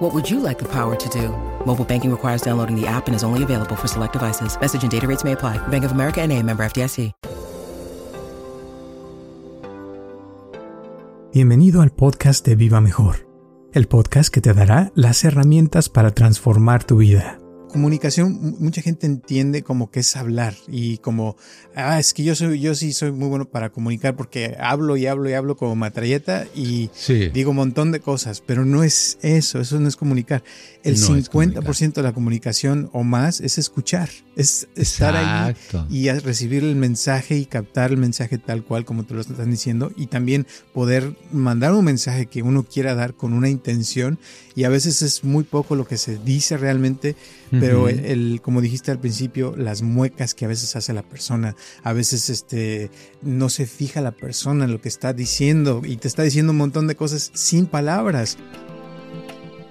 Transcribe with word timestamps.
What 0.00 0.14
would 0.14 0.30
you 0.30 0.40
like 0.40 0.58
the 0.58 0.68
power 0.68 0.96
to 0.96 1.08
do? 1.10 1.28
Mobile 1.66 1.84
banking 1.84 2.10
requires 2.10 2.40
downloading 2.40 2.74
the 2.74 2.86
app 2.86 3.06
and 3.06 3.14
is 3.14 3.22
only 3.22 3.42
available 3.42 3.76
for 3.76 3.86
select 3.86 4.14
devices. 4.14 4.58
Message 4.58 4.82
and 4.82 4.90
data 4.90 5.06
rates 5.06 5.24
may 5.24 5.32
apply. 5.32 5.58
Bank 5.68 5.84
of 5.84 5.92
America 5.92 6.22
and 6.22 6.32
a 6.32 6.42
member 6.42 6.64
FDIC. 6.64 7.12
Bienvenido 11.32 11.82
al 11.82 11.90
podcast 11.90 12.44
de 12.44 12.56
Viva 12.56 12.80
Mejor, 12.80 13.28
el 13.72 13.86
podcast 13.86 14.34
que 14.34 14.40
te 14.40 14.52
dará 14.52 14.90
las 14.96 15.22
herramientas 15.22 15.88
para 15.88 16.12
transformar 16.12 16.82
tu 16.82 16.96
vida. 16.96 17.38
Comunicación, 17.70 18.56
mucha 18.58 18.82
gente 18.82 19.06
entiende 19.06 19.62
como 19.62 19.90
que 19.90 20.00
es 20.00 20.16
hablar 20.16 20.54
y 20.68 20.98
como, 20.98 21.36
ah, 21.74 21.98
es 21.98 22.12
que 22.12 22.24
yo 22.24 22.34
soy, 22.34 22.60
yo 22.60 22.74
sí 22.74 22.92
soy 22.92 23.12
muy 23.12 23.28
bueno 23.28 23.46
para 23.46 23.70
comunicar 23.70 24.16
porque 24.16 24.56
hablo 24.60 24.96
y 24.96 25.06
hablo 25.06 25.30
y 25.30 25.34
hablo 25.34 25.56
como 25.56 25.76
matralleta 25.76 26.46
y 26.54 26.90
digo 27.32 27.50
un 27.50 27.56
montón 27.56 27.92
de 27.92 28.00
cosas, 28.00 28.42
pero 28.44 28.64
no 28.64 28.82
es 28.82 29.18
eso, 29.22 29.60
eso 29.60 29.80
no 29.80 29.88
es 29.88 29.96
comunicar. 29.96 30.42
El 30.82 30.96
50% 30.96 31.94
de 31.94 32.02
la 32.02 32.12
comunicación 32.12 32.90
o 32.92 33.04
más 33.04 33.40
es 33.40 33.58
escuchar, 33.58 34.10
es 34.36 34.68
estar 34.74 35.16
ahí 35.16 35.54
y 35.88 36.10
recibir 36.10 36.64
el 36.64 36.76
mensaje 36.76 37.36
y 37.36 37.46
captar 37.46 37.90
el 37.90 37.96
mensaje 37.96 38.38
tal 38.38 38.64
cual 38.64 38.84
como 38.84 39.04
te 39.04 39.14
lo 39.14 39.20
están 39.20 39.50
diciendo 39.50 39.92
y 39.96 40.06
también 40.06 40.46
poder 40.72 41.16
mandar 41.32 41.72
un 41.74 41.84
mensaje 41.84 42.26
que 42.26 42.42
uno 42.42 42.64
quiera 42.64 42.94
dar 42.94 43.14
con 43.14 43.32
una 43.32 43.48
intención 43.48 44.18
y 44.54 44.64
a 44.64 44.68
veces 44.68 45.02
es 45.02 45.24
muy 45.24 45.44
poco 45.44 45.76
lo 45.76 45.86
que 45.86 45.96
se 45.96 46.18
dice 46.18 46.56
realmente, 46.56 47.16
pero 47.50 47.88
el, 47.88 48.40
como 48.42 48.60
dijiste 48.60 48.90
al 48.90 49.00
principio, 49.00 49.54
las 49.56 49.82
muecas 49.82 50.34
que 50.34 50.44
a 50.44 50.48
veces 50.48 50.76
hace 50.76 50.92
la 50.92 51.02
persona, 51.02 51.56
a 51.82 51.92
veces 51.92 52.30
este, 52.30 52.90
no 53.22 53.48
se 53.48 53.66
fija 53.66 54.00
la 54.00 54.12
persona 54.12 54.64
en 54.64 54.72
lo 54.72 54.80
que 54.80 54.88
está 54.88 55.12
diciendo 55.12 55.82
y 55.84 55.96
te 55.96 56.08
está 56.08 56.22
diciendo 56.22 56.52
un 56.52 56.58
montón 56.58 56.86
de 56.86 56.94
cosas 56.94 57.30
sin 57.34 57.66
palabras. 57.66 58.38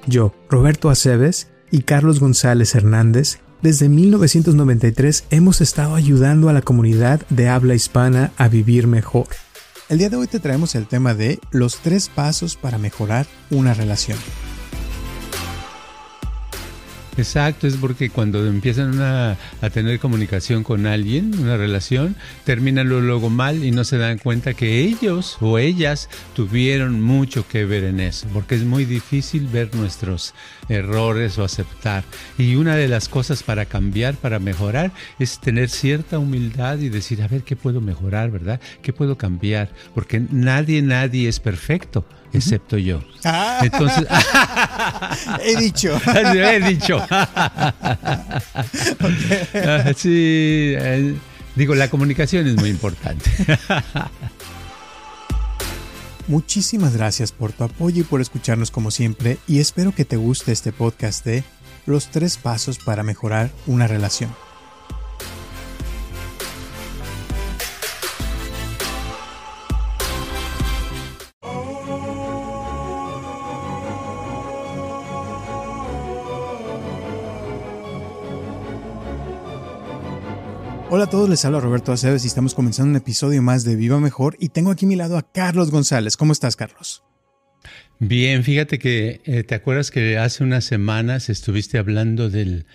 Yo, 0.07 0.33
Roberto 0.49 0.89
Aceves 0.89 1.47
y 1.71 1.81
Carlos 1.83 2.19
González 2.19 2.75
Hernández, 2.75 3.39
desde 3.61 3.89
1993 3.89 5.25
hemos 5.29 5.61
estado 5.61 5.95
ayudando 5.95 6.49
a 6.49 6.53
la 6.53 6.61
comunidad 6.61 7.21
de 7.29 7.49
habla 7.49 7.75
hispana 7.75 8.31
a 8.37 8.47
vivir 8.47 8.87
mejor. 8.87 9.27
El 9.89 9.97
día 9.97 10.09
de 10.09 10.17
hoy 10.17 10.27
te 10.27 10.39
traemos 10.39 10.75
el 10.75 10.87
tema 10.87 11.13
de 11.13 11.39
los 11.51 11.77
tres 11.79 12.09
pasos 12.09 12.55
para 12.55 12.77
mejorar 12.77 13.27
una 13.49 13.73
relación. 13.73 14.17
Exacto, 17.19 17.67
es 17.67 17.75
porque 17.75 18.09
cuando 18.09 18.47
empiezan 18.47 18.97
a 19.01 19.37
tener 19.73 19.99
comunicación 19.99 20.63
con 20.63 20.85
alguien, 20.85 21.37
una 21.37 21.57
relación, 21.57 22.15
terminan 22.45 22.87
luego 22.87 23.29
mal 23.29 23.65
y 23.65 23.71
no 23.71 23.83
se 23.83 23.97
dan 23.97 24.19
cuenta 24.19 24.53
que 24.53 24.79
ellos 24.79 25.37
o 25.41 25.57
ellas 25.57 26.09
tuvieron 26.33 27.01
mucho 27.01 27.45
que 27.45 27.65
ver 27.65 27.83
en 27.83 27.99
eso, 27.99 28.25
porque 28.33 28.55
es 28.55 28.63
muy 28.63 28.85
difícil 28.85 29.47
ver 29.47 29.75
nuestros 29.75 30.33
errores 30.69 31.37
o 31.37 31.43
aceptar. 31.43 32.03
Y 32.37 32.55
una 32.55 32.75
de 32.75 32.87
las 32.87 33.09
cosas 33.09 33.43
para 33.43 33.65
cambiar, 33.65 34.15
para 34.15 34.39
mejorar, 34.39 34.91
es 35.19 35.39
tener 35.39 35.69
cierta 35.69 36.19
humildad 36.19 36.79
y 36.79 36.89
decir, 36.89 37.21
a 37.21 37.27
ver, 37.27 37.43
¿qué 37.43 37.55
puedo 37.55 37.81
mejorar, 37.81 38.31
verdad? 38.31 38.61
¿Qué 38.81 38.93
puedo 38.93 39.17
cambiar? 39.17 39.69
Porque 39.93 40.23
nadie, 40.31 40.81
nadie 40.81 41.27
es 41.27 41.39
perfecto 41.39 42.05
excepto 42.33 42.77
yo. 42.77 43.01
Ah. 43.23 43.59
Entonces, 43.63 44.05
he 45.43 45.55
dicho. 45.55 45.99
he 46.15 46.59
dicho. 46.59 47.05
Sí, 49.95 50.73
eh, 50.77 51.15
digo, 51.55 51.75
la 51.75 51.89
comunicación 51.89 52.47
es 52.47 52.55
muy 52.55 52.69
importante. 52.69 53.29
Muchísimas 56.29 56.95
gracias 56.95 57.31
por 57.31 57.53
tu 57.53 57.63
apoyo 57.63 58.01
y 58.01 58.05
por 58.05 58.21
escucharnos 58.21 58.69
como 58.69 58.91
siempre 58.91 59.39
y 59.47 59.57
espero 59.57 59.95
que 59.95 60.05
te 60.05 60.15
guste 60.15 60.51
este 60.51 60.71
podcast 60.71 61.25
de 61.25 61.43
Los 61.87 62.11
tres 62.11 62.37
pasos 62.37 62.77
para 62.77 63.01
mejorar 63.01 63.49
una 63.65 63.87
relación. 63.87 64.29
Hola 80.99 81.07
a 81.07 81.11
todos, 81.11 81.29
les 81.29 81.45
habla 81.45 81.61
Roberto 81.61 81.93
Aceves 81.93 82.25
y 82.25 82.27
estamos 82.27 82.53
comenzando 82.53 82.89
un 82.89 82.97
episodio 82.97 83.41
más 83.41 83.63
de 83.63 83.77
Viva 83.77 84.01
Mejor 84.01 84.35
y 84.37 84.49
tengo 84.49 84.69
aquí 84.69 84.83
a 84.83 84.89
mi 84.89 84.97
lado 84.97 85.17
a 85.17 85.31
Carlos 85.31 85.71
González. 85.71 86.17
¿Cómo 86.17 86.33
estás, 86.33 86.57
Carlos? 86.57 87.03
Bien, 87.99 88.43
fíjate 88.43 88.79
que 88.79 89.21
eh, 89.23 89.43
te 89.43 89.55
acuerdas 89.55 89.91
que 89.91 90.17
hace 90.17 90.43
unas 90.43 90.65
semanas 90.65 91.29
estuviste 91.29 91.77
hablando 91.77 92.29
del, 92.29 92.65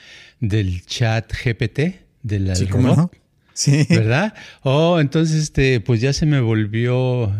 del 0.40 0.86
chat 0.86 1.30
GPT, 1.34 2.00
del 2.22 2.56
sí, 2.56 2.64
robot, 2.64 3.12
Sí. 3.52 3.86
¿Verdad? 3.90 4.32
Oh, 4.62 5.00
entonces 5.00 5.42
este, 5.42 5.80
pues 5.80 6.00
ya 6.00 6.14
se 6.14 6.24
me 6.24 6.40
volvió 6.40 7.30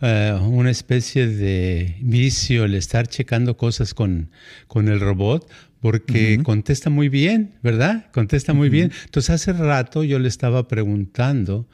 eh, 0.00 0.38
una 0.40 0.70
especie 0.70 1.26
de 1.26 1.96
vicio 2.00 2.64
el 2.64 2.74
estar 2.74 3.06
checando 3.06 3.58
cosas 3.58 3.92
con, 3.92 4.30
con 4.66 4.88
el 4.88 4.98
robot, 4.98 5.46
porque 5.82 6.38
contesta 6.44 6.90
muy 6.90 7.08
bien, 7.08 7.54
¿verdad? 7.60 8.06
Contesta 8.12 8.54
muy 8.54 8.68
bien. 8.68 8.92
Entonces 9.04 9.30
hace 9.30 9.52
rato 9.52 10.04
yo 10.04 10.20
le 10.20 10.28
estaba 10.28 10.68
preguntando, 10.68 11.66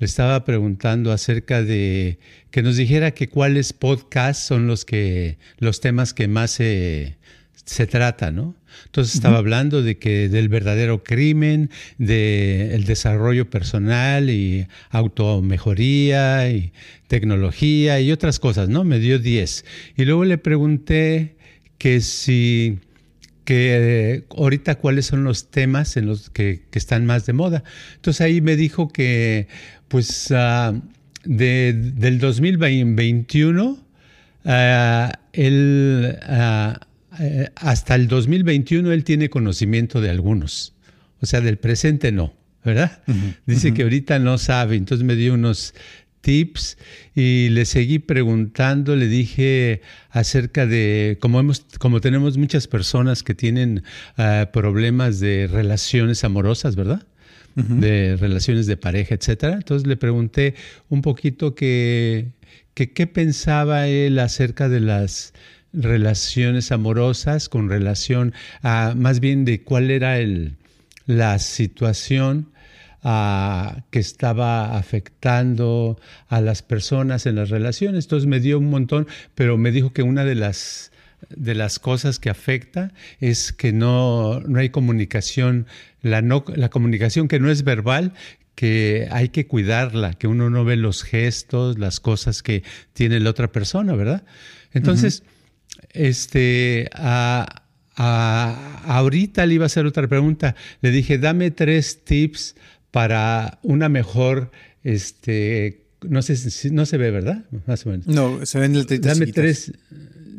le 0.00 0.06
estaba 0.06 0.44
preguntando 0.44 1.12
acerca 1.12 1.62
de 1.62 2.18
que 2.50 2.62
nos 2.62 2.76
dijera 2.76 3.12
que 3.12 3.28
cuáles 3.28 3.72
podcasts 3.72 4.44
son 4.44 4.66
los 4.66 4.84
que 4.84 5.38
los 5.58 5.80
temas 5.80 6.12
que 6.12 6.26
más 6.26 6.50
se, 6.50 7.18
se 7.64 7.86
trata, 7.86 8.32
¿no? 8.32 8.56
Entonces 8.86 9.14
estaba 9.14 9.38
hablando 9.38 9.80
de 9.80 9.96
que 9.96 10.28
del 10.28 10.48
verdadero 10.48 11.04
crimen, 11.04 11.70
del 11.98 12.84
desarrollo 12.84 13.48
personal 13.48 14.28
y 14.28 14.66
automejoría 14.90 16.50
y 16.50 16.72
tecnología 17.06 18.00
y 18.00 18.10
otras 18.10 18.40
cosas, 18.40 18.68
¿no? 18.68 18.82
Me 18.82 18.98
dio 18.98 19.20
10. 19.20 19.64
Y 19.98 20.04
luego 20.04 20.24
le 20.24 20.38
pregunté 20.38 21.36
que 21.78 22.00
si 22.00 22.80
que 23.44 24.24
ahorita 24.36 24.76
cuáles 24.76 25.06
son 25.06 25.24
los 25.24 25.50
temas 25.50 25.96
en 25.96 26.06
los 26.06 26.30
que, 26.30 26.62
están 26.72 27.06
más 27.06 27.26
de 27.26 27.32
moda. 27.32 27.64
Entonces 27.96 28.20
ahí 28.20 28.40
me 28.40 28.56
dijo 28.56 28.88
que 28.88 29.48
pues 29.88 30.30
uh, 30.30 30.80
del 31.24 32.18
2021 32.18 33.86
ah, 34.44 35.12
ah, 36.22 36.80
eh, 37.20 37.50
hasta 37.56 37.94
el 37.94 38.08
2021 38.08 38.90
él 38.92 39.04
tiene 39.04 39.28
conocimiento 39.28 40.00
de 40.00 40.10
algunos, 40.10 40.74
o 41.20 41.26
sea, 41.26 41.40
del 41.40 41.58
presente 41.58 42.10
no, 42.10 42.32
¿verdad? 42.64 43.02
Dice 43.44 43.74
que 43.74 43.82
ahorita 43.82 44.18
no 44.18 44.38
sabe, 44.38 44.76
entonces 44.76 45.06
me 45.06 45.14
dio 45.14 45.34
unos 45.34 45.74
tips 46.22 46.78
y 47.14 47.50
le 47.50 47.66
seguí 47.66 47.98
preguntando, 47.98 48.96
le 48.96 49.06
dije 49.08 49.82
acerca 50.10 50.66
de, 50.66 51.18
como, 51.20 51.38
hemos, 51.40 51.66
como 51.78 52.00
tenemos 52.00 52.38
muchas 52.38 52.66
personas 52.66 53.22
que 53.22 53.34
tienen 53.34 53.82
ah, 54.16 54.48
problemas 54.52 55.20
de 55.20 55.48
relaciones 55.52 56.24
amorosas, 56.24 56.76
¿verdad? 56.76 57.02
De 57.54 58.16
relaciones 58.16 58.66
de 58.66 58.78
pareja, 58.78 59.14
etcétera. 59.14 59.52
Entonces 59.52 59.86
le 59.86 59.98
pregunté 59.98 60.54
un 60.88 61.02
poquito 61.02 61.54
que, 61.54 62.28
qué 62.72 63.06
pensaba 63.06 63.88
él 63.88 64.18
acerca 64.18 64.70
de 64.70 64.80
las 64.80 65.34
relaciones 65.74 66.72
amorosas 66.72 67.50
con 67.50 67.68
relación 67.68 68.32
a 68.62 68.94
más 68.96 69.20
bien 69.20 69.44
de 69.44 69.60
cuál 69.60 69.90
era 69.90 70.18
el, 70.18 70.56
la 71.04 71.38
situación 71.38 72.51
que 73.02 73.98
estaba 73.98 74.76
afectando 74.76 75.98
a 76.28 76.40
las 76.40 76.62
personas 76.62 77.26
en 77.26 77.34
las 77.36 77.50
relaciones. 77.50 78.04
Entonces 78.04 78.28
me 78.28 78.38
dio 78.38 78.58
un 78.58 78.70
montón, 78.70 79.08
pero 79.34 79.58
me 79.58 79.72
dijo 79.72 79.92
que 79.92 80.02
una 80.02 80.24
de 80.24 80.36
las, 80.36 80.92
de 81.28 81.54
las 81.54 81.78
cosas 81.80 82.20
que 82.20 82.30
afecta 82.30 82.92
es 83.20 83.52
que 83.52 83.72
no, 83.72 84.40
no 84.40 84.60
hay 84.60 84.70
comunicación, 84.70 85.66
la, 86.00 86.22
no, 86.22 86.44
la 86.54 86.68
comunicación 86.68 87.26
que 87.26 87.40
no 87.40 87.50
es 87.50 87.64
verbal, 87.64 88.12
que 88.54 89.08
hay 89.10 89.30
que 89.30 89.48
cuidarla, 89.48 90.14
que 90.14 90.28
uno 90.28 90.48
no 90.48 90.64
ve 90.64 90.76
los 90.76 91.02
gestos, 91.02 91.80
las 91.80 91.98
cosas 91.98 92.42
que 92.42 92.62
tiene 92.92 93.18
la 93.18 93.30
otra 93.30 93.50
persona, 93.50 93.96
¿verdad? 93.96 94.24
Entonces, 94.72 95.24
este, 95.90 96.88
ahorita 97.96 99.44
le 99.46 99.54
iba 99.54 99.64
a 99.64 99.66
hacer 99.66 99.86
otra 99.86 100.06
pregunta. 100.06 100.54
Le 100.80 100.92
dije, 100.92 101.18
dame 101.18 101.50
tres 101.50 102.04
tips 102.04 102.54
para 102.92 103.58
una 103.62 103.88
mejor, 103.88 104.52
este, 104.84 105.86
no 106.02 106.22
sé 106.22 106.36
si 106.36 106.70
no 106.70 106.86
se 106.86 106.98
ve, 106.98 107.10
¿verdad? 107.10 107.44
Más 107.66 107.84
o 107.86 107.90
menos. 107.90 108.06
No, 108.06 108.46
se 108.46 108.60
ven 108.60 108.76
el 108.76 108.86
Dame 109.00 109.26
tres, 109.26 109.72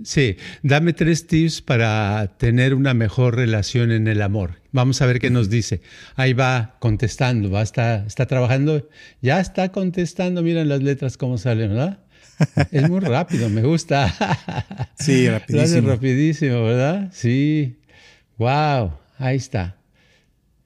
sí, 0.03 0.37
dame 0.61 0.93
tres 0.93 1.27
tips 1.27 1.61
para 1.61 2.37
tener 2.37 2.75
una 2.75 2.93
mejor 2.93 3.35
relación 3.35 3.91
en 3.91 4.07
el 4.07 4.21
amor. 4.21 4.61
Vamos 4.71 5.01
a 5.01 5.07
ver 5.07 5.19
qué 5.19 5.31
nos 5.31 5.49
dice. 5.49 5.81
Ahí 6.15 6.33
va 6.33 6.77
contestando, 6.79 7.49
va, 7.49 7.63
está, 7.63 8.05
está 8.05 8.27
trabajando, 8.27 8.87
ya 9.21 9.39
está 9.41 9.71
contestando, 9.71 10.43
miren 10.43 10.69
las 10.69 10.81
letras 10.83 11.17
cómo 11.17 11.37
salen, 11.37 11.69
¿verdad? 11.69 11.99
Es 12.71 12.89
muy 12.89 12.99
rápido, 12.99 13.49
me 13.49 13.61
gusta. 13.61 14.13
Sí, 14.95 15.27
rapidísimo. 15.29 15.89
rapidísimo, 15.89 16.63
¿verdad? 16.63 17.09
Sí. 17.13 17.77
Wow, 18.37 18.93
ahí 19.17 19.37
está. 19.37 19.77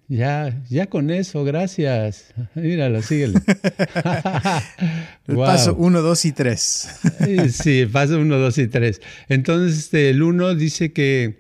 Ya, 0.10 0.64
ya 0.70 0.88
con 0.88 1.10
eso, 1.10 1.44
gracias. 1.44 2.34
Míralo, 2.56 3.02
síguele. 3.02 3.42
el 5.28 5.36
paso 5.36 5.76
1, 5.76 6.02
2 6.02 6.26
y 6.26 6.32
3. 6.32 6.90
sí, 7.52 7.86
paso 7.92 8.18
1, 8.18 8.38
2 8.38 8.58
y 8.58 8.68
3. 8.68 9.02
Entonces, 9.28 9.78
este, 9.78 10.10
el 10.12 10.24
1 10.24 10.56
dice 10.56 10.94
que, 10.94 11.36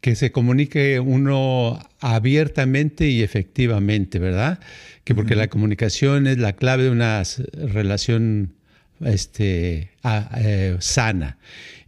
que 0.00 0.14
se 0.14 0.30
comunique 0.30 1.00
uno 1.00 1.80
abiertamente 1.98 3.08
y 3.08 3.22
efectivamente, 3.22 4.20
¿verdad? 4.20 4.60
Que 5.02 5.16
porque 5.16 5.34
la 5.34 5.48
comunicación 5.48 6.28
es 6.28 6.38
la 6.38 6.52
clave 6.52 6.84
de 6.84 6.90
una 6.90 7.20
relación 7.52 8.54
este, 9.00 9.90
eh, 10.36 10.76
sana. 10.78 11.38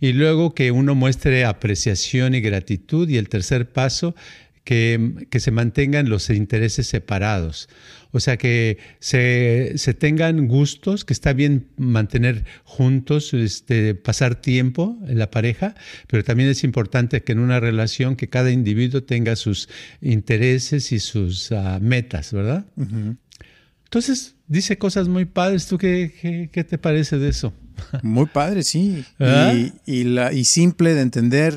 Y 0.00 0.12
luego 0.12 0.54
que 0.54 0.72
uno 0.72 0.96
muestre 0.96 1.44
apreciación 1.44 2.34
y 2.34 2.40
gratitud. 2.40 3.08
Y 3.08 3.16
el 3.16 3.28
tercer 3.28 3.70
paso 3.70 4.16
que, 4.66 5.28
se 5.38 5.50
mantengan 5.52 6.08
los 6.08 6.28
intereses 6.28 6.88
separados. 6.88 7.68
O 8.10 8.18
sea, 8.18 8.36
que 8.36 8.78
se, 8.98 9.76
tengan 9.96 10.48
gustos, 10.48 11.04
que 11.04 11.12
está 11.12 11.32
bien 11.32 11.68
mantener 11.76 12.44
juntos, 12.64 13.32
este, 13.32 13.94
pasar 13.94 14.34
tiempo 14.34 14.98
en 15.06 15.18
la 15.18 15.30
pareja, 15.30 15.76
pero 16.08 16.24
también 16.24 16.48
es 16.48 16.64
importante 16.64 17.22
que 17.22 17.32
en 17.32 17.38
una 17.38 17.60
relación 17.60 18.16
que 18.16 18.28
cada 18.28 18.50
individuo 18.50 19.04
tenga 19.04 19.36
sus 19.36 19.68
intereses 20.00 20.90
y 20.90 20.98
sus 20.98 21.52
ah, 21.52 21.78
metas, 21.80 22.32
¿verdad? 22.32 22.66
Entonces, 23.84 24.34
dice 24.48 24.78
cosas 24.78 25.06
muy 25.06 25.26
padres. 25.26 25.68
¿Tú 25.68 25.78
qué, 25.78 26.48
qué, 26.52 26.64
te 26.64 26.76
parece 26.76 27.18
de 27.18 27.28
eso? 27.28 27.54
Muy 28.02 28.26
padre, 28.26 28.64
sí. 28.64 29.04
¿Ah? 29.20 29.54
Y, 29.84 30.04
la, 30.04 30.32
y 30.32 30.44
simple 30.44 30.92
de 30.94 31.02
entender 31.02 31.54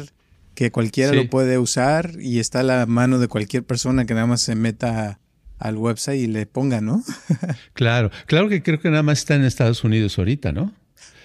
que 0.59 0.71
cualquiera 0.71 1.13
lo 1.13 1.29
puede 1.29 1.57
usar 1.57 2.17
y 2.19 2.39
está 2.39 2.59
a 2.59 2.63
la 2.63 2.85
mano 2.85 3.17
de 3.17 3.29
cualquier 3.29 3.63
persona 3.63 4.05
que 4.05 4.13
nada 4.13 4.25
más 4.25 4.41
se 4.41 4.55
meta 4.55 5.21
al 5.57 5.77
website 5.77 6.19
y 6.19 6.27
le 6.27 6.47
ponga, 6.47 6.81
¿no? 6.81 7.01
claro, 7.73 8.11
claro 8.25 8.49
que 8.49 8.61
creo 8.61 8.77
que 8.81 8.89
nada 8.89 9.01
más 9.01 9.19
está 9.19 9.35
en 9.35 9.45
Estados 9.45 9.85
Unidos 9.85 10.19
ahorita, 10.19 10.51
¿no? 10.51 10.73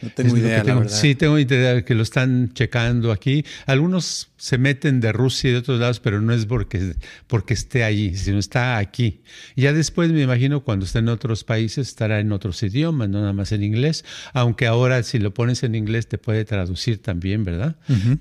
No 0.05 0.11
tengo 0.11 0.37
idea, 0.37 0.63
la 0.63 0.75
verdad. 0.75 0.91
Sí, 0.91 1.15
tengo 1.15 1.39
idea 1.39 1.85
que 1.85 1.95
lo 1.95 2.03
están 2.03 2.53
checando 2.53 3.11
aquí. 3.11 3.45
Algunos 3.67 4.31
se 4.37 4.59
meten 4.59 5.01
de 5.01 5.13
Rusia 5.13 5.49
y 5.49 5.53
de 5.55 5.59
otros 5.61 5.81
lados, 5.81 6.01
pero 6.01 6.21
no 6.21 6.35
es 6.35 6.45
porque, 6.45 6.95
porque 7.27 7.55
esté 7.55 7.85
allí, 7.85 8.15
sino 8.15 8.39
está 8.39 8.77
aquí. 8.77 9.23
Ya 9.57 9.73
después 9.73 10.13
me 10.13 10.21
imagino 10.21 10.61
cuando 10.61 10.85
esté 10.85 10.99
en 10.99 11.09
otros 11.09 11.45
países 11.45 11.89
estará 11.89 12.21
en 12.21 12.31
otros 12.33 12.63
idiomas, 12.63 13.09
no 13.09 13.21
nada 13.21 13.33
más 13.33 13.53
en 13.53 13.63
inglés. 13.63 14.05
Aunque 14.35 14.67
ahora 14.67 15.03
si 15.03 15.19
lo 15.19 15.33
pones 15.33 15.63
en 15.63 15.75
inglés 15.75 16.07
te 16.07 16.19
puede 16.19 16.45
traducir 16.45 17.01
también, 17.01 17.45
¿verdad? 17.45 17.77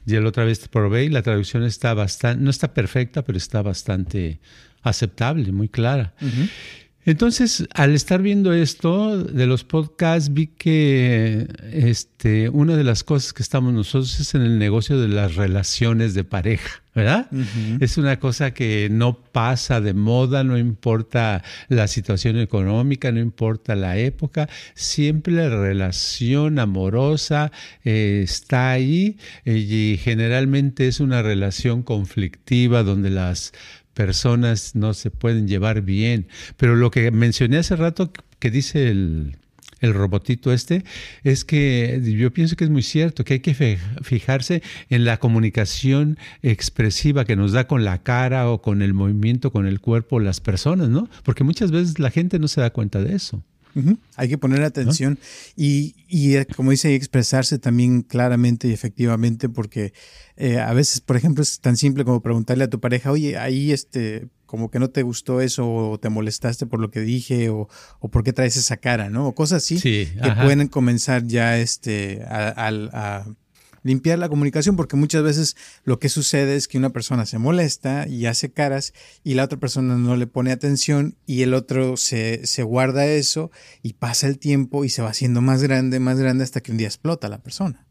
Y 0.05 0.13
la 0.13 0.29
otra 0.29 0.45
vez 0.45 0.61
te 0.61 0.69
probé 0.69 1.03
y 1.03 1.09
la 1.09 1.21
traducción 1.21 1.63
está 1.63 1.93
bastante, 1.93 2.41
no 2.41 2.49
está 2.49 2.73
perfecta, 2.73 3.23
pero 3.23 3.37
está 3.37 3.61
bastante 3.61 4.39
aceptable, 4.81 5.51
muy 5.51 5.67
clara. 5.67 6.13
Entonces, 7.05 7.67
al 7.73 7.93
estar 7.93 8.21
viendo 8.21 8.53
esto 8.53 9.17
de 9.21 9.45
los 9.45 9.65
podcasts, 9.65 10.33
vi 10.33 10.47
que 10.47 11.47
este, 11.73 12.47
una 12.47 12.77
de 12.77 12.85
las 12.85 13.03
cosas 13.03 13.33
que 13.33 13.43
estamos 13.43 13.73
nosotros 13.73 14.19
es 14.19 14.35
en 14.35 14.41
el 14.43 14.57
negocio 14.57 14.97
de 14.97 15.09
las 15.09 15.35
relaciones 15.35 16.13
de 16.13 16.23
pareja, 16.23 16.81
¿verdad? 16.95 17.27
Es 17.81 17.97
una 17.97 18.19
cosa 18.19 18.53
que 18.53 18.87
no 18.89 19.17
pasa 19.17 19.81
de 19.81 19.93
moda, 19.93 20.45
no 20.45 20.57
importa 20.57 21.43
la 21.67 21.87
situación 21.87 22.37
económica, 22.37 23.11
no 23.11 23.19
importa 23.19 23.75
la 23.75 23.97
época, 23.97 24.47
siempre 24.73 25.33
la 25.33 25.49
relación 25.49 26.57
amorosa 26.57 27.51
eh, 27.83 28.21
está 28.23 28.71
ahí 28.71 29.17
eh, 29.43 29.57
y 29.57 29.97
generalmente 29.97 30.87
es 30.87 31.01
una 31.01 31.21
relación 31.21 31.83
conflictiva 31.83 32.83
donde 32.83 33.09
las 33.09 33.51
personas 33.93 34.75
no 34.75 34.93
se 34.93 35.11
pueden 35.11 35.47
llevar 35.47 35.81
bien. 35.81 36.27
Pero 36.57 36.75
lo 36.75 36.91
que 36.91 37.11
mencioné 37.11 37.57
hace 37.57 37.75
rato 37.75 38.11
que 38.39 38.51
dice 38.51 38.89
el, 38.89 39.35
robotito 39.81 40.53
este, 40.53 40.85
es 41.23 41.43
que 41.43 42.01
yo 42.17 42.31
pienso 42.31 42.55
que 42.55 42.63
es 42.63 42.69
muy 42.69 42.83
cierto, 42.83 43.25
que 43.25 43.33
hay 43.33 43.39
que 43.41 43.77
fijarse 44.01 44.63
en 44.89 45.03
la 45.03 45.17
comunicación 45.17 46.17
expresiva 46.41 47.25
que 47.25 47.35
nos 47.35 47.51
da 47.51 47.67
con 47.67 47.83
la 47.83 48.01
cara 48.01 48.49
o 48.49 48.61
con 48.61 48.81
el 48.81 48.93
movimiento, 48.93 49.51
con 49.51 49.67
el 49.67 49.81
cuerpo 49.81 50.21
las 50.21 50.39
personas, 50.39 50.87
¿no? 50.87 51.09
Porque 51.23 51.43
muchas 51.43 51.71
veces 51.71 51.99
la 51.99 52.11
gente 52.11 52.39
no 52.39 52.47
se 52.47 52.61
da 52.61 52.69
cuenta 52.69 53.01
de 53.01 53.13
eso. 53.13 53.43
Hay 54.15 54.29
que 54.29 54.37
poner 54.37 54.63
atención 54.63 55.17
y, 55.55 55.95
y, 56.07 56.35
eh, 56.35 56.45
como 56.45 56.71
dice, 56.71 56.93
expresarse 56.95 57.59
también 57.59 58.01
claramente 58.01 58.67
y 58.67 58.71
efectivamente, 58.73 59.49
porque 59.49 59.93
eh, 60.37 60.59
a 60.59 60.73
veces, 60.73 61.01
por 61.01 61.17
ejemplo, 61.17 61.41
es 61.41 61.59
tan 61.59 61.77
simple 61.77 62.05
como 62.05 62.21
preguntarle 62.21 62.65
a 62.65 62.69
tu 62.69 62.79
pareja, 62.79 63.11
oye, 63.11 63.37
ahí 63.37 63.71
este, 63.71 64.27
como 64.45 64.69
que 64.69 64.79
no 64.79 64.89
te 64.89 65.01
gustó 65.01 65.41
eso, 65.41 65.67
o 65.67 65.99
te 65.99 66.09
molestaste 66.09 66.65
por 66.65 66.79
lo 66.79 66.91
que 66.91 67.01
dije, 67.01 67.49
o, 67.49 67.67
o 67.99 68.09
por 68.09 68.23
qué 68.23 68.33
traes 68.33 68.57
esa 68.57 68.77
cara, 68.77 69.09
¿no? 69.09 69.27
O 69.27 69.35
cosas 69.35 69.63
así 69.63 69.79
que 69.81 70.31
pueden 70.43 70.67
comenzar 70.67 71.25
ya 71.25 71.57
este, 71.57 72.23
a 72.27 73.25
limpiar 73.83 74.19
la 74.19 74.29
comunicación, 74.29 74.75
porque 74.75 74.95
muchas 74.95 75.23
veces 75.23 75.55
lo 75.83 75.99
que 75.99 76.09
sucede 76.09 76.55
es 76.55 76.67
que 76.67 76.77
una 76.77 76.89
persona 76.91 77.25
se 77.25 77.37
molesta 77.37 78.07
y 78.07 78.25
hace 78.25 78.51
caras 78.51 78.93
y 79.23 79.35
la 79.35 79.43
otra 79.43 79.59
persona 79.59 79.97
no 79.97 80.15
le 80.15 80.27
pone 80.27 80.51
atención 80.51 81.15
y 81.25 81.43
el 81.43 81.53
otro 81.53 81.97
se, 81.97 82.45
se 82.47 82.63
guarda 82.63 83.05
eso 83.05 83.51
y 83.81 83.93
pasa 83.93 84.27
el 84.27 84.39
tiempo 84.39 84.85
y 84.85 84.89
se 84.89 85.01
va 85.01 85.09
haciendo 85.09 85.41
más 85.41 85.61
grande, 85.61 85.99
más 85.99 86.19
grande 86.19 86.43
hasta 86.43 86.61
que 86.61 86.71
un 86.71 86.77
día 86.77 86.87
explota 86.87 87.29
la 87.29 87.43
persona. 87.43 87.85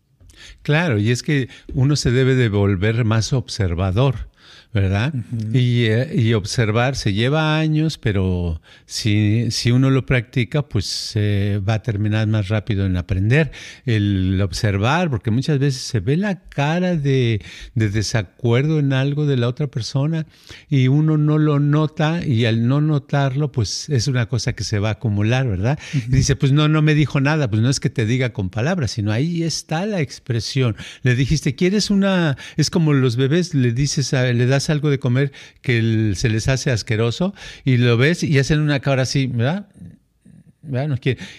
Claro, 0.63 0.99
y 0.99 1.11
es 1.11 1.23
que 1.23 1.49
uno 1.75 1.97
se 1.97 2.11
debe 2.11 2.35
de 2.35 2.49
volver 2.49 3.05
más 3.05 3.33
observador. 3.33 4.32
¿Verdad? 4.73 5.13
Eh, 5.53 6.15
y, 6.15 6.33
observar 6.33 6.97
se 6.97 7.13
lleva 7.13 7.59
años, 7.59 7.99
pero 7.99 8.61
si, 8.87 9.51
si 9.51 9.71
uno 9.71 9.91
lo 9.91 10.07
practica, 10.07 10.63
pues 10.63 11.15
va 11.17 11.75
a 11.75 11.83
terminar 11.83 12.27
más 12.27 12.49
rápido 12.49 12.87
en 12.87 12.97
aprender. 12.97 13.53
El 13.85 14.41
observar, 14.41 15.11
porque 15.11 15.31
muchas 15.31 15.59
veces 15.59 15.83
se 15.83 16.01
ve 16.01 16.17
la 16.17 16.41
cara 16.41 16.97
de, 16.97 17.43
desacuerdo 17.75 18.79
en 18.79 18.93
algo 18.93 19.27
de 19.27 19.37
la 19.37 19.49
otra 19.49 19.67
persona 19.67 20.27
y 20.69 20.89
uno 20.89 21.17
no 21.19 21.39
lo 21.39 21.61
nota 21.61 22.25
y 22.25 22.45
al 22.47 22.67
no 22.67 22.81
notarlo, 22.81 23.53
pues 23.53 23.89
es 23.89 24.09
una 24.09 24.27
cosa 24.27 24.55
que 24.55 24.65
se 24.65 24.79
va 24.79 24.91
a 24.91 24.93
acumular, 24.93 25.47
¿verdad? 25.47 25.79
Y 25.93 26.17
dice, 26.17 26.37
pues 26.37 26.53
no, 26.53 26.69
no 26.69 26.83
me 26.83 26.95
dijo 26.95 27.21
nada, 27.21 27.51
pues 27.51 27.63
no 27.63 27.71
es 27.71 27.81
que 27.81 27.91
te 27.91 28.07
diga 28.07 28.33
con 28.33 28.51
palabras, 28.51 28.93
sino 28.93 29.13
ahí 29.13 29.43
está 29.43 29.87
la 29.87 30.01
expresión. 30.01 30.77
Le 31.03 31.15
dijiste, 31.15 31.55
¿quieres 31.55 31.91
una? 31.91 32.37
Es 32.57 32.71
como 32.71 32.93
los 32.93 33.17
bebés, 33.17 33.55
le 33.55 33.73
dices, 33.73 34.15
le 34.33 34.47
das 34.47 34.71
algo 34.71 34.91
de 34.91 34.99
comer 34.99 35.33
que 35.61 36.13
se 36.15 36.29
les 36.29 36.49
hace 36.49 36.71
asqueroso 36.71 37.35
y 37.65 37.77
lo 37.77 37.97
ves 37.97 38.23
y 38.23 38.39
hacen 38.39 38.61
una 38.61 38.81
cara 38.81 39.03
así, 39.03 39.27
¿verdad? 39.27 39.69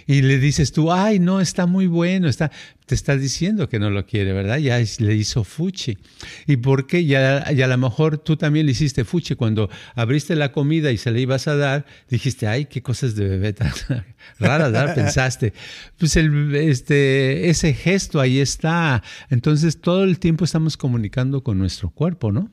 Y 0.06 0.22
le 0.22 0.38
dices 0.38 0.72
tú, 0.72 0.92
ay, 0.92 1.20
no, 1.20 1.40
está 1.40 1.66
muy 1.66 1.88
bueno, 1.88 2.28
está, 2.28 2.52
te 2.86 2.94
está 2.94 3.16
diciendo 3.16 3.70
que 3.70 3.80
no 3.80 3.90
lo 3.90 4.06
quiere, 4.06 4.34
¿verdad? 4.34 4.58
Ya 4.58 4.78
le 5.00 5.16
hizo 5.16 5.44
fuchi. 5.44 5.98
¿Y 6.46 6.58
por 6.58 6.88
qué? 6.88 7.06
Ya, 7.06 7.50
ya 7.52 7.66
a 7.66 7.68
lo 7.70 7.78
mejor 7.78 8.18
tú 8.18 8.36
también 8.36 8.66
le 8.66 8.74
hiciste 8.74 9.06
fuchi 9.06 9.36
cuando 9.36 9.70
abriste 9.96 10.36
la 10.36 10.52
comida 10.52 10.92
y 10.92 10.98
se 10.98 11.12
le 11.12 11.22
ibas 11.22 11.48
a 11.48 11.56
dar, 11.56 11.86
dijiste, 12.10 12.48
ay, 12.48 12.66
qué 12.66 12.82
cosas 12.82 13.16
de 13.16 13.28
bebé 13.30 13.54
tan 13.54 13.72
raras, 14.40 14.72
¿verdad? 14.72 14.96
Pensaste. 14.96 15.54
Pues 15.98 16.18
este, 16.18 17.50
ese 17.50 17.74
gesto 17.74 18.20
ahí 18.20 18.40
está. 18.40 19.04
Entonces 19.30 19.80
todo 19.80 20.04
el 20.04 20.20
tiempo 20.20 20.44
estamos 20.44 20.76
comunicando 20.76 21.44
con 21.44 21.58
nuestro 21.58 21.90
cuerpo, 21.90 22.32
¿no? 22.32 22.52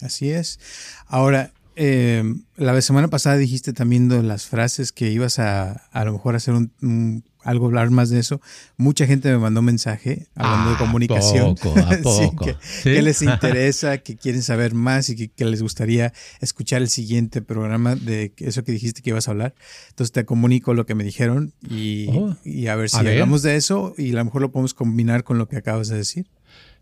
Así 0.00 0.30
es. 0.30 0.60
Ahora, 1.06 1.52
eh, 1.76 2.24
la 2.56 2.80
semana 2.80 3.08
pasada 3.08 3.36
dijiste 3.36 3.72
también 3.72 4.08
de 4.08 4.22
las 4.22 4.46
frases 4.46 4.92
que 4.92 5.10
ibas 5.10 5.38
a 5.38 5.86
a 5.92 6.04
lo 6.04 6.14
mejor 6.14 6.34
hacer 6.34 6.54
un, 6.54 7.22
algo 7.46 7.66
hablar 7.66 7.90
más 7.90 8.10
de 8.10 8.18
eso. 8.18 8.40
Mucha 8.76 9.06
gente 9.06 9.30
me 9.30 9.38
mandó 9.38 9.62
mensaje 9.62 10.26
hablando 10.34 10.70
de 10.70 10.76
comunicación. 10.76 11.54
Poco, 11.54 11.78
a 11.78 11.96
poco. 12.02 12.46
que, 12.82 13.02
les 13.02 13.22
interesa, 13.22 13.98
que 13.98 14.16
quieren 14.16 14.42
saber 14.42 14.74
más 14.74 15.08
y 15.10 15.28
que, 15.28 15.44
les 15.44 15.62
gustaría 15.62 16.12
escuchar 16.40 16.82
el 16.82 16.88
siguiente 16.88 17.42
programa 17.42 17.94
de 17.94 18.32
eso 18.38 18.64
que 18.64 18.72
dijiste 18.72 19.02
que 19.02 19.10
ibas 19.10 19.28
a 19.28 19.30
hablar. 19.30 19.54
Entonces 19.90 20.12
te 20.12 20.24
comunico 20.24 20.74
lo 20.74 20.86
que 20.86 20.94
me 20.94 21.04
dijeron 21.04 21.52
y, 21.68 22.08
oh. 22.08 22.36
a 22.70 22.74
ver 22.74 22.90
si 22.90 22.96
hablamos 22.96 23.42
de 23.42 23.56
eso 23.56 23.94
y 23.96 24.12
a 24.12 24.16
lo 24.16 24.24
mejor 24.24 24.42
lo 24.42 24.50
podemos 24.50 24.74
combinar 24.74 25.22
con 25.24 25.38
lo 25.38 25.48
que 25.48 25.56
acabas 25.56 25.88
de 25.88 25.98
decir. 25.98 26.26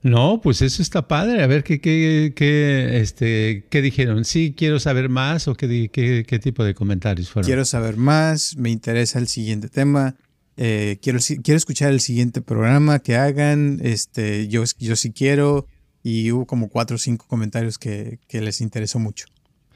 No, 0.05 0.43
pues 0.43 0.61
eso 0.61 0.83
está 0.83 1.09
padre. 1.09 1.43
A 1.43 1.47
ver 1.47 1.65
qué, 1.65 1.81
qué, 1.81 2.35
qué, 2.37 3.01
este, 3.01 3.65
qué 3.71 3.81
dijeron. 3.81 4.27
Sí, 4.27 4.55
quiero 4.55 4.79
saber 4.79 5.09
más 5.09 5.49
o 5.49 5.55
qué, 5.55 5.89
qué, 5.91 6.27
qué, 6.29 6.39
tipo 6.39 6.63
de 6.63 6.75
comentarios 6.75 7.31
fueron. 7.31 7.47
Quiero 7.47 7.65
saber 7.65 7.97
más, 7.97 8.55
me 8.59 8.69
interesa 8.69 9.19
el 9.19 9.29
siguiente 9.29 9.71
tema. 9.71 10.15
Eh, 10.59 10.99
quiero, 11.01 11.19
quiero 11.43 11.57
escuchar 11.57 11.91
el 11.91 12.01
siguiente 12.01 12.43
programa 12.43 12.99
que 12.99 13.17
hagan. 13.17 13.81
Este, 13.83 14.47
yo, 14.49 14.63
yo 14.79 14.95
sí 14.95 15.11
quiero. 15.11 15.67
Y 16.03 16.31
hubo 16.33 16.45
como 16.47 16.69
cuatro 16.69 16.97
o 16.97 16.99
cinco 16.99 17.25
comentarios 17.27 17.79
que, 17.79 18.19
que 18.29 18.43
les 18.43 18.61
interesó 18.61 18.99
mucho. 18.99 19.25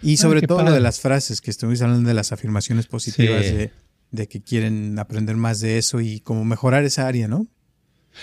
Y 0.02 0.12
ah, 0.12 0.18
sobre 0.18 0.42
todo 0.42 0.62
lo 0.62 0.72
de 0.72 0.80
las 0.80 1.00
frases, 1.00 1.40
que 1.40 1.50
estuvimos 1.50 1.80
hablando 1.80 2.06
de 2.06 2.14
las 2.14 2.32
afirmaciones 2.32 2.86
positivas, 2.86 3.46
de, 3.46 3.70
de 4.10 4.28
que 4.28 4.42
quieren 4.42 4.98
aprender 4.98 5.36
más 5.36 5.60
de 5.60 5.78
eso 5.78 6.02
y 6.02 6.20
como 6.20 6.44
mejorar 6.44 6.84
esa 6.84 7.06
área, 7.06 7.28
¿no? 7.28 7.46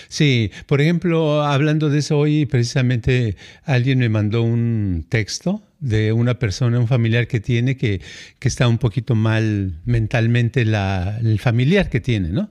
Sí, 0.08 0.50
por 0.66 0.80
ejemplo, 0.80 1.42
hablando 1.42 1.90
de 1.90 1.98
eso 1.98 2.18
hoy, 2.18 2.46
precisamente 2.46 3.36
alguien 3.64 3.98
me 3.98 4.08
mandó 4.08 4.42
un 4.42 5.06
texto 5.08 5.62
de 5.80 6.12
una 6.12 6.38
persona, 6.38 6.78
un 6.78 6.88
familiar 6.88 7.26
que 7.26 7.40
tiene, 7.40 7.76
que, 7.76 8.00
que 8.38 8.48
está 8.48 8.68
un 8.68 8.78
poquito 8.78 9.14
mal 9.14 9.80
mentalmente 9.84 10.64
la, 10.64 11.18
el 11.20 11.38
familiar 11.38 11.90
que 11.90 12.00
tiene, 12.00 12.30
¿no? 12.30 12.50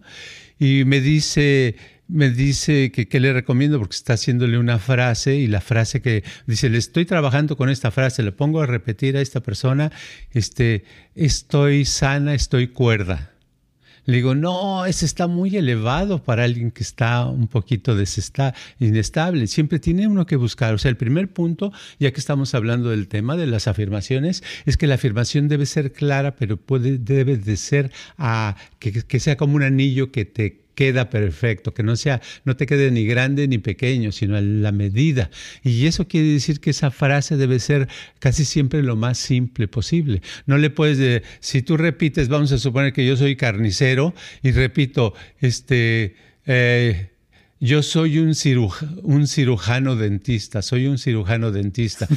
Y 0.59 0.85
me 0.85 1.01
dice, 1.01 1.75
me 2.07 2.29
dice 2.29 2.91
que 2.91 3.07
qué 3.07 3.19
le 3.19 3.33
recomiendo 3.33 3.79
porque 3.79 3.95
está 3.95 4.13
haciéndole 4.13 4.57
una 4.57 4.79
frase 4.79 5.35
y 5.35 5.47
la 5.47 5.61
frase 5.61 6.01
que 6.01 6.23
dice, 6.45 6.69
le 6.69 6.77
estoy 6.77 7.05
trabajando 7.05 7.57
con 7.57 7.69
esta 7.69 7.91
frase, 7.91 8.23
le 8.23 8.31
pongo 8.31 8.61
a 8.61 8.65
repetir 8.65 9.17
a 9.17 9.21
esta 9.21 9.41
persona, 9.41 9.91
este, 10.31 10.85
estoy 11.15 11.85
sana, 11.85 12.33
estoy 12.33 12.67
cuerda. 12.67 13.34
Le 14.05 14.17
digo, 14.17 14.35
no, 14.35 14.85
ese 14.85 15.05
está 15.05 15.27
muy 15.27 15.55
elevado 15.55 16.23
para 16.23 16.43
alguien 16.43 16.71
que 16.71 16.83
está 16.83 17.25
un 17.25 17.47
poquito 17.47 17.95
inestable. 18.79 19.47
Siempre 19.47 19.79
tiene 19.79 20.07
uno 20.07 20.25
que 20.25 20.35
buscar. 20.35 20.73
O 20.73 20.77
sea, 20.77 20.89
el 20.89 20.97
primer 20.97 21.31
punto, 21.31 21.71
ya 21.99 22.11
que 22.11 22.19
estamos 22.19 22.53
hablando 22.53 22.89
del 22.89 23.07
tema 23.07 23.35
de 23.35 23.47
las 23.47 23.67
afirmaciones, 23.67 24.43
es 24.65 24.77
que 24.77 24.87
la 24.87 24.95
afirmación 24.95 25.47
debe 25.47 25.65
ser 25.65 25.91
clara, 25.91 26.35
pero 26.35 26.57
puede, 26.57 26.97
debe 26.97 27.37
de 27.37 27.57
ser 27.57 27.91
a, 28.17 28.55
que, 28.79 28.91
que 29.03 29.19
sea 29.19 29.37
como 29.37 29.55
un 29.55 29.63
anillo 29.63 30.11
que 30.11 30.25
te 30.25 30.64
queda 30.75 31.09
perfecto, 31.09 31.73
que 31.73 31.83
no 31.83 31.95
sea, 31.95 32.21
no 32.43 32.55
te 32.55 32.65
quede 32.65 32.91
ni 32.91 33.05
grande 33.05 33.47
ni 33.47 33.57
pequeño, 33.57 34.11
sino 34.11 34.35
a 34.35 34.41
la 34.41 34.71
medida. 34.71 35.29
Y 35.63 35.87
eso 35.87 36.07
quiere 36.07 36.27
decir 36.27 36.59
que 36.59 36.69
esa 36.69 36.91
frase 36.91 37.37
debe 37.37 37.59
ser 37.59 37.87
casi 38.19 38.45
siempre 38.45 38.83
lo 38.83 38.95
más 38.95 39.17
simple 39.17 39.67
posible. 39.67 40.21
No 40.45 40.57
le 40.57 40.69
puedes, 40.69 40.97
de, 40.97 41.23
si 41.39 41.61
tú 41.61 41.77
repites, 41.77 42.27
vamos 42.27 42.51
a 42.51 42.59
suponer 42.59 42.93
que 42.93 43.05
yo 43.05 43.17
soy 43.17 43.35
carnicero 43.35 44.13
y 44.43 44.51
repito, 44.51 45.13
este, 45.39 46.15
eh, 46.45 47.09
yo 47.65 47.81
soy 47.81 48.19
un, 48.19 48.33
un 49.03 49.27
cirujano 49.27 49.95
dentista, 49.95 50.61
soy 50.61 50.87
un 50.87 50.97
cirujano 50.97 51.51
dentista. 51.51 52.07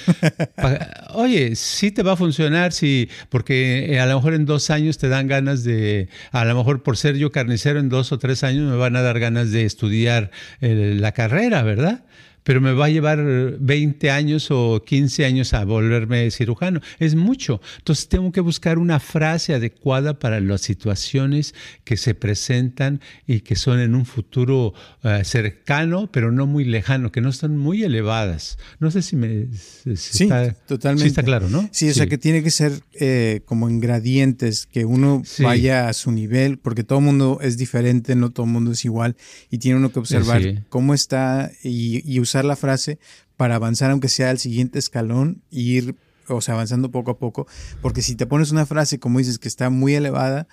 Oye, 1.15 1.57
sí 1.57 1.91
te 1.91 2.03
va 2.03 2.13
a 2.13 2.17
funcionar, 2.17 2.73
sí, 2.73 3.09
porque 3.31 3.93
eh, 3.93 4.01
a 4.01 4.07
lo 4.07 4.17
mejor 4.17 4.35
en 4.35 4.45
dos 4.45 4.71
años 4.71 4.99
te 4.99 5.09
dan 5.09 5.27
ganas 5.27 5.65
de, 5.65 6.09
a 6.33 6.45
lo 6.45 6.55
mejor 6.55 6.83
por 6.83 6.97
ser 6.97 7.17
yo 7.17 7.33
carnicero 7.33 7.81
en 7.81 7.89
dos 7.89 8.13
o 8.13 8.19
tres 8.19 8.45
años 8.45 8.71
me 8.71 8.77
van 8.77 8.95
a 8.97 9.03
dar 9.03 9.19
ganas 9.19 9.51
de 9.51 9.65
estudiar 9.65 10.31
eh, 10.61 10.97
la 10.99 11.13
carrera, 11.13 11.63
¿verdad? 11.63 12.05
Pero 12.45 12.61
me 12.61 12.73
va 12.73 12.87
a 12.87 12.89
llevar 12.89 13.23
20 13.59 14.11
años 14.11 14.49
o 14.51 14.83
15 14.85 15.25
años 15.25 15.55
a 15.55 15.65
volverme 15.65 16.31
cirujano. 16.31 16.81
Es 16.99 17.15
mucho. 17.15 17.61
Entonces 17.79 18.09
tengo 18.09 18.33
que 18.33 18.41
buscar 18.41 18.79
una 18.79 19.01
frase 19.01 19.55
adecuada 19.55 20.19
para 20.19 20.41
las 20.41 20.63
situaciones 20.63 21.55
que 21.85 21.97
se 21.97 22.15
presentan 22.15 23.01
y 23.27 23.41
que 23.41 23.57
son 23.57 23.81
en 23.81 23.95
un 23.95 24.07
futuro 24.07 24.75
eh, 25.03 25.23
cercano, 25.25 26.11
pero 26.11 26.33
no 26.33 26.47
muy 26.47 26.65
lejano, 26.65 27.13
que 27.13 27.21
no 27.21 27.29
están 27.29 27.57
muy 27.57 27.83
elevadas. 27.83 28.59
No 28.81 28.91
sé 28.91 29.03
si 29.03 29.17
me... 29.17 29.49
sí, 29.55 30.25
está, 30.25 30.53
totalmente. 30.53 31.05
Sí 31.05 31.09
está 31.09 31.23
claro, 31.23 31.49
¿no? 31.49 31.69
Sí, 31.73 31.91
o 31.91 31.95
sea 31.95 32.07
que 32.07 32.19
tiene 32.19 32.43
que 32.43 32.51
ser 32.51 32.73
eh, 32.95 33.43
como 33.45 33.69
ingredientes, 33.69 34.67
que 34.67 34.85
uno 34.85 35.23
vaya 35.41 35.89
a 35.89 35.93
su 35.93 36.13
nivel, 36.13 36.59
porque 36.59 36.85
todo 36.85 36.99
el 36.99 37.05
mundo 37.05 37.39
es 37.43 37.59
diferente, 37.59 38.15
no 38.15 38.31
todo 38.31 38.47
el 38.47 38.53
mundo 38.53 38.73
es 38.73 38.85
igual, 38.85 39.17
y 39.51 39.59
tiene 39.59 39.79
uno 39.79 39.93
que 39.93 39.99
observar 39.99 40.65
cómo 40.69 40.95
está 40.95 41.51
y, 41.63 42.03
y 42.11 42.21
usar 42.29 42.45
la 42.45 42.57
frase 42.57 42.99
para 43.37 43.57
avanzar, 43.57 43.91
aunque 43.91 44.09
sea 44.09 44.31
al 44.31 44.39
siguiente 44.39 44.79
escalón, 44.79 45.43
e 45.51 45.61
ir, 45.61 45.97
o 46.29 46.41
sea, 46.41 46.55
avanzando 46.55 46.91
poco 46.91 47.13
a 47.13 47.19
poco. 47.19 47.47
Porque 47.81 48.03
si 48.03 48.15
te 48.17 48.27
pones 48.27 48.51
una 48.51 48.67
frase, 48.67 48.99
como 48.99 49.19
dices, 49.19 49.39
que 49.39 49.49
está 49.49 49.71
muy 49.71 49.95
elevada 49.95 50.47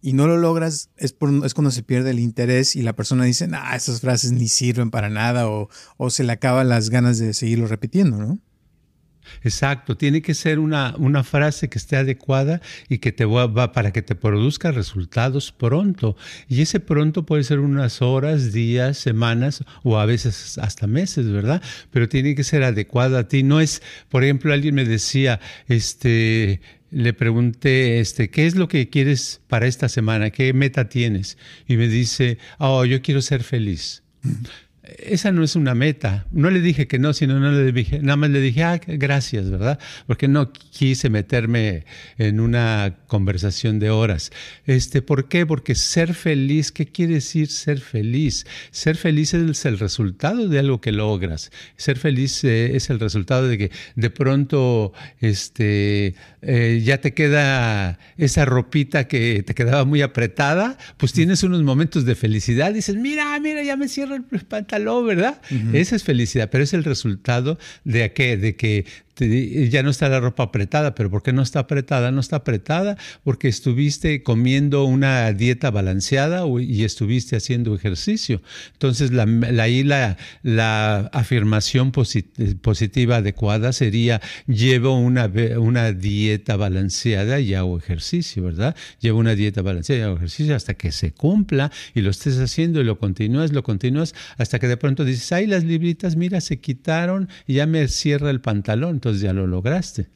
y 0.00 0.12
no 0.12 0.26
lo 0.26 0.36
logras, 0.36 0.90
es, 0.96 1.16
es 1.44 1.54
cuando 1.54 1.70
se 1.70 1.82
pierde 1.82 2.10
el 2.10 2.18
interés 2.18 2.76
y 2.76 2.82
la 2.82 2.94
persona 2.94 3.24
dice, 3.24 3.46
nah, 3.46 3.74
esas 3.74 4.00
frases 4.00 4.32
ni 4.32 4.48
sirven 4.48 4.90
para 4.90 5.08
nada 5.08 5.48
o, 5.48 5.68
o 5.96 6.10
se 6.10 6.24
le 6.24 6.32
acaban 6.32 6.68
las 6.68 6.90
ganas 6.90 7.18
de 7.18 7.34
seguirlo 7.34 7.66
repitiendo, 7.66 8.16
¿no? 8.18 8.38
Exacto, 9.42 9.96
tiene 9.96 10.22
que 10.22 10.34
ser 10.34 10.58
una, 10.58 10.94
una, 10.98 11.24
frase 11.24 11.68
que 11.68 11.78
esté 11.78 11.96
adecuada 11.96 12.60
y 12.88 12.98
que 12.98 13.12
te 13.12 13.24
va, 13.24 13.72
para 13.72 13.92
que 13.92 14.02
te 14.02 14.14
produzca 14.14 14.72
resultados 14.72 15.52
pronto. 15.52 16.16
Y 16.48 16.62
ese 16.62 16.80
pronto 16.80 17.24
puede 17.24 17.44
ser 17.44 17.60
unas 17.60 18.02
horas, 18.02 18.52
días, 18.52 18.98
semanas 18.98 19.64
o 19.82 19.98
a 19.98 20.06
veces 20.06 20.58
hasta 20.58 20.86
meses, 20.86 21.30
¿verdad? 21.30 21.62
Pero 21.90 22.08
tiene 22.08 22.34
que 22.34 22.44
ser 22.44 22.62
adecuada 22.62 23.20
a 23.20 23.28
ti. 23.28 23.42
No 23.42 23.60
es, 23.60 23.82
por 24.08 24.24
ejemplo, 24.24 24.52
alguien 24.52 24.74
me 24.74 24.84
decía, 24.84 25.40
este, 25.68 26.60
le 26.90 27.12
pregunté, 27.12 28.00
este, 28.00 28.30
¿qué 28.30 28.46
es 28.46 28.56
lo 28.56 28.68
que 28.68 28.88
quieres 28.90 29.40
para 29.48 29.66
esta 29.66 29.88
semana? 29.88 30.30
¿Qué 30.30 30.52
meta 30.52 30.88
tienes? 30.88 31.38
Y 31.66 31.76
me 31.76 31.88
dice, 31.88 32.38
oh, 32.58 32.84
yo 32.84 33.02
quiero 33.02 33.22
ser 33.22 33.42
feliz 33.42 34.02
esa 34.82 35.30
no 35.30 35.44
es 35.44 35.54
una 35.54 35.74
meta. 35.74 36.26
No 36.32 36.50
le 36.50 36.60
dije 36.60 36.88
que 36.88 36.98
no, 36.98 37.12
sino 37.12 37.38
no 37.38 37.52
le 37.52 37.70
dije, 37.70 38.00
nada 38.00 38.16
más 38.16 38.30
le 38.30 38.40
dije, 38.40 38.64
ah, 38.64 38.80
gracias, 38.84 39.48
¿verdad? 39.48 39.78
Porque 40.06 40.26
no 40.26 40.52
quise 40.52 41.08
meterme 41.08 41.84
en 42.18 42.40
una 42.40 42.96
conversación 43.06 43.78
de 43.78 43.90
horas. 43.90 44.32
Este, 44.66 45.00
¿Por 45.00 45.28
qué? 45.28 45.46
Porque 45.46 45.76
ser 45.76 46.14
feliz, 46.14 46.72
¿qué 46.72 46.86
quiere 46.86 47.14
decir 47.14 47.46
ser 47.48 47.80
feliz? 47.80 48.44
Ser 48.72 48.96
feliz 48.96 49.34
es 49.34 49.64
el 49.66 49.78
resultado 49.78 50.48
de 50.48 50.58
algo 50.58 50.80
que 50.80 50.90
logras. 50.90 51.52
Ser 51.76 51.96
feliz 51.96 52.42
eh, 52.42 52.74
es 52.74 52.90
el 52.90 52.98
resultado 52.98 53.46
de 53.46 53.58
que 53.58 53.70
de 53.94 54.10
pronto 54.10 54.92
este, 55.20 56.16
eh, 56.42 56.82
ya 56.84 57.00
te 57.00 57.14
queda 57.14 58.00
esa 58.16 58.44
ropita 58.46 59.06
que 59.06 59.44
te 59.44 59.54
quedaba 59.54 59.84
muy 59.84 60.02
apretada, 60.02 60.76
pues 60.96 61.12
tienes 61.12 61.44
unos 61.44 61.62
momentos 61.62 62.04
de 62.04 62.16
felicidad. 62.16 62.74
Dices, 62.74 62.96
mira, 62.96 63.38
mira, 63.38 63.62
ya 63.62 63.76
me 63.76 63.86
cierro 63.86 64.16
el 64.16 64.24
pantalón 64.24 64.71
¿verdad? 64.78 65.40
Esa 65.72 65.96
es 65.96 66.04
felicidad, 66.04 66.48
pero 66.50 66.64
es 66.64 66.72
el 66.72 66.84
resultado 66.84 67.58
de, 67.84 68.12
qué? 68.12 68.36
de 68.36 68.56
que 68.56 68.86
ya 69.18 69.82
no 69.82 69.90
está 69.90 70.08
la 70.08 70.20
ropa 70.20 70.44
apretada, 70.44 70.94
pero 70.94 71.10
¿por 71.10 71.22
qué 71.22 71.32
no 71.32 71.42
está 71.42 71.60
apretada? 71.60 72.10
No 72.10 72.20
está 72.20 72.36
apretada 72.36 72.96
porque 73.24 73.48
estuviste 73.48 74.22
comiendo 74.22 74.84
una 74.84 75.32
dieta 75.32 75.70
balanceada 75.70 76.44
y 76.60 76.84
estuviste 76.84 77.36
haciendo 77.36 77.74
ejercicio. 77.74 78.40
Entonces, 78.72 79.12
la, 79.12 79.26
ahí 79.62 79.84
la, 79.84 80.16
la, 80.42 81.10
afirmación 81.12 81.92
positiva 81.92 83.16
adecuada 83.16 83.72
sería, 83.72 84.20
llevo 84.46 84.98
una, 84.98 85.30
una 85.58 85.92
dieta 85.92 86.56
balanceada 86.56 87.40
y 87.40 87.54
hago 87.54 87.78
ejercicio, 87.78 88.44
¿verdad? 88.44 88.74
Llevo 89.00 89.18
una 89.18 89.34
dieta 89.34 89.60
balanceada 89.62 90.00
y 90.00 90.04
hago 90.04 90.16
ejercicio 90.16 90.56
hasta 90.56 90.74
que 90.74 90.90
se 90.90 91.12
cumpla 91.12 91.70
y 91.94 92.00
lo 92.00 92.10
estés 92.10 92.38
haciendo 92.38 92.80
y 92.80 92.84
lo 92.84 92.98
continúas, 92.98 93.52
lo 93.52 93.62
continúas, 93.62 94.14
hasta 94.38 94.58
que 94.62 94.68
de 94.68 94.76
pronto 94.76 95.04
dices, 95.04 95.32
ay, 95.32 95.48
las 95.48 95.64
libritas, 95.64 96.14
mira, 96.14 96.40
se 96.40 96.60
quitaron 96.60 97.28
y 97.48 97.54
ya 97.54 97.66
me 97.66 97.88
cierra 97.88 98.30
el 98.30 98.40
pantalón 98.40 98.94
entonces 98.94 99.20
ya 99.20 99.32
lo 99.32 99.48
lograste. 99.48 100.08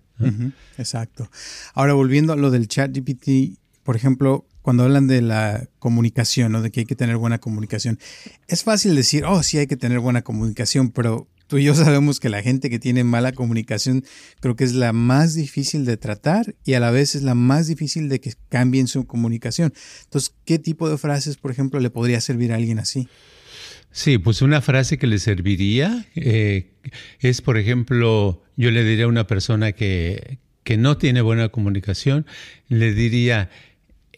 exacto. 0.78 1.28
Ahora, 1.74 1.94
volviendo 1.94 2.32
a 2.32 2.36
lo 2.36 2.52
del 2.52 2.68
chat 2.68 2.96
GPT, 2.96 3.58
por 3.82 3.96
ejemplo, 3.96 4.46
cuando 4.62 4.84
hablan 4.84 5.08
de 5.08 5.20
la 5.20 5.68
comunicación, 5.80 6.52
¿no? 6.52 6.62
de 6.62 6.70
que 6.70 6.78
hay 6.78 6.86
que 6.86 6.94
tener 6.94 7.16
buena 7.16 7.38
comunicación, 7.38 7.98
es 8.46 8.62
fácil 8.62 8.94
decir, 8.94 9.24
oh, 9.24 9.42
sí 9.42 9.58
hay 9.58 9.66
que 9.66 9.76
tener 9.76 9.98
buena 9.98 10.22
comunicación, 10.22 10.92
pero 10.92 11.26
tú 11.48 11.58
y 11.58 11.64
yo 11.64 11.74
sabemos 11.74 12.20
que 12.20 12.28
la 12.28 12.40
gente 12.40 12.70
que 12.70 12.78
tiene 12.78 13.02
mala 13.02 13.32
comunicación 13.32 14.04
creo 14.38 14.54
que 14.54 14.62
es 14.62 14.74
la 14.74 14.92
más 14.92 15.34
difícil 15.34 15.84
de 15.84 15.96
tratar 15.96 16.54
y 16.64 16.74
a 16.74 16.80
la 16.80 16.92
vez 16.92 17.16
es 17.16 17.24
la 17.24 17.34
más 17.34 17.66
difícil 17.66 18.08
de 18.08 18.20
que 18.20 18.32
cambien 18.48 18.86
su 18.86 19.08
comunicación. 19.08 19.74
Entonces, 20.04 20.36
¿qué 20.44 20.60
tipo 20.60 20.88
de 20.88 20.98
frases, 20.98 21.36
por 21.36 21.50
ejemplo, 21.50 21.80
le 21.80 21.90
podría 21.90 22.20
servir 22.20 22.52
a 22.52 22.54
alguien 22.54 22.78
así? 22.78 23.08
Sí, 23.96 24.18
pues 24.18 24.42
una 24.42 24.60
frase 24.60 24.98
que 24.98 25.06
le 25.06 25.18
serviría 25.18 26.04
eh, 26.16 26.66
es, 27.20 27.40
por 27.40 27.56
ejemplo, 27.56 28.42
yo 28.54 28.70
le 28.70 28.84
diría 28.84 29.06
a 29.06 29.08
una 29.08 29.26
persona 29.26 29.72
que, 29.72 30.36
que 30.64 30.76
no 30.76 30.98
tiene 30.98 31.22
buena 31.22 31.48
comunicación, 31.48 32.26
le 32.68 32.92
diría, 32.92 33.48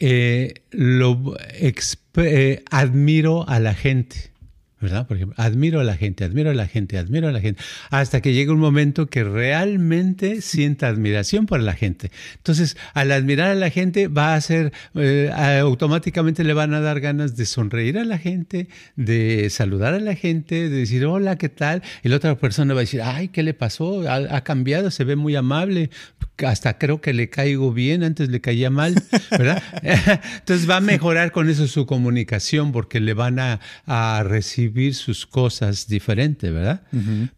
eh, 0.00 0.62
lo, 0.72 1.36
eh, 2.16 2.64
admiro 2.72 3.48
a 3.48 3.60
la 3.60 3.72
gente. 3.72 4.32
¿Verdad? 4.80 5.06
Por 5.06 5.16
ejemplo, 5.16 5.34
admiro 5.42 5.80
a 5.80 5.84
la 5.84 5.96
gente, 5.96 6.24
admiro 6.24 6.50
a 6.50 6.54
la 6.54 6.66
gente, 6.66 6.98
admiro 6.98 7.28
a 7.28 7.32
la 7.32 7.40
gente, 7.40 7.60
hasta 7.90 8.20
que 8.20 8.32
llega 8.32 8.52
un 8.52 8.60
momento 8.60 9.06
que 9.06 9.24
realmente 9.24 10.40
sienta 10.40 10.86
admiración 10.86 11.46
por 11.46 11.60
la 11.60 11.72
gente. 11.72 12.12
Entonces, 12.36 12.76
al 12.94 13.10
admirar 13.10 13.50
a 13.50 13.54
la 13.56 13.70
gente, 13.70 14.06
va 14.06 14.34
a 14.34 14.40
ser, 14.40 14.72
eh, 14.94 15.30
automáticamente 15.60 16.44
le 16.44 16.54
van 16.54 16.74
a 16.74 16.80
dar 16.80 17.00
ganas 17.00 17.36
de 17.36 17.46
sonreír 17.46 17.98
a 17.98 18.04
la 18.04 18.18
gente, 18.18 18.68
de 18.94 19.50
saludar 19.50 19.94
a 19.94 20.00
la 20.00 20.14
gente, 20.14 20.68
de 20.68 20.76
decir, 20.78 21.04
hola, 21.06 21.36
¿qué 21.36 21.48
tal? 21.48 21.82
Y 22.04 22.08
la 22.08 22.16
otra 22.16 22.36
persona 22.38 22.72
va 22.72 22.80
a 22.80 22.82
decir, 22.82 23.02
ay, 23.02 23.28
¿qué 23.28 23.42
le 23.42 23.54
pasó? 23.54 24.08
Ha, 24.08 24.40
cambiado, 24.42 24.90
se 24.92 25.02
ve 25.02 25.16
muy 25.16 25.34
amable, 25.34 25.90
hasta 26.38 26.78
creo 26.78 27.00
que 27.00 27.12
le 27.12 27.28
caigo 27.28 27.72
bien, 27.72 28.04
antes 28.04 28.28
le 28.28 28.40
caía 28.40 28.70
mal, 28.70 28.94
¿verdad? 29.30 29.60
Entonces 30.38 30.70
va 30.70 30.76
a 30.76 30.80
mejorar 30.80 31.32
con 31.32 31.50
eso 31.50 31.66
su 31.66 31.84
comunicación 31.84 32.70
porque 32.70 33.00
le 33.00 33.14
van 33.14 33.40
a, 33.40 33.60
a 33.86 34.22
recibir 34.24 34.67
sus 34.94 35.26
cosas 35.26 35.88
diferente, 35.88 36.50
¿verdad? 36.50 36.82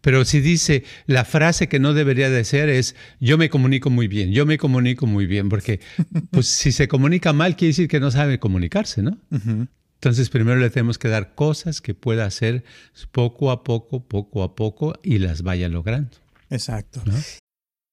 Pero 0.01 0.25
si 0.25 0.39
dice, 0.39 0.83
la 1.05 1.25
frase 1.25 1.67
que 1.67 1.79
no 1.79 1.93
debería 1.93 2.29
de 2.29 2.43
ser 2.43 2.69
es, 2.69 2.95
yo 3.19 3.37
me 3.37 3.49
comunico 3.49 3.89
muy 3.89 4.07
bien, 4.07 4.31
yo 4.31 4.45
me 4.45 4.57
comunico 4.57 5.07
muy 5.07 5.25
bien, 5.25 5.49
porque 5.49 5.79
pues 6.31 6.47
si 6.47 6.71
se 6.71 6.87
comunica 6.87 7.33
mal 7.33 7.55
quiere 7.55 7.69
decir 7.69 7.87
que 7.87 7.99
no 7.99 8.11
sabe 8.11 8.39
comunicarse, 8.39 9.01
¿no? 9.01 9.17
Entonces 9.95 10.29
primero 10.29 10.59
le 10.59 10.69
tenemos 10.69 10.97
que 10.97 11.07
dar 11.07 11.35
cosas 11.35 11.81
que 11.81 11.93
pueda 11.93 12.25
hacer 12.25 12.63
poco 13.11 13.51
a 13.51 13.63
poco, 13.63 14.07
poco 14.07 14.43
a 14.43 14.55
poco 14.55 14.99
y 15.03 15.19
las 15.19 15.41
vaya 15.43 15.69
logrando. 15.69 16.17
Exacto. 16.49 17.01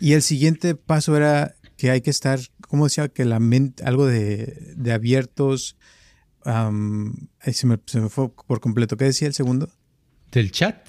Y 0.00 0.14
el 0.14 0.22
siguiente 0.22 0.74
paso 0.74 1.16
era 1.16 1.54
que 1.76 1.90
hay 1.90 2.00
que 2.00 2.10
estar, 2.10 2.40
¿cómo 2.62 2.84
decía? 2.84 3.08
Que 3.08 3.24
la 3.24 3.38
mente, 3.38 3.84
algo 3.84 4.06
de, 4.06 4.74
de 4.76 4.92
abiertos. 4.92 5.76
se, 6.42 7.66
me, 7.66 7.78
se, 7.86 8.00
me, 8.00 8.08
fue 8.08 8.34
por 8.34 8.60
completo. 8.60 8.96
¿Qué 8.96 9.04
decía 9.04 9.28
el 9.28 9.34
segundo? 9.34 9.70
¿Del 10.32 10.50
chat? 10.50 10.88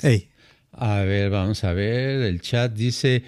A 0.72 1.00
ver, 1.01 1.30
vamos 1.30 1.63
a 1.63 1.74
ver. 1.74 2.22
El 2.22 2.41
chat 2.41 2.74
dice 2.74 3.24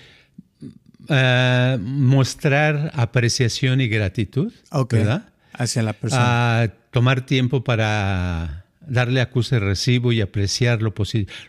ah, 1.10 1.78
mostrar 1.80 2.92
apreciación 2.96 3.82
y 3.82 3.88
gratitud. 3.88 4.54
¿Verdad? 4.90 5.34
Hacia 5.52 5.84
la 5.84 5.94
persona. 5.94 6.66
Uh, 6.66 6.92
tomar 6.92 7.26
tiempo 7.26 7.64
para 7.64 8.63
darle 8.88 9.22
acuse 9.22 9.60
recibo 9.60 10.12
y 10.12 10.22
apreciar 10.22 10.82
lo 10.82 10.94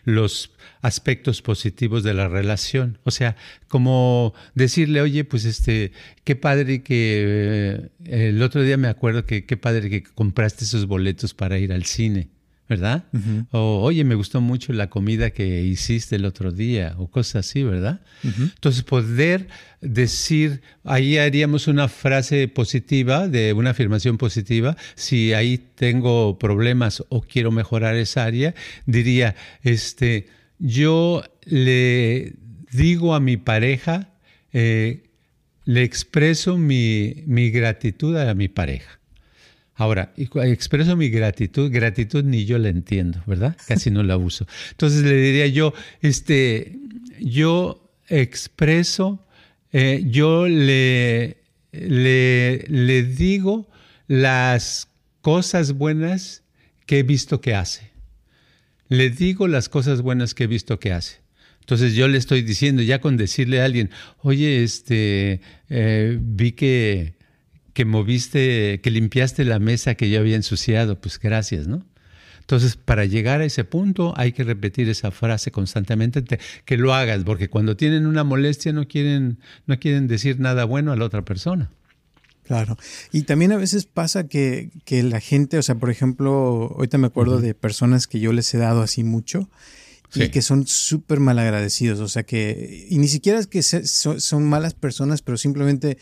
los 0.03 0.51
aspectos 0.81 1.41
positivos 1.41 2.03
de 2.03 2.13
la 2.13 2.27
relación. 2.27 2.99
O 3.03 3.11
sea, 3.11 3.35
como 3.67 4.33
decirle, 4.53 5.01
oye, 5.01 5.23
pues 5.23 5.45
este, 5.45 5.91
qué 6.23 6.35
padre 6.35 6.83
que 6.83 7.89
eh, 8.05 8.27
el 8.27 8.41
otro 8.41 8.61
día 8.61 8.77
me 8.77 8.87
acuerdo 8.87 9.25
que 9.25 9.45
qué 9.45 9.57
padre 9.57 9.89
que 9.89 10.03
compraste 10.03 10.65
esos 10.65 10.85
boletos 10.85 11.33
para 11.33 11.57
ir 11.57 11.73
al 11.73 11.85
cine. 11.85 12.29
¿Verdad? 12.67 13.03
O, 13.51 13.81
oye, 13.81 14.03
me 14.03 14.15
gustó 14.15 14.41
mucho 14.41 14.73
la 14.73 14.89
comida 14.89 15.29
que 15.29 15.61
hiciste 15.61 16.15
el 16.15 16.25
otro 16.25 16.51
día, 16.51 16.95
o 16.97 17.07
cosas 17.07 17.47
así, 17.47 17.63
¿verdad? 17.63 18.01
Entonces, 18.23 18.83
poder 18.83 19.47
decir, 19.81 20.61
ahí 20.83 21.17
haríamos 21.17 21.67
una 21.67 21.87
frase 21.87 22.47
positiva, 22.47 23.27
de 23.27 23.53
una 23.53 23.71
afirmación 23.71 24.17
positiva, 24.17 24.75
si 24.95 25.33
ahí 25.33 25.57
tengo 25.57 26.39
problemas 26.39 27.03
o 27.09 27.21
quiero 27.21 27.51
mejorar 27.51 27.95
esa 27.95 28.23
área, 28.23 28.55
diría, 28.87 29.35
este, 29.61 30.27
yo 30.57 31.23
le 31.43 32.33
digo 32.71 33.13
a 33.13 33.19
mi 33.19 33.37
pareja, 33.37 34.09
eh, 34.53 35.03
le 35.65 35.83
expreso 35.83 36.57
mi, 36.57 37.23
mi 37.27 37.51
gratitud 37.51 38.17
a 38.17 38.33
mi 38.33 38.47
pareja. 38.47 38.99
Ahora, 39.75 40.13
expreso 40.15 40.95
mi 40.95 41.09
gratitud, 41.09 41.69
gratitud 41.69 42.23
ni 42.23 42.45
yo 42.45 42.57
la 42.57 42.69
entiendo, 42.69 43.21
¿verdad? 43.25 43.57
Casi 43.67 43.91
no 43.91 44.03
la 44.03 44.15
uso. 44.15 44.47
Entonces 44.71 45.03
le 45.03 45.15
diría 45.15 45.47
yo, 45.47 45.73
este, 46.01 46.77
yo 47.19 47.91
expreso, 48.07 49.25
eh, 49.73 50.03
yo 50.05 50.47
le, 50.47 51.37
le, 51.73 52.65
le 52.69 53.03
digo 53.03 53.69
las 54.07 54.87
cosas 55.19 55.73
buenas 55.73 56.43
que 56.85 56.99
he 56.99 57.03
visto 57.03 57.41
que 57.41 57.53
hace. 57.53 57.91
Le 58.87 59.09
digo 59.09 59.47
las 59.47 59.67
cosas 59.67 60.01
buenas 60.01 60.33
que 60.33 60.45
he 60.45 60.47
visto 60.47 60.79
que 60.79 60.93
hace. 60.93 61.17
Entonces 61.59 61.95
yo 61.95 62.07
le 62.07 62.17
estoy 62.17 62.43
diciendo, 62.43 62.81
ya 62.81 63.01
con 63.01 63.17
decirle 63.17 63.59
a 63.59 63.65
alguien, 63.65 63.89
oye, 64.19 64.63
este, 64.63 65.41
eh, 65.69 66.17
vi 66.21 66.51
que 66.51 67.15
que 67.75 67.83
moviste, 67.83 68.79
que 68.81 68.89
limpiaste 68.89 69.43
la 69.43 69.59
mesa 69.59 69.95
que 69.95 70.09
yo 70.09 70.21
había 70.21 70.37
ensuciado, 70.37 70.99
pues 70.99 71.19
gracias, 71.19 71.67
¿no? 71.67 71.85
Entonces, 72.39 72.77
para 72.77 73.03
llegar 73.03 73.41
a 73.41 73.45
ese 73.45 73.65
punto 73.65 74.13
hay 74.15 74.31
que 74.31 74.45
repetir 74.45 74.87
esa 74.87 75.11
frase 75.11 75.51
constantemente, 75.51 76.23
que 76.63 76.77
lo 76.77 76.93
hagas, 76.93 77.25
porque 77.25 77.49
cuando 77.49 77.75
tienen 77.75 78.05
una 78.05 78.23
molestia 78.23 78.71
no 78.71 78.87
quieren, 78.87 79.39
no 79.67 79.77
quieren 79.77 80.07
decir 80.07 80.39
nada 80.39 80.63
bueno 80.63 80.93
a 80.93 80.95
la 80.95 81.03
otra 81.03 81.25
persona. 81.25 81.69
Claro. 82.43 82.77
Y 83.11 83.23
también 83.23 83.51
a 83.51 83.57
veces 83.57 83.85
pasa 83.87 84.29
que, 84.29 84.69
que 84.85 85.03
la 85.03 85.19
gente, 85.19 85.57
o 85.57 85.61
sea, 85.61 85.75
por 85.75 85.89
ejemplo, 85.89 86.73
ahorita 86.77 86.97
me 86.97 87.07
acuerdo 87.07 87.41
de 87.41 87.55
personas 87.55 88.07
que 88.07 88.21
yo 88.21 88.31
les 88.31 88.53
he 88.53 88.57
dado 88.57 88.83
así 88.83 89.03
mucho 89.03 89.49
y 90.13 90.29
que 90.29 90.41
son 90.41 90.65
súper 90.65 91.19
malagradecidos, 91.19 91.99
o 91.99 92.07
sea 92.07 92.23
que, 92.23 92.87
y 92.89 92.99
ni 92.99 93.09
siquiera 93.09 93.37
es 93.37 93.47
que 93.47 93.61
son 93.61 94.45
malas 94.45 94.73
personas, 94.73 95.21
pero 95.21 95.37
simplemente 95.37 95.97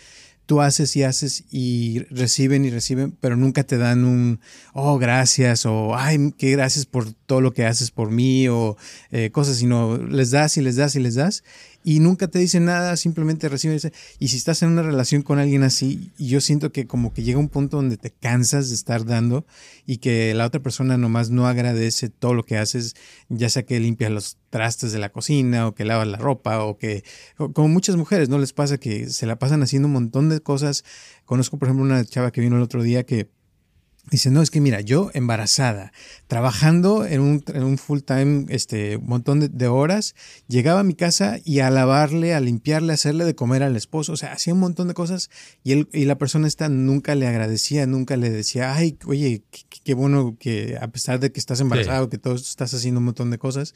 tú 0.45 0.61
haces 0.61 0.95
y 0.95 1.03
haces 1.03 1.45
y 1.51 1.99
reciben 2.09 2.65
y 2.65 2.69
reciben, 2.69 3.15
pero 3.19 3.35
nunca 3.35 3.63
te 3.63 3.77
dan 3.77 4.03
un, 4.03 4.39
oh, 4.73 4.97
gracias, 4.97 5.65
o, 5.65 5.95
ay, 5.95 6.33
qué 6.37 6.51
gracias 6.51 6.85
por 6.85 7.11
todo 7.13 7.41
lo 7.41 7.53
que 7.53 7.65
haces 7.65 7.91
por 7.91 8.11
mí, 8.11 8.47
o 8.47 8.77
eh, 9.11 9.29
cosas, 9.31 9.57
sino 9.57 9.97
les 9.97 10.31
das 10.31 10.57
y 10.57 10.61
les 10.61 10.75
das 10.75 10.95
y 10.95 10.99
les 10.99 11.15
das 11.15 11.43
y 11.83 11.99
nunca 11.99 12.27
te 12.27 12.39
dicen 12.39 12.65
nada, 12.65 12.95
simplemente 12.97 13.49
reciben. 13.49 13.79
Y 14.19 14.29
si 14.29 14.37
estás 14.37 14.61
en 14.61 14.69
una 14.69 14.83
relación 14.83 15.21
con 15.21 15.39
alguien 15.39 15.63
así, 15.63 16.11
yo 16.17 16.41
siento 16.41 16.71
que 16.71 16.87
como 16.87 17.13
que 17.13 17.23
llega 17.23 17.39
un 17.39 17.49
punto 17.49 17.77
donde 17.77 17.97
te 17.97 18.11
cansas 18.11 18.69
de 18.69 18.75
estar 18.75 19.05
dando 19.05 19.45
y 19.85 19.97
que 19.97 20.33
la 20.33 20.45
otra 20.45 20.61
persona 20.61 20.97
nomás 20.97 21.29
no 21.29 21.47
agradece 21.47 22.09
todo 22.09 22.33
lo 22.33 22.43
que 22.43 22.57
haces, 22.57 22.95
ya 23.29 23.49
sea 23.49 23.63
que 23.63 23.79
limpias 23.79 24.11
los 24.11 24.37
trastes 24.49 24.91
de 24.93 24.99
la 24.99 25.09
cocina 25.09 25.67
o 25.67 25.75
que 25.75 25.83
lavas 25.83 26.07
la 26.07 26.17
ropa 26.17 26.63
o 26.63 26.77
que, 26.77 27.03
como 27.35 27.67
muchas 27.67 27.95
mujeres, 27.95 28.29
¿no 28.29 28.37
les 28.37 28.53
pasa 28.53 28.77
que 28.77 29.09
se 29.09 29.25
la 29.25 29.37
pasan 29.37 29.63
haciendo 29.63 29.87
un 29.87 29.93
montón 29.93 30.29
de 30.29 30.39
cosas? 30.39 30.85
Conozco, 31.25 31.57
por 31.57 31.67
ejemplo, 31.67 31.85
una 31.85 32.05
chava 32.05 32.31
que 32.31 32.41
vino 32.41 32.55
el 32.55 32.61
otro 32.61 32.81
día 32.81 33.03
que 33.03 33.29
Dice, 34.11 34.29
no, 34.29 34.41
es 34.41 34.51
que 34.51 34.59
mira, 34.59 34.81
yo 34.81 35.11
embarazada, 35.13 35.93
trabajando 36.27 37.05
en 37.05 37.21
un, 37.21 37.43
en 37.47 37.63
un 37.63 37.77
full 37.77 38.01
time, 38.01 38.45
este, 38.49 38.97
montón 38.97 39.39
de, 39.39 39.67
horas, 39.67 40.13
llegaba 40.47 40.81
a 40.81 40.83
mi 40.83 40.93
casa 40.93 41.39
y 41.45 41.59
a 41.59 41.69
lavarle, 41.69 42.33
a 42.33 42.41
limpiarle, 42.41 42.91
a 42.91 42.95
hacerle 42.95 43.23
de 43.23 43.33
comer 43.33 43.63
al 43.63 43.77
esposo, 43.77 44.11
o 44.11 44.17
sea, 44.17 44.33
hacía 44.33 44.53
un 44.53 44.59
montón 44.59 44.89
de 44.89 44.93
cosas 44.93 45.29
y, 45.63 45.71
él, 45.71 45.89
y 45.93 46.03
la 46.03 46.17
persona 46.17 46.47
esta 46.47 46.67
nunca 46.67 47.15
le 47.15 47.27
agradecía, 47.27 47.87
nunca 47.87 48.17
le 48.17 48.29
decía, 48.29 48.75
ay, 48.75 48.97
oye, 49.05 49.43
qué, 49.83 49.93
bueno 49.93 50.35
que 50.37 50.77
a 50.79 50.89
pesar 50.89 51.21
de 51.21 51.31
que 51.31 51.39
estás 51.39 51.61
embarazado, 51.61 52.09
que 52.09 52.17
todo 52.17 52.35
estás 52.35 52.73
haciendo 52.73 52.99
un 52.99 53.05
montón 53.05 53.31
de 53.31 53.37
cosas, 53.37 53.73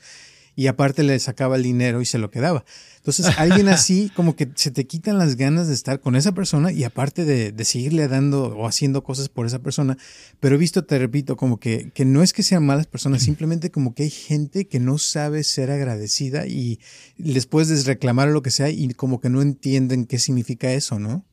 y 0.57 0.65
aparte 0.65 1.03
le 1.03 1.17
sacaba 1.19 1.55
el 1.55 1.61
dinero 1.61 2.01
y 2.01 2.05
se 2.07 2.17
lo 2.17 2.31
quedaba. 2.31 2.65
Entonces, 2.97 3.27
alguien 3.37 3.69
así, 3.69 4.11
como 4.15 4.35
que 4.35 4.49
se 4.55 4.71
te 4.71 4.87
quitan 4.87 5.19
las 5.19 5.35
ganas 5.35 5.67
de 5.67 5.75
estar 5.75 6.01
con 6.01 6.15
esa 6.15 6.31
persona 6.31 6.71
y 6.71 6.83
aparte 6.83 7.25
de, 7.25 7.51
de, 7.51 7.63
seguirle 7.63 8.07
dando 8.07 8.57
o 8.57 8.67
haciendo 8.67 9.03
cosas 9.03 9.29
por 9.29 9.45
esa 9.45 9.59
persona. 9.59 9.99
Pero 10.39 10.55
he 10.55 10.57
visto, 10.57 10.83
te 10.83 10.97
repito, 10.97 11.37
como 11.37 11.59
que, 11.59 11.91
que 11.93 12.05
no 12.05 12.23
es 12.23 12.33
que 12.33 12.41
sean 12.41 12.65
malas 12.65 12.87
personas, 12.87 13.21
simplemente 13.21 13.69
como 13.69 13.93
que 13.93 14.03
hay 14.03 14.09
gente 14.09 14.67
que 14.67 14.79
no 14.79 14.97
sabe 14.97 15.43
ser 15.43 15.69
agradecida 15.69 16.47
y 16.47 16.79
les 17.17 17.45
puedes 17.45 17.85
reclamar 17.85 18.29
lo 18.29 18.41
que 18.41 18.49
sea 18.49 18.71
y 18.71 18.91
como 18.95 19.19
que 19.21 19.29
no 19.29 19.43
entienden 19.43 20.07
qué 20.07 20.17
significa 20.17 20.73
eso, 20.73 20.97
¿no? 20.97 21.23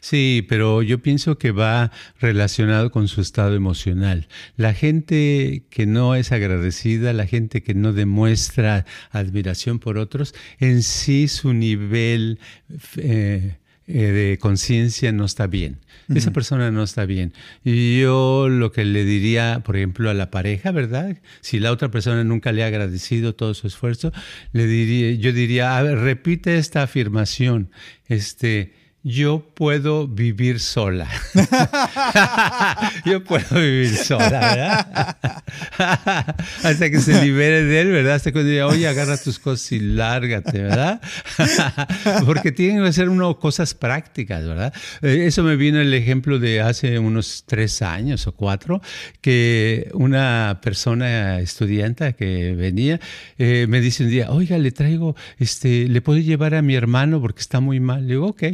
Sí, 0.00 0.44
pero 0.48 0.82
yo 0.82 1.00
pienso 1.00 1.38
que 1.38 1.50
va 1.50 1.92
relacionado 2.20 2.90
con 2.90 3.08
su 3.08 3.20
estado 3.20 3.54
emocional. 3.54 4.28
La 4.56 4.74
gente 4.74 5.64
que 5.70 5.86
no 5.86 6.14
es 6.14 6.32
agradecida, 6.32 7.12
la 7.12 7.26
gente 7.26 7.62
que 7.62 7.74
no 7.74 7.92
demuestra 7.92 8.86
admiración 9.10 9.78
por 9.78 9.98
otros, 9.98 10.34
en 10.58 10.82
sí 10.82 11.28
su 11.28 11.52
nivel 11.52 12.38
eh, 12.96 13.56
eh, 13.86 13.92
de 13.92 14.38
conciencia 14.38 15.12
no 15.12 15.26
está 15.26 15.46
bien. 15.46 15.80
Esa 16.14 16.32
persona 16.32 16.70
no 16.70 16.82
está 16.82 17.04
bien. 17.04 17.34
Y 17.64 18.00
yo 18.00 18.48
lo 18.48 18.72
que 18.72 18.84
le 18.84 19.04
diría, 19.04 19.62
por 19.64 19.76
ejemplo, 19.76 20.08
a 20.08 20.14
la 20.14 20.30
pareja, 20.30 20.70
¿verdad? 20.70 21.18
Si 21.40 21.60
la 21.60 21.70
otra 21.70 21.90
persona 21.90 22.24
nunca 22.24 22.52
le 22.52 22.62
ha 22.62 22.66
agradecido 22.66 23.34
todo 23.34 23.52
su 23.52 23.66
esfuerzo, 23.66 24.12
le 24.52 24.66
diría, 24.66 25.12
yo 25.12 25.32
diría, 25.32 25.76
a 25.76 25.82
ver, 25.82 25.98
repite 25.98 26.56
esta 26.56 26.82
afirmación. 26.82 27.70
Este, 28.06 28.72
yo 29.04 29.46
puedo 29.52 30.08
vivir 30.08 30.58
sola. 30.60 31.06
yo 33.04 33.22
puedo 33.22 33.60
vivir 33.60 33.94
sola, 33.94 34.30
¿verdad? 34.30 35.16
Hasta 36.64 36.90
que 36.90 36.98
se 37.00 37.22
libere 37.22 37.64
de 37.64 37.80
él, 37.82 37.92
¿verdad? 37.92 38.14
Hasta 38.14 38.32
cuando 38.32 38.50
diga, 38.50 38.66
oye, 38.66 38.88
agarra 38.88 39.18
tus 39.18 39.38
cosas 39.38 39.70
y 39.72 39.80
lárgate, 39.80 40.62
¿verdad? 40.62 41.02
Porque 42.24 42.50
tienen 42.50 42.82
que 42.82 42.94
ser 42.94 43.10
uno 43.10 43.38
cosas 43.38 43.74
prácticas, 43.74 44.46
¿verdad? 44.46 44.72
Eh, 45.02 45.24
eso 45.26 45.42
me 45.42 45.56
vino 45.56 45.82
el 45.82 45.92
ejemplo 45.92 46.38
de 46.38 46.62
hace 46.62 46.98
unos 46.98 47.44
tres 47.46 47.82
años 47.82 48.26
o 48.26 48.32
cuatro, 48.32 48.80
que 49.20 49.90
una 49.92 50.60
persona 50.62 51.40
estudiante 51.40 52.14
que 52.14 52.54
venía 52.54 53.00
eh, 53.36 53.66
me 53.68 53.82
dice 53.82 54.04
un 54.04 54.08
día, 54.08 54.30
oiga, 54.30 54.56
le 54.56 54.72
traigo, 54.72 55.14
este, 55.38 55.90
¿le 55.90 56.00
puedo 56.00 56.20
llevar 56.20 56.54
a 56.54 56.62
mi 56.62 56.74
hermano 56.74 57.20
porque 57.20 57.42
está 57.42 57.60
muy 57.60 57.80
mal? 57.80 58.06
Le 58.06 58.14
digo, 58.14 58.28
ok 58.28 58.44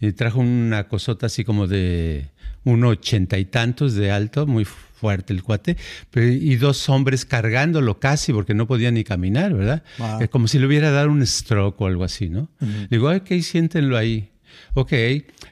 y 0.00 0.12
trajo 0.12 0.40
una 0.40 0.88
cosota 0.88 1.26
así 1.26 1.44
como 1.44 1.66
de 1.66 2.30
un 2.64 2.84
ochenta 2.84 3.38
y 3.38 3.44
tantos 3.44 3.94
de 3.94 4.10
alto, 4.10 4.46
muy 4.46 4.64
fuerte 4.64 5.32
el 5.32 5.42
cuate, 5.42 5.76
y 6.14 6.56
dos 6.56 6.88
hombres 6.88 7.24
cargándolo 7.24 8.00
casi 8.00 8.32
porque 8.32 8.54
no 8.54 8.66
podía 8.66 8.90
ni 8.90 9.04
caminar, 9.04 9.52
¿verdad? 9.52 9.82
como 10.30 10.48
si 10.48 10.58
le 10.58 10.66
hubiera 10.66 10.90
dado 10.90 11.10
un 11.10 11.26
stroke 11.26 11.80
o 11.80 11.86
algo 11.86 12.04
así, 12.04 12.28
¿no? 12.30 12.48
Le 12.60 12.88
digo, 12.90 13.10
ok, 13.10 13.30
siéntenlo 13.42 13.96
ahí. 13.96 14.30
Ok, 14.74 14.92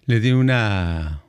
le 0.07 0.21
di 0.21 0.33
una, 0.33 1.23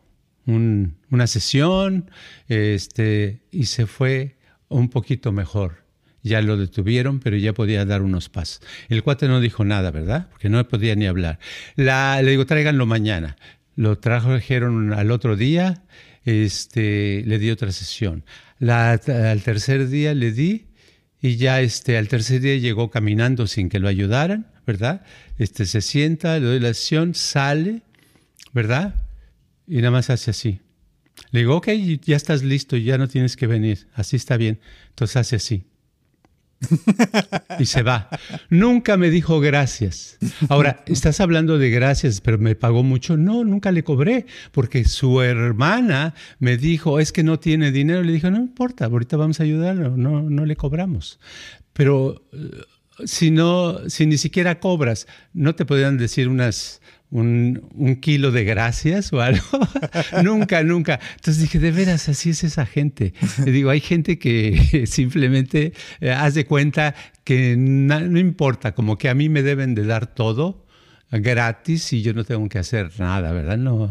una 0.45 1.27
sesión 1.27 2.09
este, 2.47 3.41
y 3.51 3.65
se 3.65 3.87
fue 3.87 4.37
un 4.69 4.89
poquito 4.89 5.31
mejor. 5.31 5.82
Ya 6.23 6.41
lo 6.41 6.57
detuvieron, 6.57 7.19
pero 7.19 7.35
ya 7.35 7.53
podía 7.53 7.85
dar 7.85 8.01
unos 8.01 8.29
pasos. 8.29 8.61
El 8.89 9.03
cuate 9.03 9.27
no 9.27 9.41
dijo 9.41 9.65
nada, 9.65 9.91
¿verdad? 9.91 10.29
Porque 10.31 10.49
no 10.49 10.65
podía 10.67 10.95
ni 10.95 11.05
hablar. 11.05 11.37
La, 11.75 12.21
le 12.21 12.31
digo, 12.31 12.45
tráiganlo 12.45 12.85
mañana. 12.85 13.35
Lo 13.75 13.97
trajeron 13.97 14.93
al 14.93 15.11
otro 15.11 15.35
día, 15.35 15.83
este, 16.23 17.23
le 17.25 17.39
di 17.39 17.51
otra 17.51 17.71
sesión. 17.71 18.23
Al 18.61 19.41
tercer 19.43 19.89
día 19.89 20.13
le 20.13 20.31
di 20.31 20.67
y 21.21 21.37
ya 21.37 21.61
este, 21.61 21.97
al 21.97 22.07
tercer 22.07 22.41
día 22.41 22.57
llegó 22.57 22.89
caminando 22.89 23.47
sin 23.47 23.69
que 23.69 23.79
lo 23.79 23.87
ayudaran, 23.87 24.47
¿verdad? 24.65 25.05
Este, 25.37 25.65
se 25.65 25.81
sienta, 25.81 26.39
le 26.39 26.45
doy 26.45 26.59
la 26.59 26.73
sesión, 26.73 27.15
sale, 27.15 27.81
¿verdad? 28.53 28.95
Y 29.67 29.77
nada 29.77 29.91
más 29.91 30.09
hace 30.09 30.31
así. 30.31 30.59
Le 31.31 31.41
digo, 31.41 31.55
ok, 31.57 31.69
ya 32.03 32.15
estás 32.15 32.43
listo, 32.43 32.77
ya 32.77 32.97
no 32.97 33.07
tienes 33.07 33.35
que 33.35 33.47
venir, 33.47 33.87
así 33.93 34.15
está 34.15 34.37
bien. 34.37 34.59
Entonces 34.89 35.17
hace 35.17 35.35
así. 35.37 35.63
Y 37.59 37.65
se 37.65 37.83
va. 37.83 38.09
Nunca 38.49 38.97
me 38.97 39.09
dijo 39.09 39.39
gracias. 39.39 40.17
Ahora, 40.49 40.83
estás 40.87 41.19
hablando 41.19 41.57
de 41.57 41.69
gracias, 41.69 42.21
pero 42.21 42.37
me 42.37 42.55
pagó 42.55 42.83
mucho. 42.83 43.17
No, 43.17 43.43
nunca 43.43 43.71
le 43.71 43.83
cobré, 43.83 44.25
porque 44.51 44.85
su 44.85 45.21
hermana 45.21 46.13
me 46.39 46.57
dijo, 46.57 46.99
es 46.99 47.11
que 47.11 47.23
no 47.23 47.39
tiene 47.39 47.71
dinero. 47.71 48.03
Le 48.03 48.13
dije, 48.13 48.29
no 48.31 48.37
importa, 48.37 48.85
ahorita 48.85 49.17
vamos 49.17 49.39
a 49.39 49.43
ayudarlo, 49.43 49.97
no, 49.97 50.21
no 50.21 50.45
le 50.45 50.55
cobramos. 50.55 51.19
Pero 51.73 52.23
eh, 52.31 52.61
si 53.05 53.31
no, 53.31 53.89
si 53.89 54.05
ni 54.05 54.17
siquiera 54.17 54.59
cobras, 54.59 55.07
no 55.33 55.55
te 55.55 55.65
podrían 55.65 55.97
decir 55.97 56.27
unas 56.27 56.81
un, 57.13 57.99
kilo 58.01 58.31
de 58.31 58.43
gracias 58.43 59.13
o 59.13 59.21
algo. 59.21 59.45
nunca, 60.23 60.63
nunca. 60.63 60.99
Entonces 61.15 61.41
dije, 61.41 61.59
de 61.59 61.71
veras, 61.71 62.09
así 62.09 62.31
es 62.31 62.43
esa 62.43 62.65
gente. 62.65 63.13
Digo, 63.45 63.69
hay 63.69 63.79
gente 63.79 64.17
que 64.17 64.85
simplemente 64.87 65.73
eh, 66.01 66.11
hace 66.11 66.45
cuenta 66.45 66.95
que 67.23 67.55
no 67.55 68.19
importa, 68.19 68.73
como 68.73 68.97
que 68.97 69.09
a 69.09 69.13
mí 69.13 69.29
me 69.29 69.43
deben 69.43 69.75
de 69.75 69.85
dar 69.85 70.07
todo 70.07 70.65
gratis 71.11 71.93
y 71.93 72.01
yo 72.01 72.13
no 72.13 72.23
tengo 72.23 72.49
que 72.49 72.59
hacer 72.59 72.91
nada, 72.99 73.31
¿verdad? 73.31 73.57
No, 73.57 73.89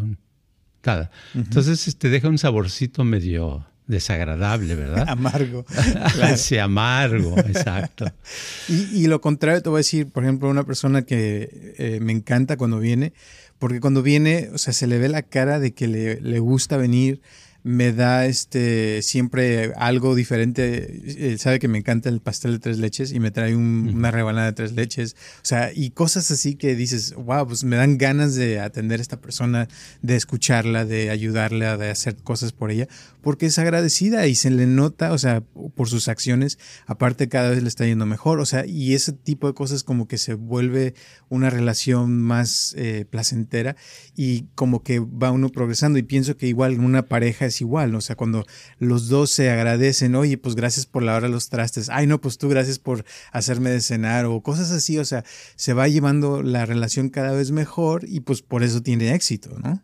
nada. 0.85 1.11
Entonces 1.35 1.83
te 1.85 1.91
este, 1.91 2.09
deja 2.09 2.29
un 2.29 2.39
saborcito 2.39 3.05
medio 3.05 3.65
desagradable, 3.87 4.75
¿verdad? 4.75 5.05
amargo. 5.09 5.65
Sí, 6.37 6.59
amargo, 6.59 7.39
exacto. 7.39 8.07
y, 8.69 9.07
lo 9.07 9.21
contrario 9.21 9.63
te 9.63 9.69
voy 9.69 9.79
a 9.79 9.81
decir, 9.81 10.09
por 10.09 10.25
ejemplo, 10.25 10.49
una 10.49 10.65
persona 10.65 11.03
que 11.03 11.75
eh, 11.79 11.99
me 12.01 12.13
encanta 12.13 12.57
cuando 12.57 12.79
viene, 12.79 13.13
porque 13.59 13.81
cuando 13.81 14.03
viene, 14.03 14.51
o 14.53 14.59
sea, 14.59 14.73
se 14.73 14.87
le 14.87 14.99
ve 14.99 15.09
la 15.09 15.23
cara 15.23 15.59
de 15.59 15.73
que 15.73 15.89
le, 15.89 16.21
le 16.21 16.39
gusta 16.39 16.77
venir, 16.77 17.21
me 17.65 17.93
da 17.93 18.27
este 18.27 19.03
siempre 19.03 19.73
algo 19.77 20.15
diferente. 20.15 21.31
Él 21.31 21.39
sabe 21.39 21.59
que 21.59 21.69
me 21.69 21.79
encanta 21.79 22.09
el 22.09 22.21
pastel 22.21 22.53
de 22.53 22.59
tres 22.59 22.79
leches 22.79 23.13
y 23.13 23.21
me 23.21 23.31
trae 23.31 23.55
una 23.55 24.11
rebanada 24.11 24.47
de 24.47 24.53
tres 24.53 24.73
leches. 24.73 25.15
O 25.37 25.45
sea, 25.45 25.71
y 25.73 25.91
cosas 25.91 26.31
así 26.31 26.57
que 26.57 26.75
dices, 26.75 27.15
wow, 27.15 27.47
pues 27.47 27.65
me 27.65 27.77
dan 27.77 27.99
ganas 27.99 28.35
de 28.35 28.61
atender 28.61 29.01
a 29.01 29.03
esta 29.03 29.21
persona, 29.21 29.69
de 30.03 30.17
escucharla, 30.17 30.85
de 30.85 31.11
ayudarla, 31.11 31.77
de 31.77 31.91
hacer 31.91 32.17
cosas 32.17 32.53
por 32.53 32.71
ella, 32.71 32.89
porque 33.23 33.47
es 33.47 33.59
agradecida 33.59 34.27
y 34.27 34.35
se 34.35 34.51
le 34.51 34.67
nota, 34.67 35.13
o 35.13 35.19
sea, 35.19 35.43
por 35.75 35.89
sus 35.89 36.09
acciones, 36.09 36.59
aparte 36.87 37.29
cada 37.29 37.51
vez 37.51 37.63
le 37.63 37.69
está 37.69 37.87
yendo 37.87 38.07
mejor. 38.07 38.41
O 38.41 38.47
sea, 38.47 38.67
y 38.67 38.95
ese 38.95 39.13
tipo 39.13 39.47
de 39.47 39.55
cosas 39.55 39.85
como 39.85 40.09
que 40.09 40.19
se 40.19 40.35
vuelve 40.35 40.95
una 41.29 41.51
relación 41.51 42.21
más 42.21 42.75
eh, 42.77 43.05
placentera 43.09 43.77
y 44.17 44.47
como 44.55 44.83
que 44.83 45.01
va 45.01 45.31
uno 45.31 45.51
progresando. 45.51 45.99
Y 45.99 46.03
pienso 46.03 46.37
que 46.37 46.47
igual 46.47 46.81
una 46.81 47.07
pareja 47.09 47.43
igual, 47.61 47.95
o 47.95 48.01
sea, 48.01 48.17
cuando 48.17 48.47
los 48.79 49.09
dos 49.09 49.31
se 49.31 49.51
agradecen, 49.51 50.15
oye, 50.15 50.39
pues 50.39 50.55
gracias 50.55 50.87
por 50.87 51.03
lavar 51.03 51.29
los 51.29 51.49
trastes, 51.49 51.89
ay, 51.89 52.07
no, 52.07 52.21
pues 52.21 52.39
tú 52.39 52.49
gracias 52.49 52.79
por 52.79 53.05
hacerme 53.33 53.71
de 53.71 53.81
cenar 53.81 54.27
o 54.27 54.41
cosas 54.43 54.71
así, 54.71 54.99
o 54.99 55.05
sea, 55.05 55.25
se 55.57 55.73
va 55.73 55.89
llevando 55.89 56.43
la 56.43 56.65
relación 56.65 57.09
cada 57.09 57.33
vez 57.33 57.51
mejor 57.51 58.05
y 58.09 58.21
pues 58.21 58.43
por 58.43 58.63
eso 58.63 58.83
tiene 58.83 59.15
éxito, 59.15 59.59
¿no? 59.59 59.83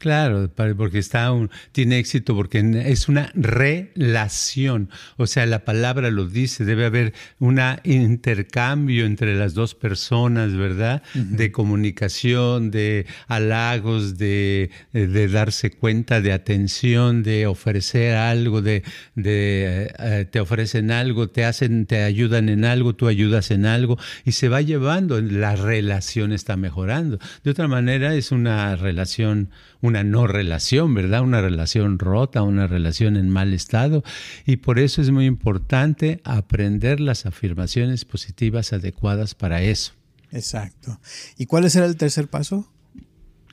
Claro, 0.00 0.50
porque 0.78 0.98
está 0.98 1.30
un, 1.30 1.50
tiene 1.72 1.98
éxito 1.98 2.34
porque 2.34 2.64
es 2.86 3.08
una 3.10 3.30
relación. 3.34 4.88
O 5.18 5.26
sea, 5.26 5.44
la 5.44 5.66
palabra 5.66 6.10
lo 6.10 6.26
dice, 6.26 6.64
debe 6.64 6.86
haber 6.86 7.12
un 7.38 7.60
intercambio 7.84 9.04
entre 9.04 9.36
las 9.36 9.52
dos 9.52 9.74
personas, 9.74 10.56
¿verdad? 10.56 11.02
De 11.14 11.52
comunicación, 11.52 12.70
de 12.70 13.04
halagos, 13.28 14.16
de, 14.16 14.70
de, 14.92 15.28
darse 15.28 15.70
cuenta, 15.70 16.22
de 16.22 16.32
atención, 16.32 17.22
de 17.22 17.46
ofrecer 17.46 18.16
algo, 18.16 18.62
de, 18.62 18.82
de 19.16 19.92
eh, 19.98 20.26
te 20.30 20.40
ofrecen 20.40 20.92
algo, 20.92 21.28
te 21.28 21.44
hacen, 21.44 21.84
te 21.84 22.04
ayudan 22.04 22.48
en 22.48 22.64
algo, 22.64 22.94
tú 22.94 23.06
ayudas 23.06 23.50
en 23.50 23.66
algo, 23.66 23.98
y 24.24 24.32
se 24.32 24.48
va 24.48 24.62
llevando, 24.62 25.20
la 25.20 25.56
relación 25.56 26.32
está 26.32 26.56
mejorando. 26.56 27.18
De 27.44 27.50
otra 27.50 27.68
manera, 27.68 28.14
es 28.14 28.32
una 28.32 28.76
relación 28.76 29.50
una 29.80 30.04
no 30.04 30.26
relación, 30.26 30.94
¿verdad? 30.94 31.22
Una 31.22 31.40
relación 31.40 31.98
rota, 31.98 32.42
una 32.42 32.66
relación 32.66 33.16
en 33.16 33.30
mal 33.30 33.54
estado. 33.54 34.02
Y 34.46 34.56
por 34.56 34.78
eso 34.78 35.00
es 35.02 35.10
muy 35.10 35.26
importante 35.26 36.20
aprender 36.24 37.00
las 37.00 37.26
afirmaciones 37.26 38.04
positivas 38.04 38.72
adecuadas 38.72 39.34
para 39.34 39.62
eso. 39.62 39.92
Exacto. 40.32 41.00
¿Y 41.36 41.46
cuál 41.46 41.68
será 41.70 41.86
el 41.86 41.96
tercer 41.96 42.28
paso? 42.28 42.70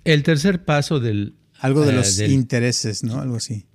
El 0.04 0.24
tercer 0.24 0.63
paso 0.63 1.00
del... 1.00 1.36
Algo 1.60 1.84
de 1.86 1.91
eh, 1.91 1.96
los 1.96 2.20
intereses, 2.20 3.04
¿no? 3.04 3.20
Algo 3.20 3.38
así. 3.38 3.65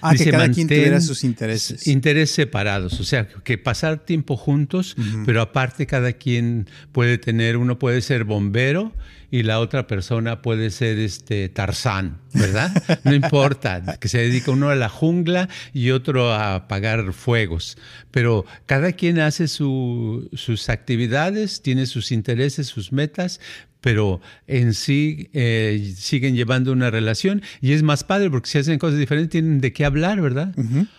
Ah, 0.00 0.14
que 0.14 0.30
cada 0.30 0.50
quien 0.50 0.68
tuviera 0.68 1.00
sus 1.00 1.24
intereses. 1.24 1.86
Intereses 1.86 2.34
separados, 2.34 3.00
o 3.00 3.04
sea, 3.04 3.26
que 3.26 3.58
pasar 3.58 4.04
tiempo 4.04 4.36
juntos, 4.36 4.96
pero 5.24 5.40
aparte 5.40 5.86
cada 5.86 6.12
quien 6.12 6.68
puede 6.92 7.16
tener, 7.16 7.56
uno 7.56 7.78
puede 7.78 8.02
ser 8.02 8.24
bombero 8.24 8.92
y 9.34 9.42
la 9.42 9.58
otra 9.58 9.88
persona 9.88 10.42
puede 10.42 10.70
ser 10.70 10.96
este 11.00 11.48
Tarzán, 11.48 12.18
¿verdad? 12.34 12.70
No 13.02 13.12
importa, 13.12 13.98
que 13.98 14.06
se 14.06 14.18
dedica 14.18 14.52
uno 14.52 14.68
a 14.68 14.76
la 14.76 14.88
jungla 14.88 15.48
y 15.72 15.90
otro 15.90 16.30
a 16.30 16.54
apagar 16.54 17.12
fuegos, 17.12 17.76
pero 18.12 18.46
cada 18.66 18.92
quien 18.92 19.18
hace 19.18 19.48
sus 19.48 20.68
actividades, 20.68 21.62
tiene 21.62 21.86
sus 21.86 22.12
intereses, 22.12 22.68
sus 22.68 22.92
metas, 22.92 23.40
pero 23.84 24.22
en 24.46 24.72
sí 24.72 25.28
eh, 25.34 25.92
siguen 25.94 26.34
llevando 26.34 26.72
una 26.72 26.90
relación 26.90 27.42
y 27.60 27.72
es 27.72 27.82
más 27.82 28.02
padre 28.02 28.30
porque 28.30 28.48
si 28.48 28.56
hacen 28.56 28.78
cosas 28.78 28.98
diferentes 28.98 29.28
tienen 29.28 29.60
de 29.60 29.74
qué 29.74 29.84
hablar, 29.84 30.22
¿verdad? 30.22 30.54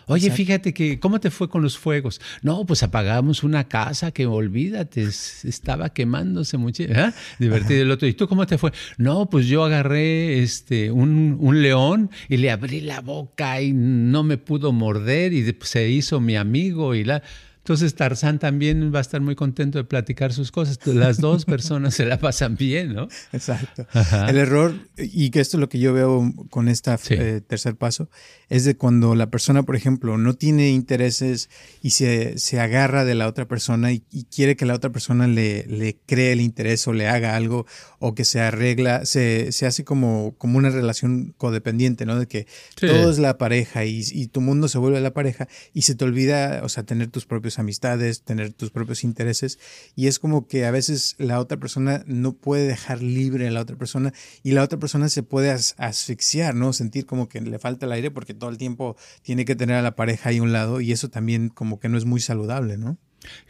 Oye, 0.05 0.29
fíjate 0.29 0.71
que, 0.71 0.99
¿cómo 0.99 1.19
te 1.19 1.31
fue 1.31 1.49
con 1.49 1.63
los 1.63 1.79
fuegos? 1.79 2.21
No, 2.43 2.63
pues 2.67 2.83
apagamos 2.83 3.43
una 3.43 3.63
casa 3.63 4.11
que 4.11 4.27
olvídate, 4.27 5.01
estaba 5.01 5.89
quemándose 5.89 6.57
mucho. 6.57 6.83
¿eh? 6.83 7.11
Divertido 7.39 7.81
el 7.81 7.89
otro. 7.89 8.07
¿Y 8.07 8.13
tú 8.13 8.24
cómo 8.27 8.45
te 8.47 8.57
fue? 8.57 8.71
No, 8.97 9.29
pues 9.29 9.47
yo 9.47 9.63
agarré 9.63 10.39
este, 10.39 10.91
un, 10.91 11.37
un, 11.39 11.61
león 11.61 12.09
y 12.29 12.37
le 12.37 12.51
abrí 12.51 12.81
la 12.81 13.01
boca 13.01 13.61
y 13.61 13.73
no 13.73 14.23
me 14.23 14.37
pudo 14.37 14.71
morder 14.71 15.33
y 15.33 15.55
se 15.61 15.89
hizo 15.89 16.19
mi 16.19 16.35
amigo 16.35 16.95
y 16.95 17.03
la 17.03 17.23
Entonces 17.65 17.95
Tarzán 17.95 18.37
también 18.37 18.93
va 18.93 18.99
a 18.99 19.01
estar 19.01 19.21
muy 19.21 19.33
contento 19.33 19.79
de 19.79 19.85
platicar 19.85 20.31
sus 20.33 20.51
cosas. 20.51 20.77
Las 20.85 21.17
dos 21.17 21.45
personas 21.45 21.95
se 21.95 22.05
la 22.05 22.19
pasan 22.19 22.57
bien, 22.57 22.93
¿no? 22.93 23.07
Exacto. 23.33 23.87
El 24.27 24.37
error, 24.37 24.75
y 24.97 25.31
que 25.31 25.39
esto 25.39 25.57
es 25.57 25.61
lo 25.61 25.67
que 25.67 25.79
yo 25.79 25.91
veo 25.91 26.31
con 26.51 26.67
este 26.67 27.41
tercer 27.41 27.75
paso, 27.75 28.07
es 28.49 28.65
de 28.65 28.77
cuando 28.77 29.15
la 29.15 29.31
persona, 29.31 29.63
por 29.63 29.75
ejemplo, 29.75 30.19
no 30.19 30.35
tiene 30.35 30.69
intereses 30.69 31.49
y 31.81 31.89
se, 31.89 32.37
se 32.37 32.59
agarra 32.59 33.03
de 33.03 33.15
la 33.15 33.27
otra 33.27 33.47
persona 33.47 33.91
y, 33.91 34.03
quiere 34.29 34.55
que 34.55 34.65
la 34.65 34.75
otra 34.75 34.91
persona 34.91 35.27
le, 35.27 35.65
le, 35.65 35.97
cree 36.05 36.33
el 36.33 36.41
interés 36.41 36.87
o 36.87 36.93
le 36.93 37.07
haga 37.07 37.35
algo 37.35 37.65
o 37.99 38.13
que 38.13 38.25
se 38.25 38.41
arregla, 38.41 39.05
se, 39.05 39.51
se 39.51 39.65
hace 39.65 39.83
como, 39.83 40.35
como 40.37 40.59
una 40.59 40.69
relación 40.69 41.33
codependiente, 41.37 42.05
¿no? 42.05 42.19
De 42.19 42.27
que 42.27 42.45
todo 42.79 43.09
es 43.09 43.17
la 43.17 43.39
pareja 43.39 43.85
y, 43.85 44.03
y 44.11 44.27
tu 44.27 44.41
mundo 44.41 44.67
se 44.67 44.77
vuelve 44.77 45.01
la 45.01 45.13
pareja 45.13 45.47
y 45.73 45.81
se 45.81 45.95
te 45.95 46.05
olvida, 46.05 46.61
o 46.63 46.69
sea, 46.69 46.83
tener 46.83 47.07
tus 47.07 47.25
propios 47.25 47.54
amistades, 47.59 48.23
tener 48.23 48.53
tus 48.53 48.71
propios 48.71 49.03
intereses 49.03 49.59
y 49.95 50.07
es 50.07 50.19
como 50.19 50.47
que 50.47 50.65
a 50.65 50.71
veces 50.71 51.15
la 51.17 51.39
otra 51.39 51.57
persona 51.57 52.03
no 52.07 52.33
puede 52.33 52.67
dejar 52.67 53.01
libre 53.01 53.47
a 53.47 53.51
la 53.51 53.61
otra 53.61 53.77
persona 53.77 54.13
y 54.43 54.51
la 54.51 54.63
otra 54.63 54.79
persona 54.79 55.09
se 55.09 55.23
puede 55.23 55.51
asfixiar, 55.51 56.55
¿no? 56.55 56.73
Sentir 56.73 57.05
como 57.05 57.29
que 57.29 57.41
le 57.41 57.59
falta 57.59 57.85
el 57.85 57.91
aire 57.91 58.11
porque 58.11 58.33
todo 58.33 58.49
el 58.49 58.57
tiempo 58.57 58.95
tiene 59.21 59.45
que 59.45 59.55
tener 59.55 59.75
a 59.77 59.81
la 59.81 59.95
pareja 59.95 60.29
ahí 60.29 60.37
a 60.37 60.43
un 60.43 60.53
lado 60.53 60.81
y 60.81 60.91
eso 60.91 61.09
también 61.09 61.49
como 61.49 61.79
que 61.79 61.89
no 61.89 61.97
es 61.97 62.05
muy 62.05 62.19
saludable, 62.19 62.77
¿no? 62.77 62.97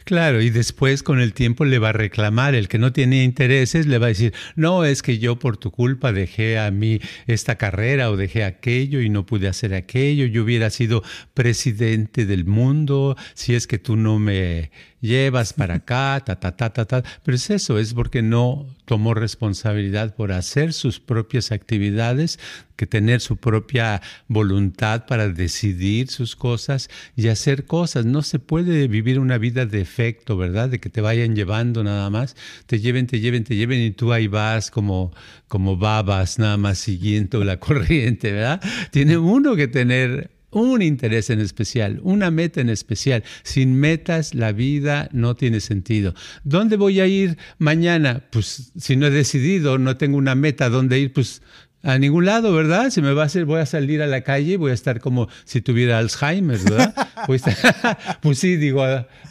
Claro, 0.04 0.40
y 0.40 0.50
después 0.50 1.02
con 1.02 1.20
el 1.20 1.34
tiempo 1.34 1.64
le 1.64 1.80
va 1.80 1.88
a 1.88 1.92
reclamar, 1.92 2.54
el 2.54 2.68
que 2.68 2.78
no 2.78 2.92
tiene 2.92 3.24
intereses 3.24 3.86
le 3.86 3.98
va 3.98 4.06
a 4.06 4.10
decir, 4.10 4.32
no, 4.54 4.84
es 4.84 5.02
que 5.02 5.18
yo 5.18 5.36
por 5.38 5.56
tu 5.56 5.72
culpa 5.72 6.12
dejé 6.12 6.60
a 6.60 6.70
mí 6.70 7.00
esta 7.26 7.56
carrera 7.56 8.10
o 8.10 8.16
dejé 8.16 8.44
aquello 8.44 9.00
y 9.00 9.08
no 9.08 9.26
pude 9.26 9.48
hacer 9.48 9.74
aquello, 9.74 10.26
yo 10.26 10.44
hubiera 10.44 10.70
sido 10.70 11.02
presidente 11.34 12.24
del 12.24 12.44
mundo 12.44 13.16
si 13.34 13.56
es 13.56 13.66
que 13.66 13.78
tú 13.78 13.96
no 13.96 14.20
me 14.20 14.70
llevas 15.00 15.52
para 15.52 15.74
acá, 15.76 16.22
ta, 16.24 16.38
ta, 16.38 16.56
ta, 16.56 16.70
ta, 16.72 16.84
ta. 16.84 17.02
Pero 17.24 17.36
es 17.36 17.50
eso, 17.50 17.78
es 17.78 17.94
porque 17.94 18.22
no 18.22 18.66
tomó 18.84 19.14
responsabilidad 19.14 20.14
por 20.14 20.32
hacer 20.32 20.72
sus 20.72 21.00
propias 21.00 21.52
actividades, 21.52 22.38
que 22.76 22.86
tener 22.86 23.20
su 23.20 23.36
propia 23.36 24.02
voluntad 24.28 25.06
para 25.06 25.28
decidir 25.28 26.08
sus 26.08 26.36
cosas 26.36 26.88
y 27.16 27.28
hacer 27.28 27.64
cosas. 27.64 28.04
No 28.06 28.22
se 28.22 28.38
puede 28.38 28.86
vivir 28.88 29.18
una 29.18 29.38
vida 29.38 29.66
de 29.66 29.80
efecto, 29.80 30.36
¿verdad? 30.36 30.68
De 30.68 30.78
que 30.78 30.90
te 30.90 31.00
vayan 31.00 31.34
llevando 31.34 31.82
nada 31.82 32.08
más, 32.10 32.36
te 32.66 32.78
lleven, 32.78 33.06
te 33.06 33.20
lleven, 33.20 33.44
te 33.44 33.56
lleven 33.56 33.80
y 33.80 33.90
tú 33.90 34.12
ahí 34.12 34.28
vas 34.28 34.70
como, 34.70 35.12
como 35.48 35.76
babas 35.76 36.38
nada 36.38 36.56
más 36.56 36.78
siguiendo 36.78 37.42
la 37.44 37.58
corriente, 37.60 38.32
¿verdad? 38.32 38.60
Tiene 38.90 39.16
uno 39.16 39.56
que 39.56 39.68
tener 39.68 40.36
un 40.50 40.80
interés 40.80 41.28
en 41.30 41.40
especial, 41.40 42.00
una 42.02 42.30
meta 42.30 42.60
en 42.60 42.70
especial. 42.70 43.24
Sin 43.42 43.78
metas 43.78 44.34
la 44.34 44.52
vida 44.52 45.08
no 45.12 45.36
tiene 45.36 45.60
sentido. 45.60 46.14
¿Dónde 46.44 46.76
voy 46.76 47.00
a 47.00 47.06
ir 47.06 47.36
mañana? 47.58 48.24
Pues 48.30 48.72
si 48.76 48.96
no 48.96 49.06
he 49.06 49.10
decidido, 49.10 49.78
no 49.78 49.96
tengo 49.96 50.16
una 50.16 50.34
meta 50.34 50.70
dónde 50.70 50.98
ir, 50.98 51.12
pues 51.12 51.42
a 51.86 52.00
ningún 52.00 52.24
lado, 52.24 52.52
¿verdad? 52.52 52.90
Si 52.90 53.00
me 53.00 53.12
va 53.12 53.22
a 53.22 53.26
hacer, 53.26 53.44
voy 53.44 53.60
a 53.60 53.66
salir 53.66 54.02
a 54.02 54.08
la 54.08 54.22
calle, 54.22 54.56
voy 54.56 54.72
a 54.72 54.74
estar 54.74 55.00
como 55.00 55.28
si 55.44 55.60
tuviera 55.60 55.98
Alzheimer, 55.98 56.58
¿verdad? 56.58 56.92
pues, 57.26 57.42
pues 58.20 58.40
sí, 58.40 58.56
digo, 58.56 58.82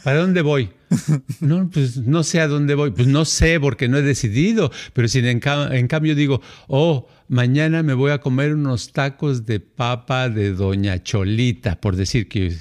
¿para 0.02 0.18
dónde 0.18 0.40
voy? 0.40 0.70
No, 1.40 1.68
pues 1.68 1.98
no 1.98 2.22
sé 2.22 2.40
a 2.40 2.48
dónde 2.48 2.74
voy. 2.74 2.92
Pues 2.92 3.08
no 3.08 3.26
sé 3.26 3.60
porque 3.60 3.88
no 3.88 3.98
he 3.98 4.02
decidido, 4.02 4.72
pero 4.94 5.06
si 5.06 5.18
en, 5.18 5.40
en 5.44 5.88
cambio 5.88 6.14
digo, 6.14 6.40
oh, 6.68 7.08
mañana 7.28 7.82
me 7.82 7.92
voy 7.92 8.12
a 8.12 8.18
comer 8.18 8.54
unos 8.54 8.92
tacos 8.92 9.44
de 9.44 9.60
papa 9.60 10.30
de 10.30 10.52
Doña 10.52 11.02
Cholita, 11.02 11.78
por 11.78 11.96
decir 11.96 12.26
que, 12.26 12.56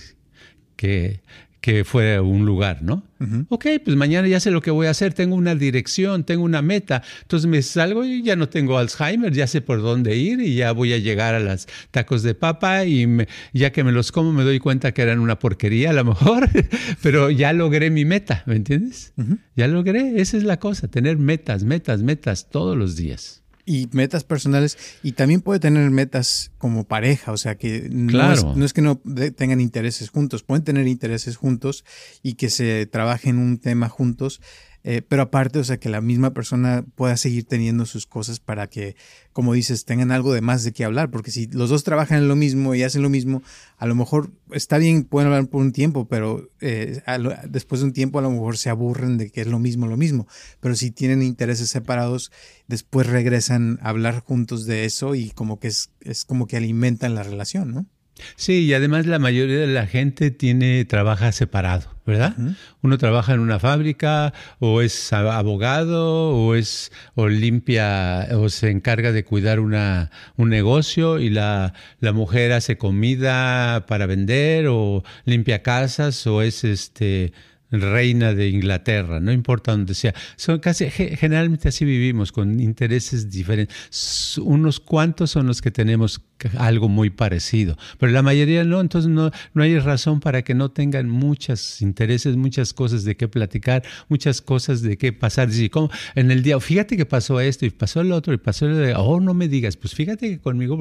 que, 0.75 1.21
que 1.65 1.83
fue 1.83 2.19
un 2.19 2.45
lugar, 2.45 2.83
¿no? 2.83 3.01
Ok, 3.49 3.65
pues 3.83 3.97
mañana 3.97 4.27
ya 4.27 4.39
sé 4.39 4.51
lo 4.51 4.61
que 4.61 4.69
voy 4.69 4.85
a 4.85 4.91
hacer, 4.91 5.15
tengo 5.15 5.35
una 5.35 5.55
dirección, 5.55 6.23
tengo 6.23 6.43
una 6.43 6.61
meta, 6.61 7.01
entonces 7.23 7.49
me 7.49 7.63
salgo 7.63 8.05
y 8.05 8.21
ya 8.21 8.35
no 8.35 8.49
tengo 8.49 8.77
Alzheimer, 8.77 9.33
ya 9.33 9.47
sé 9.47 9.61
por 9.61 9.81
dónde 9.81 10.15
ir 10.15 10.41
y 10.41 10.53
ya 10.53 10.73
voy 10.73 10.93
a 10.93 10.99
llegar 10.99 11.33
a 11.33 11.39
los 11.39 11.67
tacos 11.89 12.21
de 12.21 12.35
papa 12.35 12.85
y 12.85 13.07
ya 13.51 13.71
que 13.71 13.83
me 13.83 13.91
los 13.91 14.11
como 14.11 14.31
me 14.31 14.43
doy 14.43 14.59
cuenta 14.59 14.91
que 14.91 15.01
eran 15.01 15.17
una 15.17 15.39
porquería 15.39 15.89
a 15.89 15.93
lo 15.93 16.05
mejor, 16.05 16.47
pero 17.01 17.31
ya 17.31 17.51
logré 17.51 17.89
mi 17.89 18.05
meta, 18.05 18.43
¿me 18.45 18.57
entiendes? 18.57 19.13
Ya 19.55 19.67
logré, 19.67 20.21
esa 20.21 20.37
es 20.37 20.43
la 20.43 20.59
cosa, 20.59 20.87
tener 20.87 21.17
metas, 21.17 21.63
metas, 21.63 22.03
metas 22.03 22.51
todos 22.51 22.77
los 22.77 22.95
días 22.95 23.41
y 23.65 23.89
metas 23.91 24.23
personales 24.23 24.77
y 25.03 25.13
también 25.13 25.41
puede 25.41 25.59
tener 25.59 25.89
metas 25.89 26.51
como 26.57 26.83
pareja, 26.83 27.31
o 27.31 27.37
sea 27.37 27.55
que 27.55 27.87
no, 27.91 28.31
es, 28.31 28.43
no 28.43 28.63
es, 28.63 28.73
que 28.73 28.81
no 28.81 29.01
tengan 29.35 29.59
intereses 29.59 30.09
juntos, 30.09 30.43
pueden 30.43 30.63
tener 30.63 30.87
intereses 30.87 31.35
juntos 31.37 31.83
y 32.21 32.35
que 32.35 32.49
se 32.49 32.85
trabajen 32.85 33.37
un 33.39 33.57
tema 33.57 33.89
juntos, 33.89 34.41
eh, 34.87 35.01
pero 35.01 35.23
aparte, 35.23 35.57
o 35.57 35.63
sea, 35.63 35.77
que 35.77 35.89
la 35.89 35.99
misma 35.99 36.35
persona 36.35 36.85
pueda 36.93 37.17
seguir 37.17 37.45
teniendo 37.45 37.87
sus 37.87 38.05
cosas 38.05 38.39
para 38.39 38.67
que, 38.67 38.95
como 39.33 39.53
dices, 39.53 39.83
tengan 39.83 40.11
algo 40.11 40.31
de 40.31 40.41
más 40.41 40.63
de 40.63 40.73
qué 40.73 40.85
hablar, 40.85 41.09
porque 41.09 41.31
si 41.31 41.47
los 41.47 41.71
dos 41.71 41.83
trabajan 41.83 42.19
en 42.19 42.27
lo 42.27 42.35
mismo 42.35 42.75
y 42.75 42.83
hacen 42.83 43.01
lo 43.01 43.09
mismo, 43.09 43.41
a 43.77 43.87
lo 43.87 43.95
mejor 43.95 44.29
está 44.51 44.77
bien, 44.77 45.03
pueden 45.03 45.31
hablar 45.31 45.47
por 45.47 45.61
un 45.61 45.71
tiempo, 45.71 46.07
pero 46.07 46.51
eh, 46.61 47.01
después 47.49 47.81
de 47.81 47.87
un 47.87 47.93
tiempo 47.93 48.19
a 48.19 48.21
lo 48.21 48.29
mejor 48.29 48.57
se 48.57 48.69
aburren 48.69 49.17
de 49.17 49.31
que 49.31 49.41
es 49.41 49.47
lo 49.47 49.57
mismo, 49.57 49.87
lo 49.87 49.97
mismo. 49.97 50.27
Pero 50.59 50.75
si 50.75 50.91
tienen 50.91 51.23
intereses 51.23 51.71
separados, 51.71 52.31
después 52.67 53.07
regresan 53.07 53.79
a 53.81 53.89
hablar 53.89 54.19
juntos 54.19 54.67
de 54.67 54.85
eso 54.85 55.15
y 55.15 55.31
como 55.31 55.59
que 55.59 55.69
es, 55.69 55.89
es 56.01 56.25
como 56.25 56.45
que 56.45 56.57
alimentan 56.57 57.15
la 57.15 57.23
relación, 57.23 57.73
¿no? 57.73 57.87
Sí, 58.35 58.65
y 58.65 58.73
además 58.73 59.05
la 59.05 59.19
mayoría 59.19 59.59
de 59.59 59.67
la 59.67 59.87
gente 59.87 60.31
tiene 60.31 60.85
trabaja 60.85 61.31
separado, 61.31 61.89
¿verdad? 62.05 62.35
Uno 62.81 62.97
trabaja 62.97 63.33
en 63.33 63.41
una 63.41 63.59
fábrica 63.59 64.33
o 64.59 64.81
es 64.81 65.11
abogado 65.11 66.29
o 66.29 66.55
es 66.55 66.91
o 67.15 67.27
limpia 67.27 68.27
o 68.33 68.47
se 68.49 68.69
encarga 68.69 69.11
de 69.11 69.25
cuidar 69.25 69.59
una, 69.59 70.11
un 70.37 70.49
negocio 70.49 71.19
y 71.19 71.29
la, 71.29 71.73
la 71.99 72.13
mujer 72.13 72.53
hace 72.53 72.77
comida 72.77 73.85
para 73.85 74.05
vender 74.05 74.67
o 74.69 75.03
limpia 75.25 75.61
casas 75.61 76.25
o 76.25 76.41
es 76.41 76.63
este 76.63 77.33
reina 77.71 78.33
de 78.33 78.49
Inglaterra, 78.49 79.19
no 79.19 79.31
importa 79.31 79.71
dónde 79.71 79.93
sea. 79.93 80.13
Son 80.35 80.59
casi, 80.59 80.89
generalmente 80.89 81.69
así 81.69 81.85
vivimos, 81.85 82.31
con 82.31 82.59
intereses 82.59 83.29
diferentes. 83.29 84.37
Unos 84.37 84.79
cuantos 84.79 85.31
son 85.31 85.47
los 85.47 85.61
que 85.61 85.71
tenemos 85.71 86.21
algo 86.57 86.89
muy 86.89 87.09
parecido, 87.09 87.77
pero 87.99 88.11
la 88.11 88.21
mayoría 88.21 88.63
no, 88.63 88.81
entonces 88.81 89.09
no, 89.09 89.31
no 89.53 89.63
hay 89.63 89.79
razón 89.79 90.19
para 90.19 90.43
que 90.43 90.53
no 90.53 90.69
tengan 90.69 91.09
muchos 91.09 91.81
intereses, 91.81 92.35
muchas 92.35 92.73
cosas 92.73 93.03
de 93.03 93.15
qué 93.15 93.27
platicar, 93.27 93.83
muchas 94.09 94.41
cosas 94.41 94.81
de 94.81 94.97
qué 94.97 95.13
pasar. 95.13 95.47
Decir, 95.47 95.71
como 95.71 95.89
en 96.15 96.31
el 96.31 96.43
día, 96.43 96.59
fíjate 96.59 96.97
que 96.97 97.05
pasó 97.05 97.39
esto 97.39 97.65
y 97.65 97.69
pasó 97.69 98.01
el 98.01 98.11
otro 98.11 98.33
y 98.33 98.37
pasó 98.37 98.65
el 98.65 98.91
otro, 98.91 99.03
oh, 99.03 99.19
no 99.19 99.33
me 99.33 99.47
digas, 99.47 99.77
pues 99.77 99.93
fíjate 99.93 100.29
que 100.29 100.39
conmigo, 100.39 100.77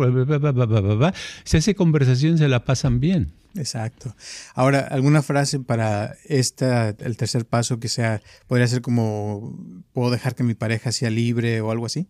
si 1.45 1.57
hace 1.57 1.75
conversación 1.75 2.39
se 2.39 2.49
la 2.49 2.65
pasan 2.65 3.01
bien. 3.01 3.33
Exacto. 3.57 4.17
Ahora, 4.55 4.81
¿alguna 4.81 5.23
frase 5.23 5.61
para 5.61 6.17
esta, 6.25 6.89
el 6.89 7.17
tercer 7.17 7.47
paso 7.47 7.79
que 7.79 7.89
sea, 7.89 8.21
podría 8.49 8.67
ser 8.67 8.83
como, 8.83 9.57
¿puedo 9.93 10.11
dejar 10.11 10.35
que 10.35 10.43
mi 10.43 10.55
pareja 10.55 10.91
sea 10.91 11.11
libre 11.11 11.61
o 11.61 11.71
algo 11.71 11.87
así? 11.87 12.09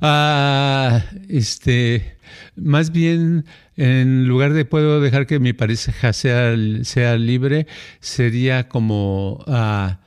Ah, 0.00 1.04
este, 1.28 2.18
más 2.54 2.90
bien, 2.90 3.44
en 3.76 4.26
lugar 4.26 4.52
de 4.52 4.64
puedo 4.64 5.00
dejar 5.00 5.26
que 5.26 5.38
mi 5.38 5.52
pareja 5.52 6.12
sea, 6.12 6.54
sea 6.82 7.16
libre, 7.16 7.66
sería 8.00 8.68
como, 8.68 9.44
ah, 9.46 10.00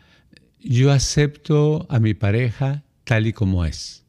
yo 0.60 0.92
acepto 0.92 1.88
a 1.90 2.00
mi 2.00 2.14
pareja 2.14 2.84
tal 3.04 3.28
y 3.28 3.34
como 3.34 3.66
es. 3.66 4.06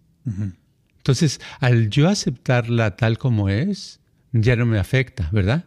Entonces, 0.99 1.40
al 1.61 1.88
yo 1.88 2.09
aceptarla 2.09 2.97
tal 2.97 3.19
como 3.19 3.49
es, 3.49 3.99
ya 4.33 4.55
no 4.55 4.64
me 4.64 4.79
afecta, 4.79 5.29
¿verdad? 5.33 5.64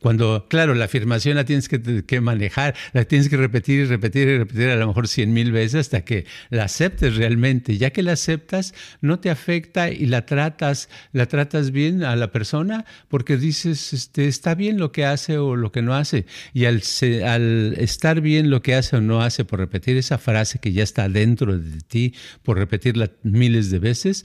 cuando, 0.00 0.46
claro, 0.48 0.74
la 0.74 0.86
afirmación 0.86 1.36
la 1.36 1.44
tienes 1.44 1.68
que, 1.68 2.20
manejar, 2.20 2.74
la 2.92 3.04
tienes 3.04 3.28
que 3.28 3.36
repetir 3.36 3.80
y 3.80 3.84
repetir 3.84 4.28
y 4.28 4.38
repetir 4.38 4.68
a 4.70 4.76
lo 4.76 4.86
mejor 4.86 5.06
cien 5.06 5.32
mil 5.32 5.52
veces 5.52 5.80
hasta 5.80 6.02
que 6.02 6.24
la 6.48 6.64
aceptes 6.64 7.16
realmente. 7.16 7.76
Ya 7.76 7.90
que 7.90 8.02
la 8.02 8.12
aceptas, 8.12 8.74
no 9.00 9.20
te 9.20 9.30
afecta 9.30 9.90
y 9.90 10.06
la 10.06 10.24
tratas, 10.24 10.88
la 11.12 11.26
tratas 11.26 11.72
bien 11.72 12.02
a 12.02 12.16
la 12.16 12.32
persona 12.32 12.86
porque 13.08 13.36
dices, 13.36 13.92
este, 13.92 14.28
está 14.28 14.54
bien 14.54 14.78
lo 14.78 14.92
que 14.92 15.04
hace 15.04 15.36
o 15.36 15.56
lo 15.56 15.70
que 15.70 15.82
no 15.82 15.94
hace. 15.94 16.26
Y 16.54 16.64
al, 16.64 16.82
al 17.26 17.74
estar 17.78 18.20
bien 18.20 18.48
lo 18.50 18.62
que 18.62 18.74
hace 18.74 18.96
o 18.96 19.00
no 19.00 19.20
hace 19.20 19.44
por 19.44 19.58
repetir 19.58 19.96
esa 19.98 20.16
frase 20.16 20.58
que 20.58 20.72
ya 20.72 20.82
está 20.82 21.08
dentro 21.08 21.58
de 21.58 21.80
ti, 21.80 22.14
por 22.42 22.56
repetirla 22.56 23.10
miles 23.22 23.70
de 23.70 23.78
veces, 23.78 24.24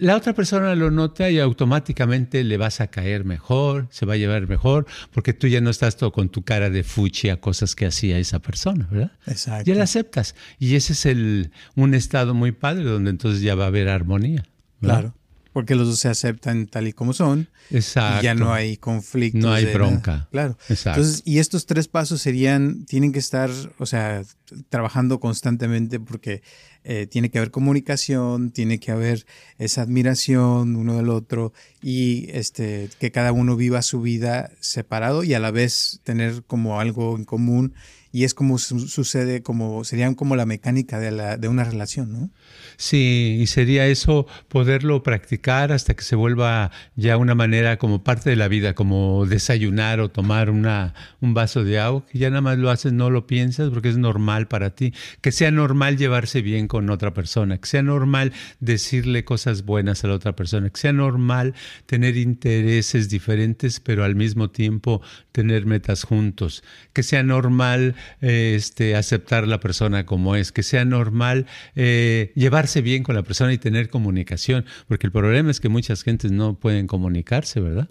la 0.00 0.16
otra 0.16 0.32
persona 0.32 0.74
lo 0.74 0.90
nota 0.90 1.30
y 1.30 1.38
automáticamente 1.38 2.42
le 2.42 2.56
vas 2.56 2.80
a 2.80 2.88
caer 2.88 3.24
mejor, 3.24 3.86
se 3.90 4.06
va 4.06 4.14
a 4.14 4.16
llevar 4.16 4.48
mejor, 4.48 4.86
porque 5.12 5.32
tú 5.32 5.46
ya 5.46 5.60
no 5.60 5.70
estás 5.70 5.96
todo 5.96 6.10
con 6.10 6.30
tu 6.30 6.42
cara 6.42 6.70
de 6.70 6.82
fuchi 6.82 7.28
a 7.28 7.38
cosas 7.38 7.74
que 7.74 7.86
hacía 7.86 8.18
esa 8.18 8.38
persona, 8.38 8.88
¿verdad? 8.90 9.12
Exacto. 9.26 9.70
Ya 9.70 9.76
la 9.76 9.84
aceptas. 9.84 10.34
Y 10.58 10.74
ese 10.74 10.94
es 10.94 11.06
el, 11.06 11.52
un 11.76 11.94
estado 11.94 12.34
muy 12.34 12.52
padre 12.52 12.84
donde 12.84 13.10
entonces 13.10 13.42
ya 13.42 13.54
va 13.54 13.64
a 13.64 13.68
haber 13.68 13.88
armonía. 13.88 14.44
Claro. 14.80 15.14
Porque 15.52 15.74
los 15.74 15.88
dos 15.88 15.98
se 15.98 16.08
aceptan 16.08 16.66
tal 16.66 16.86
y 16.86 16.92
como 16.92 17.12
son. 17.12 17.48
Exacto. 17.70 18.20
Y 18.20 18.24
ya 18.24 18.34
no 18.34 18.52
hay 18.52 18.76
conflicto. 18.76 19.38
No 19.38 19.52
hay 19.52 19.66
bronca. 19.66 20.28
Claro. 20.30 20.56
Exacto. 20.68 21.00
Entonces, 21.00 21.22
y 21.26 21.38
estos 21.38 21.66
tres 21.66 21.88
pasos 21.88 22.22
serían, 22.22 22.86
tienen 22.86 23.12
que 23.12 23.18
estar, 23.18 23.50
o 23.78 23.84
sea, 23.84 24.22
trabajando 24.68 25.18
constantemente 25.18 25.98
porque 25.98 26.42
eh, 26.84 27.06
tiene 27.06 27.30
que 27.30 27.38
haber 27.38 27.50
comunicación, 27.50 28.50
tiene 28.50 28.80
que 28.80 28.90
haber 28.90 29.26
esa 29.58 29.82
admiración 29.82 30.76
uno 30.76 30.96
del 30.96 31.10
otro 31.10 31.52
y 31.82 32.30
este, 32.30 32.88
que 32.98 33.10
cada 33.10 33.32
uno 33.32 33.56
viva 33.56 33.82
su 33.82 34.00
vida 34.00 34.50
separado 34.60 35.22
y 35.22 35.34
a 35.34 35.40
la 35.40 35.50
vez 35.50 36.00
tener 36.04 36.42
como 36.44 36.80
algo 36.80 37.16
en 37.16 37.24
común 37.24 37.74
y 38.12 38.24
es 38.24 38.34
como 38.34 38.58
sucede, 38.58 39.42
como 39.42 39.84
serían 39.84 40.14
como 40.14 40.34
la 40.34 40.46
mecánica 40.46 40.98
de, 40.98 41.10
la, 41.12 41.36
de 41.36 41.48
una 41.48 41.64
relación, 41.64 42.12
¿no? 42.12 42.30
Sí, 42.76 43.38
y 43.40 43.46
sería 43.46 43.86
eso 43.86 44.26
poderlo 44.48 45.02
practicar 45.02 45.70
hasta 45.70 45.94
que 45.94 46.02
se 46.02 46.16
vuelva 46.16 46.70
ya 46.96 47.16
una 47.16 47.34
manera 47.34 47.78
como 47.78 48.02
parte 48.02 48.30
de 48.30 48.36
la 48.36 48.48
vida, 48.48 48.74
como 48.74 49.26
desayunar 49.26 50.00
o 50.00 50.10
tomar 50.10 50.50
una, 50.50 50.94
un 51.20 51.34
vaso 51.34 51.62
de 51.62 51.78
agua, 51.78 52.04
que 52.06 52.18
ya 52.18 52.30
nada 52.30 52.40
más 52.40 52.58
lo 52.58 52.70
haces, 52.70 52.92
no 52.92 53.10
lo 53.10 53.26
piensas 53.26 53.70
porque 53.70 53.90
es 53.90 53.98
normal 53.98 54.48
para 54.48 54.70
ti, 54.70 54.92
que 55.20 55.30
sea 55.30 55.50
normal 55.50 55.96
llevarse 55.96 56.42
bien 56.42 56.68
con 56.68 56.90
otra 56.90 57.14
persona, 57.14 57.58
que 57.58 57.68
sea 57.68 57.82
normal 57.82 58.32
decirle 58.58 59.24
cosas 59.24 59.64
buenas 59.64 60.02
a 60.02 60.08
la 60.08 60.14
otra 60.14 60.34
persona, 60.34 60.70
que 60.70 60.80
sea 60.80 60.92
normal 60.92 61.54
tener 61.86 62.16
intereses 62.16 63.08
diferentes, 63.08 63.78
pero 63.78 64.04
al 64.04 64.16
mismo 64.16 64.50
tiempo 64.50 65.00
tener 65.32 65.66
metas 65.66 66.04
juntos, 66.04 66.64
que 66.92 67.02
sea 67.02 67.22
normal 67.22 67.94
este, 68.20 68.96
aceptar 68.96 69.46
la 69.46 69.60
persona 69.60 70.06
como 70.06 70.36
es, 70.36 70.52
que 70.52 70.62
sea 70.62 70.84
normal 70.84 71.46
eh, 71.74 72.32
llevarse 72.34 72.80
bien 72.82 73.02
con 73.02 73.14
la 73.14 73.22
persona 73.22 73.52
y 73.52 73.58
tener 73.58 73.88
comunicación, 73.88 74.64
porque 74.88 75.06
el 75.06 75.12
problema 75.12 75.50
es 75.50 75.60
que 75.60 75.68
muchas 75.68 76.02
gentes 76.02 76.32
no 76.32 76.54
pueden 76.54 76.86
comunicarse, 76.86 77.60
¿verdad? 77.60 77.88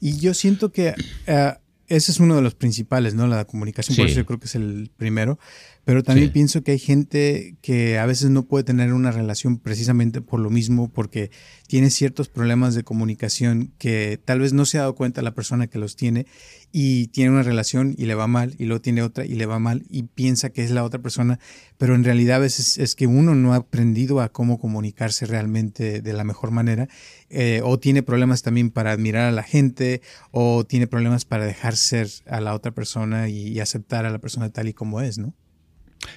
Y 0.00 0.18
yo 0.18 0.34
siento 0.34 0.72
que 0.72 0.94
eh, 1.26 1.52
ese 1.88 2.12
es 2.12 2.20
uno 2.20 2.36
de 2.36 2.42
los 2.42 2.54
principales, 2.54 3.14
¿no? 3.14 3.26
La 3.26 3.44
comunicación, 3.44 3.96
por 3.96 4.06
eso 4.06 4.16
yo 4.16 4.26
creo 4.26 4.38
que 4.38 4.46
es 4.46 4.54
el 4.54 4.90
primero. 4.96 5.38
Pero 5.84 6.04
también 6.04 6.30
pienso 6.30 6.62
que 6.62 6.72
hay 6.72 6.78
gente 6.78 7.56
que 7.60 7.98
a 7.98 8.06
veces 8.06 8.30
no 8.30 8.44
puede 8.44 8.62
tener 8.62 8.92
una 8.92 9.10
relación 9.10 9.58
precisamente 9.58 10.20
por 10.20 10.38
lo 10.38 10.48
mismo, 10.48 10.92
porque 10.92 11.32
tiene 11.66 11.90
ciertos 11.90 12.28
problemas 12.28 12.76
de 12.76 12.84
comunicación 12.84 13.72
que 13.78 14.20
tal 14.24 14.38
vez 14.38 14.52
no 14.52 14.64
se 14.64 14.78
ha 14.78 14.82
dado 14.82 14.94
cuenta 14.94 15.22
la 15.22 15.34
persona 15.34 15.66
que 15.66 15.80
los 15.80 15.96
tiene 15.96 16.26
y 16.70 17.08
tiene 17.08 17.32
una 17.32 17.42
relación 17.42 17.96
y 17.98 18.06
le 18.06 18.14
va 18.14 18.28
mal 18.28 18.54
y 18.58 18.66
luego 18.66 18.80
tiene 18.80 19.02
otra 19.02 19.24
y 19.24 19.34
le 19.34 19.46
va 19.46 19.58
mal 19.58 19.84
y 19.90 20.04
piensa 20.04 20.50
que 20.50 20.62
es 20.62 20.70
la 20.70 20.84
otra 20.84 21.02
persona, 21.02 21.40
pero 21.78 21.96
en 21.96 22.04
realidad 22.04 22.36
a 22.36 22.40
veces 22.40 22.78
es 22.78 22.94
que 22.94 23.08
uno 23.08 23.34
no 23.34 23.52
ha 23.52 23.56
aprendido 23.56 24.20
a 24.20 24.28
cómo 24.28 24.60
comunicarse 24.60 25.26
realmente 25.26 26.00
de 26.00 26.12
la 26.12 26.22
mejor 26.22 26.52
manera 26.52 26.88
eh, 27.28 27.60
o 27.64 27.80
tiene 27.80 28.04
problemas 28.04 28.42
también 28.42 28.70
para 28.70 28.92
admirar 28.92 29.24
a 29.24 29.32
la 29.32 29.42
gente 29.42 30.00
o 30.30 30.64
tiene 30.64 30.86
problemas 30.86 31.24
para 31.24 31.44
dejar 31.44 31.76
ser 31.76 32.08
a 32.26 32.40
la 32.40 32.54
otra 32.54 32.70
persona 32.70 33.28
y 33.28 33.58
aceptar 33.58 34.06
a 34.06 34.10
la 34.10 34.20
persona 34.20 34.50
tal 34.50 34.68
y 34.68 34.74
como 34.74 35.00
es, 35.00 35.18
¿no? 35.18 35.34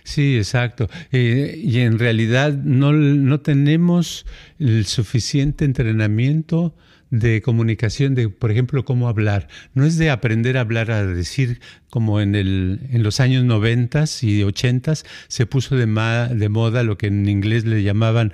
Sí, 0.03 0.37
exacto. 0.37 0.89
Eh, 1.11 1.59
y 1.63 1.79
en 1.79 1.99
realidad 1.99 2.53
no, 2.53 2.93
no 2.93 3.39
tenemos 3.41 4.25
el 4.59 4.85
suficiente 4.85 5.65
entrenamiento 5.65 6.75
de 7.09 7.41
comunicación, 7.41 8.15
de, 8.15 8.29
por 8.29 8.51
ejemplo, 8.51 8.83
cómo 8.83 9.07
hablar. 9.07 9.47
No 9.73 9.85
es 9.85 9.97
de 9.97 10.09
aprender 10.09 10.57
a 10.57 10.61
hablar, 10.61 10.91
a 10.91 11.05
decir 11.05 11.61
como 11.89 12.19
en, 12.19 12.35
el, 12.35 12.81
en 12.91 13.03
los 13.03 13.19
años 13.19 13.43
noventas 13.43 14.23
y 14.23 14.43
ochentas 14.43 15.05
se 15.27 15.45
puso 15.45 15.75
de, 15.75 15.85
de 15.85 16.49
moda 16.49 16.83
lo 16.83 16.97
que 16.97 17.07
en 17.07 17.27
inglés 17.29 17.65
le 17.65 17.83
llamaban 17.83 18.33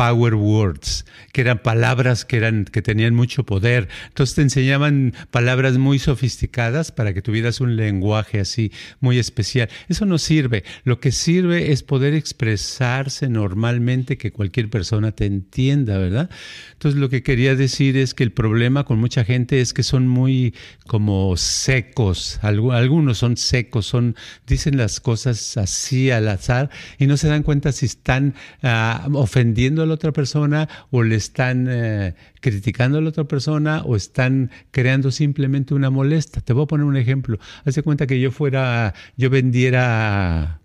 power 0.00 0.34
words, 0.34 1.04
que 1.30 1.42
eran 1.42 1.58
palabras 1.58 2.24
que, 2.24 2.38
eran, 2.38 2.64
que 2.64 2.80
tenían 2.80 3.14
mucho 3.14 3.44
poder. 3.44 3.90
Entonces 4.08 4.34
te 4.34 4.40
enseñaban 4.40 5.12
palabras 5.30 5.76
muy 5.76 5.98
sofisticadas 5.98 6.90
para 6.90 7.12
que 7.12 7.20
tuvieras 7.20 7.60
un 7.60 7.76
lenguaje 7.76 8.40
así 8.40 8.72
muy 9.00 9.18
especial. 9.18 9.68
Eso 9.90 10.06
no 10.06 10.16
sirve. 10.16 10.64
Lo 10.84 11.00
que 11.00 11.12
sirve 11.12 11.72
es 11.72 11.82
poder 11.82 12.14
expresarse 12.14 13.28
normalmente, 13.28 14.16
que 14.16 14.32
cualquier 14.32 14.70
persona 14.70 15.12
te 15.12 15.26
entienda, 15.26 15.98
¿verdad? 15.98 16.30
Entonces 16.72 16.98
lo 16.98 17.10
que 17.10 17.22
quería 17.22 17.54
decir 17.54 17.98
es 17.98 18.14
que 18.14 18.24
el 18.24 18.32
problema 18.32 18.84
con 18.84 18.98
mucha 18.98 19.22
gente 19.22 19.60
es 19.60 19.74
que 19.74 19.82
son 19.82 20.08
muy 20.08 20.54
como 20.86 21.36
secos. 21.36 22.40
Algunos 22.40 23.18
son 23.18 23.36
secos, 23.36 23.84
son, 23.84 24.16
dicen 24.46 24.78
las 24.78 24.98
cosas 24.98 25.58
así 25.58 26.10
al 26.10 26.26
azar 26.28 26.70
y 26.98 27.06
no 27.06 27.18
se 27.18 27.28
dan 27.28 27.42
cuenta 27.42 27.70
si 27.72 27.84
están 27.84 28.34
uh, 28.62 29.14
ofendiendo 29.18 29.89
la 29.90 29.94
otra 29.94 30.12
persona 30.12 30.68
o 30.90 31.02
le 31.02 31.16
están 31.16 31.66
eh, 31.68 32.14
criticando 32.40 32.98
a 32.98 33.00
la 33.00 33.10
otra 33.10 33.24
persona 33.24 33.82
o 33.84 33.96
están 33.96 34.50
creando 34.70 35.10
simplemente 35.10 35.74
una 35.74 35.90
molesta. 35.90 36.40
Te 36.40 36.52
voy 36.52 36.64
a 36.64 36.66
poner 36.66 36.86
un 36.86 36.96
ejemplo. 36.96 37.38
Hace 37.64 37.82
cuenta 37.82 38.06
que 38.06 38.20
yo 38.20 38.30
fuera, 38.30 38.94
yo 39.16 39.28
vendiera 39.30 40.60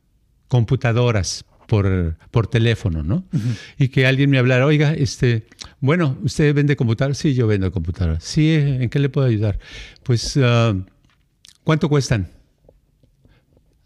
computadoras 0.47 1.45
por, 1.67 2.15
por 2.31 2.47
teléfono, 2.47 3.03
¿no? 3.03 3.25
Y 3.77 3.89
que 3.89 4.05
alguien 4.05 4.29
me 4.29 4.37
hablara, 4.37 4.65
oiga, 4.65 4.93
este, 4.93 5.47
bueno, 5.79 6.17
¿usted 6.23 6.53
vende 6.53 6.75
computadoras? 6.75 7.17
Sí, 7.17 7.33
yo 7.33 7.47
vendo 7.47 7.71
computadoras. 7.71 8.23
Sí, 8.23 8.53
¿en 8.53 8.89
qué 8.89 8.99
le 8.99 9.09
puedo 9.09 9.27
ayudar? 9.27 9.59
Pues, 10.03 10.37
ah, 10.41 10.75
¿cuánto 11.63 11.89
cuestan? 11.89 12.29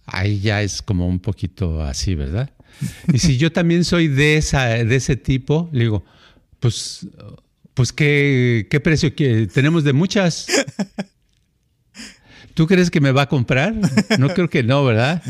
Ahí 0.05 0.39
ya 0.39 0.61
es 0.61 0.81
como 0.81 1.07
un 1.07 1.19
poquito 1.19 1.81
así, 1.81 2.15
¿verdad? 2.15 2.51
Y 3.13 3.19
si 3.19 3.37
yo 3.37 3.51
también 3.51 3.83
soy 3.83 4.07
de, 4.07 4.37
esa, 4.37 4.65
de 4.67 4.95
ese 4.95 5.15
tipo, 5.15 5.69
le 5.71 5.81
digo, 5.81 6.05
pues, 6.59 7.07
pues 7.73 7.93
¿qué, 7.93 8.67
qué 8.69 8.79
precio 8.79 9.15
que 9.15 9.47
tenemos 9.47 9.83
de 9.83 9.93
muchas? 9.93 10.47
¿Tú 12.53 12.67
crees 12.67 12.91
que 12.91 12.99
me 12.99 13.11
va 13.11 13.23
a 13.23 13.29
comprar? 13.29 13.73
No 14.17 14.29
creo 14.29 14.49
que 14.49 14.63
no, 14.63 14.83
¿verdad? 14.83 15.23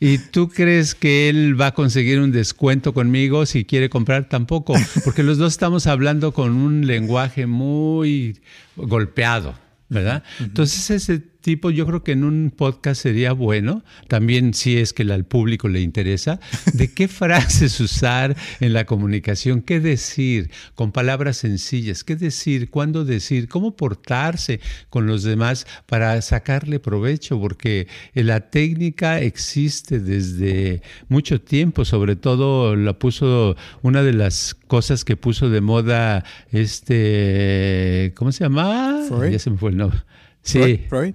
¿Y 0.00 0.18
tú 0.18 0.48
crees 0.48 0.96
que 0.96 1.28
él 1.28 1.60
va 1.60 1.68
a 1.68 1.74
conseguir 1.74 2.18
un 2.18 2.32
descuento 2.32 2.92
conmigo 2.92 3.46
si 3.46 3.64
quiere 3.64 3.88
comprar? 3.88 4.28
Tampoco, 4.28 4.74
porque 5.04 5.22
los 5.22 5.38
dos 5.38 5.52
estamos 5.52 5.86
hablando 5.86 6.32
con 6.32 6.52
un 6.56 6.88
lenguaje 6.88 7.46
muy 7.46 8.40
golpeado, 8.74 9.54
¿verdad? 9.88 10.24
Entonces 10.40 10.90
ese 10.90 11.22
tipo, 11.42 11.70
yo 11.70 11.86
creo 11.86 12.02
que 12.02 12.12
en 12.12 12.24
un 12.24 12.52
podcast 12.56 13.02
sería 13.02 13.32
bueno, 13.32 13.84
también 14.08 14.54
si 14.54 14.78
es 14.78 14.92
que 14.92 15.02
al 15.02 15.24
público 15.24 15.68
le 15.68 15.80
interesa, 15.80 16.40
de 16.72 16.92
qué 16.92 17.08
frases 17.22 17.78
usar 17.80 18.36
en 18.60 18.72
la 18.72 18.86
comunicación, 18.86 19.60
qué 19.60 19.80
decir 19.80 20.50
con 20.74 20.92
palabras 20.92 21.38
sencillas, 21.38 22.04
qué 22.04 22.16
decir, 22.16 22.70
cuándo 22.70 23.04
decir, 23.04 23.48
cómo 23.48 23.76
portarse 23.76 24.60
con 24.88 25.06
los 25.06 25.24
demás 25.24 25.66
para 25.86 26.22
sacarle 26.22 26.78
provecho, 26.78 27.38
porque 27.40 27.88
la 28.14 28.50
técnica 28.50 29.20
existe 29.20 30.00
desde 30.00 30.82
mucho 31.08 31.40
tiempo, 31.40 31.84
sobre 31.84 32.16
todo 32.16 32.76
la 32.76 32.98
puso 32.98 33.56
una 33.82 34.02
de 34.02 34.12
las 34.12 34.54
cosas 34.54 35.04
que 35.04 35.16
puso 35.16 35.50
de 35.50 35.60
moda 35.60 36.24
este, 36.50 38.12
¿cómo 38.16 38.32
se 38.32 38.44
llama? 38.44 39.00
Ya 39.30 39.38
se 39.38 39.50
me 39.50 39.58
fue 39.58 39.70
el 39.70 39.76
nombre. 39.76 40.00
Sí. 40.42 40.84
Freud. 40.88 41.14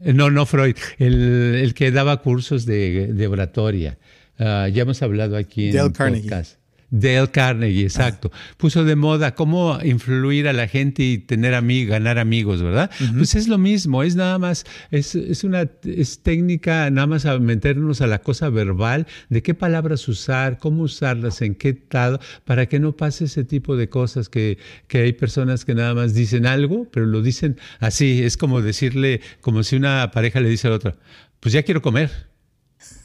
Eh, 0.00 0.12
no, 0.12 0.30
no 0.30 0.46
Freud, 0.46 0.76
el, 0.98 1.72
que 1.74 1.90
daba 1.90 2.22
cursos 2.22 2.66
de, 2.66 3.28
oratoria. 3.30 3.98
Ah, 4.38 4.68
ya 4.68 4.82
hemos 4.82 5.02
hablado 5.02 5.36
aquí 5.36 5.70
en 5.70 5.78
el 5.78 5.92
podcast. 5.92 6.57
Dale 6.90 7.30
Carnegie, 7.30 7.82
exacto. 7.82 8.30
Puso 8.56 8.82
de 8.84 8.96
moda 8.96 9.34
cómo 9.34 9.78
influir 9.84 10.48
a 10.48 10.54
la 10.54 10.68
gente 10.68 11.02
y 11.02 11.18
tener 11.18 11.54
amigos, 11.54 11.90
ganar 11.90 12.18
amigos, 12.18 12.62
¿verdad? 12.62 12.90
Pues 13.14 13.34
es 13.34 13.46
lo 13.46 13.58
mismo, 13.58 14.02
es 14.02 14.16
nada 14.16 14.38
más, 14.38 14.64
es, 14.90 15.14
una 15.44 15.68
es 15.84 16.22
técnica 16.22 16.88
nada 16.90 17.06
más 17.06 17.26
a 17.26 17.38
meternos 17.38 18.00
a 18.00 18.06
la 18.06 18.20
cosa 18.20 18.48
verbal, 18.48 19.06
de 19.28 19.42
qué 19.42 19.52
palabras 19.52 20.08
usar, 20.08 20.58
cómo 20.58 20.84
usarlas, 20.84 21.42
en 21.42 21.54
qué 21.54 21.70
estado, 21.70 22.20
para 22.46 22.66
que 22.66 22.80
no 22.80 22.96
pase 22.96 23.26
ese 23.26 23.44
tipo 23.44 23.76
de 23.76 23.90
cosas 23.90 24.30
que, 24.30 24.56
que 24.86 25.02
hay 25.02 25.12
personas 25.12 25.66
que 25.66 25.74
nada 25.74 25.94
más 25.94 26.14
dicen 26.14 26.46
algo, 26.46 26.86
pero 26.90 27.04
lo 27.04 27.20
dicen 27.20 27.58
así, 27.80 28.22
es 28.22 28.38
como 28.38 28.62
decirle, 28.62 29.20
como 29.42 29.62
si 29.62 29.76
una 29.76 30.10
pareja 30.10 30.40
le 30.40 30.48
dice 30.48 30.68
a 30.68 30.70
la 30.70 30.76
otra, 30.76 30.96
pues 31.40 31.52
ya 31.52 31.62
quiero 31.62 31.82
comer. 31.82 32.10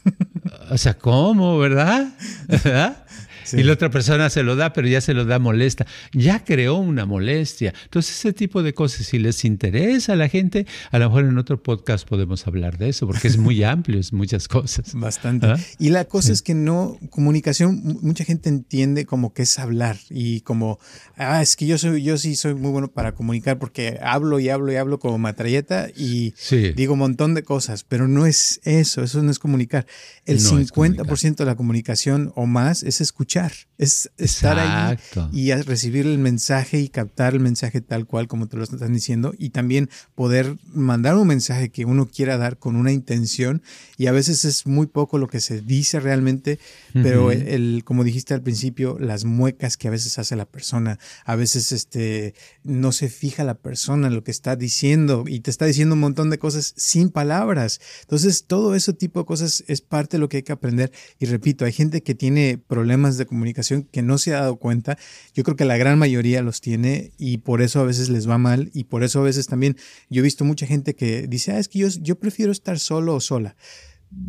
o 0.70 0.78
sea, 0.78 0.94
¿cómo, 0.96 1.58
verdad? 1.58 2.14
¿verdad? 2.48 3.03
Y 3.52 3.64
la 3.64 3.74
otra 3.74 3.90
persona 3.90 4.30
se 4.30 4.44
lo 4.44 4.56
da, 4.56 4.74
pero 4.74 4.88
ya 4.88 5.02
se 5.02 5.14
lo 5.14 5.26
da 5.26 5.40
molesta. 5.40 5.86
Ya 6.14 6.44
creó 6.44 6.76
una 6.76 7.06
molestia. 7.06 7.74
Entonces, 7.84 8.18
ese 8.18 8.34
tipo 8.34 8.64
de 8.64 8.74
cosas, 8.74 9.06
si 9.08 9.20
les 9.20 9.44
interesa 9.46 10.14
a 10.14 10.16
la 10.16 10.30
gente, 10.30 10.66
a 10.92 11.00
lo 11.00 11.10
mejor 11.10 11.26
en 11.26 11.38
otro 11.38 11.62
podcast 11.62 12.08
podemos 12.08 12.48
hablar 12.48 12.78
de 12.78 12.90
eso, 12.90 13.08
porque 13.08 13.28
es 13.28 13.38
muy 13.38 13.64
amplio, 13.64 14.00
es 14.00 14.14
muchas 14.14 14.48
cosas. 14.48 14.94
Bastante. 14.94 15.48
¿Ah? 15.48 15.58
Y 15.80 15.90
la 15.90 16.06
cosa 16.06 16.32
es 16.32 16.42
que 16.42 16.54
no, 16.54 16.98
comunicación, 17.10 18.00
mucha 18.02 18.24
gente 18.24 18.50
entiende 18.50 19.06
como 19.06 19.34
que 19.34 19.44
es 19.44 19.60
hablar 19.60 19.98
y 20.10 20.42
como, 20.42 20.80
ah, 21.18 21.42
es 21.42 21.56
que 21.56 21.66
yo 21.66 21.78
soy, 21.78 22.04
yo 22.04 22.18
sí 22.18 22.36
soy 22.36 22.54
muy 22.54 22.72
bueno 22.72 22.90
para 22.90 23.14
comunicar 23.14 23.60
porque 23.60 24.00
hablo 24.02 24.40
y 24.40 24.50
hablo 24.50 24.72
y 24.72 24.76
hablo 24.76 25.00
como 25.00 25.18
matralleta 25.18 25.88
y 25.96 26.34
digo 26.76 26.94
un 26.94 27.00
montón 27.00 27.34
de 27.34 27.44
cosas, 27.44 27.84
pero 27.84 28.08
no 28.08 28.26
es 28.26 28.62
eso, 28.64 29.04
eso 29.04 29.22
no 29.22 29.32
es 29.32 29.40
comunicar. 29.40 29.86
El 30.26 30.40
50% 30.40 31.36
de 31.36 31.46
la 31.46 31.56
comunicación 31.56 32.32
o 32.36 32.46
más 32.46 32.84
es 32.84 33.02
escuchar 33.02 33.43
cambiar. 33.44 33.73
Es 33.84 34.12
estar 34.18 34.58
ahí 34.60 34.98
y 35.32 35.54
recibir 35.54 36.08
el 36.08 36.18
mensaje 36.18 36.80
y 36.80 36.90
captar 36.90 37.34
el 37.34 37.40
mensaje 37.40 37.82
tal 37.82 38.06
cual 38.06 38.28
como 38.28 38.48
te 38.48 38.58
lo 38.58 38.64
están 38.64 38.94
diciendo 38.94 39.34
y 39.38 39.50
también 39.50 39.90
poder 40.16 40.58
mandar 40.74 41.16
un 41.16 41.28
mensaje 41.28 41.70
que 41.70 41.86
uno 41.86 42.08
quiera 42.08 42.38
dar 42.38 42.58
con 42.58 42.76
una 42.76 42.92
intención. 42.92 43.62
Y 43.98 44.08
a 44.08 44.12
veces 44.12 44.46
es 44.46 44.66
muy 44.66 44.88
poco 44.88 45.18
lo 45.18 45.28
que 45.28 45.40
se 45.40 45.62
dice 45.62 46.00
realmente, 46.00 46.60
pero 46.94 47.32
el, 47.32 47.84
como 47.86 48.04
dijiste 48.04 48.34
al 48.34 48.42
principio, 48.42 48.98
las 49.00 49.26
muecas 49.26 49.78
que 49.78 49.88
a 49.88 49.92
veces 49.92 50.18
hace 50.20 50.36
la 50.36 50.46
persona, 50.46 51.00
a 51.26 51.36
veces 51.36 51.72
este 51.72 52.34
no 52.64 52.92
se 52.92 53.10
fija 53.10 53.44
la 53.44 53.56
persona 53.56 54.08
en 54.08 54.16
lo 54.16 54.24
que 54.24 54.32
está 54.32 54.56
diciendo 54.56 55.26
y 55.28 55.42
te 55.42 55.52
está 55.52 55.66
diciendo 55.66 55.96
un 55.96 56.02
montón 56.02 56.30
de 56.30 56.38
cosas 56.38 56.74
sin 56.78 57.10
palabras. 57.10 57.82
Entonces, 58.02 58.46
todo 58.46 58.76
ese 58.76 58.94
tipo 58.94 59.20
de 59.20 59.26
cosas 59.26 59.64
es 59.68 59.82
parte 59.82 60.18
de 60.18 60.22
lo 60.22 60.30
que 60.30 60.38
hay 60.38 60.44
que 60.44 60.52
aprender. 60.52 60.92
Y 61.20 61.26
repito, 61.26 61.66
hay 61.66 61.72
gente 61.72 62.02
que 62.04 62.16
tiene 62.16 62.58
problemas 62.58 63.18
de 63.18 63.26
comunicación 63.26 63.73
que 63.82 64.02
no 64.02 64.18
se 64.18 64.34
ha 64.34 64.42
dado 64.42 64.58
cuenta. 64.58 64.98
Yo 65.34 65.44
creo 65.44 65.56
que 65.56 65.66
la 65.66 65.78
gran 65.78 65.98
mayoría 66.00 66.42
los 66.42 66.62
tiene 66.62 67.12
y 67.18 67.38
por 67.38 67.62
eso 67.62 67.80
a 67.80 67.84
veces 67.84 68.10
les 68.10 68.30
va 68.30 68.38
mal 68.38 68.70
y 68.74 68.86
por 68.86 69.04
eso 69.04 69.20
a 69.20 69.24
veces 69.24 69.48
también 69.48 69.78
yo 70.10 70.20
he 70.20 70.24
visto 70.24 70.46
mucha 70.46 70.66
gente 70.66 70.96
que 70.96 71.28
dice, 71.28 71.52
ah, 71.52 71.60
es 71.60 71.68
que 71.68 71.80
yo, 71.80 71.88
yo 72.02 72.18
prefiero 72.20 72.52
estar 72.52 72.80
solo 72.80 73.16
o 73.16 73.20
sola. 73.20 73.56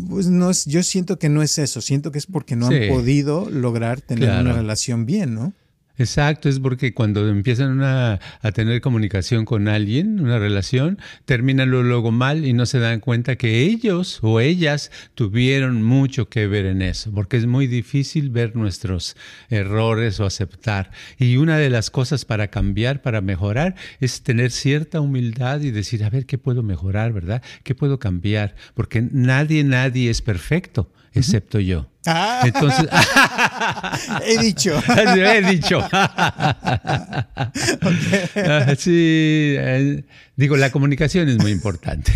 Pues 0.08 0.28
no 0.28 0.50
es, 0.50 0.64
yo 0.64 0.82
siento 0.82 1.18
que 1.18 1.28
no 1.28 1.42
es 1.42 1.58
eso, 1.58 1.82
siento 1.82 2.10
que 2.10 2.18
es 2.18 2.26
porque 2.26 2.56
no 2.56 2.68
han 2.68 2.88
podido 2.88 3.50
lograr 3.50 4.00
tener 4.00 4.30
una 4.30 4.54
relación 4.54 5.04
bien, 5.04 5.34
¿no? 5.34 5.52
Exacto, 5.96 6.48
es 6.48 6.58
porque 6.58 6.92
cuando 6.92 7.28
empiezan 7.28 7.80
a 7.80 8.18
tener 8.52 8.80
comunicación 8.80 9.44
con 9.44 9.68
alguien, 9.68 10.18
una 10.18 10.40
relación, 10.40 10.98
terminan 11.24 11.70
luego 11.70 12.10
mal 12.10 12.44
y 12.44 12.52
no 12.52 12.66
se 12.66 12.80
dan 12.80 12.98
cuenta 12.98 13.36
que 13.36 13.62
ellos 13.62 14.18
o 14.22 14.40
ellas 14.40 14.90
tuvieron 15.14 15.84
mucho 15.84 16.28
que 16.28 16.48
ver 16.48 16.66
en 16.66 16.82
eso, 16.82 17.12
porque 17.12 17.36
es 17.36 17.46
muy 17.46 17.68
difícil 17.68 18.30
ver 18.30 18.56
nuestros 18.56 19.16
errores 19.50 20.18
o 20.18 20.26
aceptar. 20.26 20.90
Y 21.16 21.36
una 21.36 21.58
de 21.58 21.70
las 21.70 21.90
cosas 21.90 22.24
para 22.24 22.48
cambiar, 22.48 23.00
para 23.00 23.20
mejorar, 23.20 23.76
es 24.00 24.22
tener 24.22 24.50
cierta 24.50 25.00
humildad 25.00 25.60
y 25.60 25.70
decir, 25.70 26.02
a 26.02 26.10
ver, 26.10 26.26
¿qué 26.26 26.38
puedo 26.38 26.64
mejorar, 26.64 27.12
verdad? 27.12 27.40
¿Qué 27.62 27.76
puedo 27.76 28.00
cambiar? 28.00 28.56
Porque 28.74 29.00
nadie, 29.12 29.62
nadie 29.62 30.10
es 30.10 30.22
perfecto 30.22 30.90
excepto 31.14 31.60
yo. 31.60 31.88
Ah. 32.06 32.42
Entonces, 32.44 32.86
he 34.26 34.38
dicho. 34.38 34.82
he 34.96 35.42
dicho. 35.42 35.80
Sí, 38.76 39.54
eh, 39.56 40.04
digo, 40.36 40.56
la 40.56 40.70
comunicación 40.70 41.28
es 41.28 41.38
muy 41.38 41.52
importante. 41.52 42.12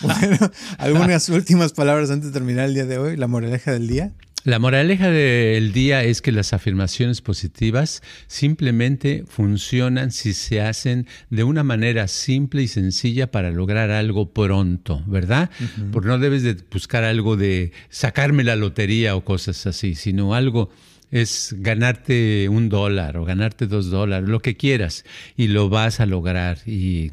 Bueno, 0.00 0.50
algunas 0.78 1.28
últimas 1.28 1.72
palabras 1.72 2.10
antes 2.10 2.28
de 2.28 2.32
terminar 2.32 2.66
el 2.66 2.74
día 2.74 2.86
de 2.86 2.98
hoy, 2.98 3.16
la 3.16 3.26
moraleja 3.26 3.72
del 3.72 3.88
día. 3.88 4.12
La 4.44 4.58
moraleja 4.58 5.08
del 5.08 5.72
día 5.72 6.02
es 6.02 6.20
que 6.20 6.32
las 6.32 6.52
afirmaciones 6.52 7.20
positivas 7.20 8.02
simplemente 8.26 9.22
funcionan 9.28 10.10
si 10.10 10.34
se 10.34 10.60
hacen 10.60 11.06
de 11.30 11.44
una 11.44 11.62
manera 11.62 12.08
simple 12.08 12.62
y 12.62 12.68
sencilla 12.68 13.30
para 13.30 13.52
lograr 13.52 13.92
algo 13.92 14.32
pronto, 14.32 15.04
¿verdad? 15.06 15.48
Porque 15.92 16.08
no 16.08 16.18
debes 16.18 16.42
de 16.42 16.56
buscar 16.72 17.04
algo 17.04 17.36
de 17.36 17.70
sacarme 17.88 18.42
la 18.42 18.56
lotería 18.56 19.14
o 19.14 19.24
cosas 19.24 19.64
así, 19.68 19.94
sino 19.94 20.34
algo 20.34 20.70
es 21.12 21.54
ganarte 21.58 22.48
un 22.48 22.68
dólar 22.68 23.18
o 23.18 23.24
ganarte 23.24 23.68
dos 23.68 23.90
dólares, 23.90 24.28
lo 24.28 24.40
que 24.40 24.56
quieras, 24.56 25.04
y 25.36 25.48
lo 25.48 25.68
vas 25.68 26.00
a 26.00 26.06
lograr. 26.06 26.58
Y 26.66 27.12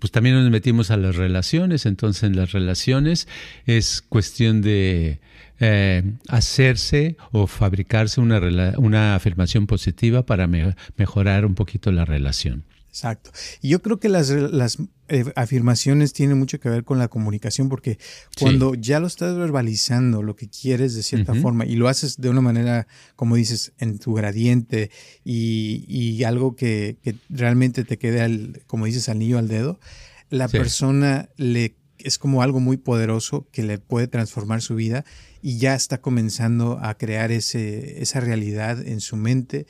pues 0.00 0.10
también 0.10 0.34
nos 0.34 0.50
metimos 0.50 0.90
a 0.90 0.96
las 0.96 1.14
relaciones, 1.14 1.86
entonces 1.86 2.24
en 2.24 2.34
las 2.34 2.50
relaciones 2.50 3.28
es 3.64 4.02
cuestión 4.02 4.60
de 4.60 5.20
eh, 5.60 6.02
hacerse 6.28 7.16
o 7.32 7.46
fabricarse 7.46 8.20
una, 8.20 8.40
una 8.78 9.14
afirmación 9.14 9.66
positiva 9.66 10.24
para 10.26 10.48
mejorar 10.96 11.46
un 11.46 11.54
poquito 11.54 11.92
la 11.92 12.04
relación. 12.04 12.64
Exacto. 12.94 13.32
Y 13.60 13.70
yo 13.70 13.82
creo 13.82 13.98
que 13.98 14.08
las, 14.08 14.30
las 14.30 14.78
eh, 15.08 15.24
afirmaciones 15.34 16.12
tienen 16.12 16.38
mucho 16.38 16.60
que 16.60 16.68
ver 16.68 16.84
con 16.84 16.96
la 17.00 17.08
comunicación 17.08 17.68
porque 17.68 17.98
cuando 18.38 18.76
ya 18.76 19.00
lo 19.00 19.08
estás 19.08 19.36
verbalizando, 19.36 20.22
lo 20.22 20.36
que 20.36 20.48
quieres 20.48 20.94
de 20.94 21.02
cierta 21.02 21.34
forma, 21.34 21.66
y 21.66 21.74
lo 21.74 21.88
haces 21.88 22.20
de 22.20 22.28
una 22.28 22.40
manera, 22.40 22.86
como 23.16 23.34
dices, 23.34 23.72
en 23.78 23.98
tu 23.98 24.14
gradiente 24.14 24.92
y, 25.24 25.84
y 25.88 26.22
algo 26.22 26.54
que, 26.54 26.98
que, 27.02 27.16
realmente 27.30 27.82
te 27.82 27.98
quede, 27.98 28.20
al, 28.20 28.62
como 28.68 28.86
dices, 28.86 29.08
anillo 29.08 29.38
al 29.38 29.48
dedo, 29.48 29.80
la 30.30 30.46
persona 30.46 31.28
le 31.36 31.74
es 32.04 32.18
como 32.18 32.42
algo 32.42 32.60
muy 32.60 32.76
poderoso 32.76 33.48
que 33.50 33.62
le 33.62 33.78
puede 33.78 34.06
transformar 34.06 34.62
su 34.62 34.74
vida 34.74 35.04
y 35.42 35.58
ya 35.58 35.74
está 35.74 36.00
comenzando 36.00 36.78
a 36.80 36.94
crear 36.94 37.32
ese, 37.32 38.02
esa 38.02 38.20
realidad 38.20 38.86
en 38.86 39.00
su 39.00 39.16
mente 39.16 39.66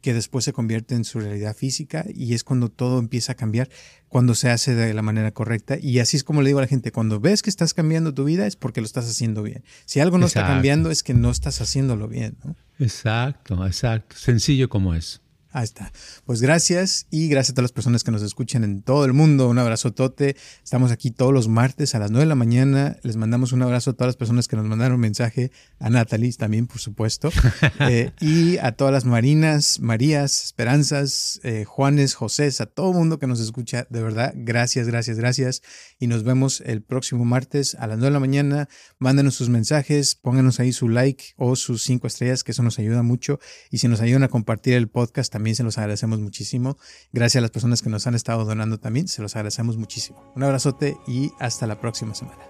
que 0.00 0.14
después 0.14 0.44
se 0.44 0.52
convierte 0.52 0.94
en 0.94 1.04
su 1.04 1.20
realidad 1.20 1.56
física 1.56 2.04
y 2.14 2.34
es 2.34 2.44
cuando 2.44 2.68
todo 2.68 2.98
empieza 2.98 3.32
a 3.32 3.34
cambiar, 3.34 3.68
cuando 4.08 4.34
se 4.34 4.50
hace 4.50 4.74
de 4.74 4.94
la 4.94 5.02
manera 5.02 5.32
correcta. 5.32 5.76
Y 5.80 5.98
así 5.98 6.16
es 6.16 6.24
como 6.24 6.42
le 6.42 6.50
digo 6.50 6.60
a 6.60 6.62
la 6.62 6.68
gente, 6.68 6.92
cuando 6.92 7.20
ves 7.20 7.42
que 7.42 7.50
estás 7.50 7.74
cambiando 7.74 8.14
tu 8.14 8.24
vida 8.24 8.46
es 8.46 8.56
porque 8.56 8.80
lo 8.80 8.86
estás 8.86 9.08
haciendo 9.08 9.42
bien. 9.42 9.64
Si 9.86 10.00
algo 10.00 10.18
no 10.18 10.26
está 10.26 10.46
cambiando 10.46 10.90
es 10.90 11.02
que 11.02 11.14
no 11.14 11.30
estás 11.30 11.60
haciéndolo 11.60 12.08
bien. 12.08 12.36
Exacto, 12.78 13.66
exacto. 13.66 14.16
Sencillo 14.16 14.68
como 14.68 14.94
es. 14.94 15.20
Ahí 15.50 15.64
está. 15.64 15.92
Pues 16.26 16.42
gracias 16.42 17.06
y 17.10 17.28
gracias 17.28 17.52
a 17.52 17.54
todas 17.54 17.64
las 17.64 17.72
personas 17.72 18.04
que 18.04 18.10
nos 18.10 18.20
escuchan 18.22 18.64
en 18.64 18.82
todo 18.82 19.06
el 19.06 19.14
mundo. 19.14 19.48
Un 19.48 19.58
abrazo 19.58 19.94
tote. 19.94 20.36
Estamos 20.62 20.92
aquí 20.92 21.10
todos 21.10 21.32
los 21.32 21.48
martes 21.48 21.94
a 21.94 21.98
las 21.98 22.10
9 22.10 22.24
de 22.24 22.28
la 22.28 22.34
mañana. 22.34 22.98
Les 23.02 23.16
mandamos 23.16 23.52
un 23.52 23.62
abrazo 23.62 23.90
a 23.90 23.92
todas 23.94 24.08
las 24.08 24.16
personas 24.16 24.46
que 24.46 24.56
nos 24.56 24.66
mandaron 24.66 24.96
un 24.96 25.00
mensaje. 25.00 25.50
A 25.78 25.88
Natalie 25.88 26.34
también, 26.34 26.66
por 26.66 26.78
supuesto. 26.78 27.30
Eh, 27.80 28.10
y 28.20 28.58
a 28.58 28.72
todas 28.72 28.92
las 28.92 29.04
Marinas, 29.04 29.78
Marías, 29.80 30.44
Esperanzas, 30.44 31.40
eh, 31.44 31.64
Juanes, 31.64 32.14
José, 32.14 32.50
a 32.58 32.66
todo 32.66 32.90
el 32.90 32.96
mundo 32.96 33.18
que 33.18 33.26
nos 33.26 33.40
escucha. 33.40 33.86
De 33.88 34.02
verdad, 34.02 34.32
gracias, 34.34 34.86
gracias, 34.86 35.16
gracias. 35.16 35.62
Y 35.98 36.06
nos 36.06 36.24
vemos 36.24 36.60
el 36.66 36.82
próximo 36.82 37.24
martes 37.24 37.76
a 37.76 37.86
las 37.86 37.98
9 37.98 38.06
de 38.06 38.12
la 38.12 38.20
mañana. 38.20 38.68
Mándenos 38.98 39.34
sus 39.34 39.48
mensajes, 39.48 40.16
pónganos 40.16 40.60
ahí 40.60 40.72
su 40.72 40.88
like 40.88 41.24
o 41.36 41.56
sus 41.56 41.82
cinco 41.82 42.06
estrellas, 42.06 42.42
que 42.42 42.52
eso 42.52 42.62
nos 42.62 42.78
ayuda 42.78 43.02
mucho. 43.02 43.38
Y 43.70 43.78
si 43.78 43.88
nos 43.88 44.00
ayudan 44.00 44.24
a 44.24 44.28
compartir 44.28 44.74
el 44.74 44.88
podcast, 44.88 45.34
también 45.38 45.54
se 45.54 45.62
los 45.62 45.78
agradecemos 45.78 46.18
muchísimo. 46.18 46.78
Gracias 47.12 47.38
a 47.38 47.42
las 47.42 47.52
personas 47.52 47.80
que 47.80 47.88
nos 47.88 48.08
han 48.08 48.16
estado 48.16 48.44
donando 48.44 48.80
también, 48.80 49.06
se 49.06 49.22
los 49.22 49.36
agradecemos 49.36 49.76
muchísimo. 49.76 50.32
Un 50.34 50.42
abrazote 50.42 50.96
y 51.06 51.30
hasta 51.38 51.68
la 51.68 51.80
próxima 51.80 52.12
semana. 52.12 52.42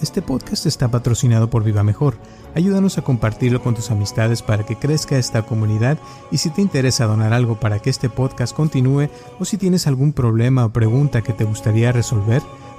Este 0.00 0.22
podcast 0.22 0.66
está 0.66 0.90
patrocinado 0.90 1.50
por 1.50 1.62
Viva 1.62 1.84
Mejor. 1.84 2.16
Ayúdanos 2.56 2.98
a 2.98 3.02
compartirlo 3.02 3.62
con 3.62 3.76
tus 3.76 3.92
amistades 3.92 4.42
para 4.42 4.66
que 4.66 4.74
crezca 4.74 5.16
esta 5.16 5.42
comunidad 5.46 5.98
y 6.32 6.38
si 6.38 6.50
te 6.50 6.62
interesa 6.62 7.06
donar 7.06 7.32
algo 7.32 7.60
para 7.60 7.78
que 7.78 7.90
este 7.90 8.10
podcast 8.10 8.56
continúe 8.56 9.08
o 9.38 9.44
si 9.44 9.56
tienes 9.56 9.86
algún 9.86 10.12
problema 10.12 10.64
o 10.64 10.72
pregunta 10.72 11.22
que 11.22 11.32
te 11.32 11.44
gustaría 11.44 11.92
resolver, 11.92 12.42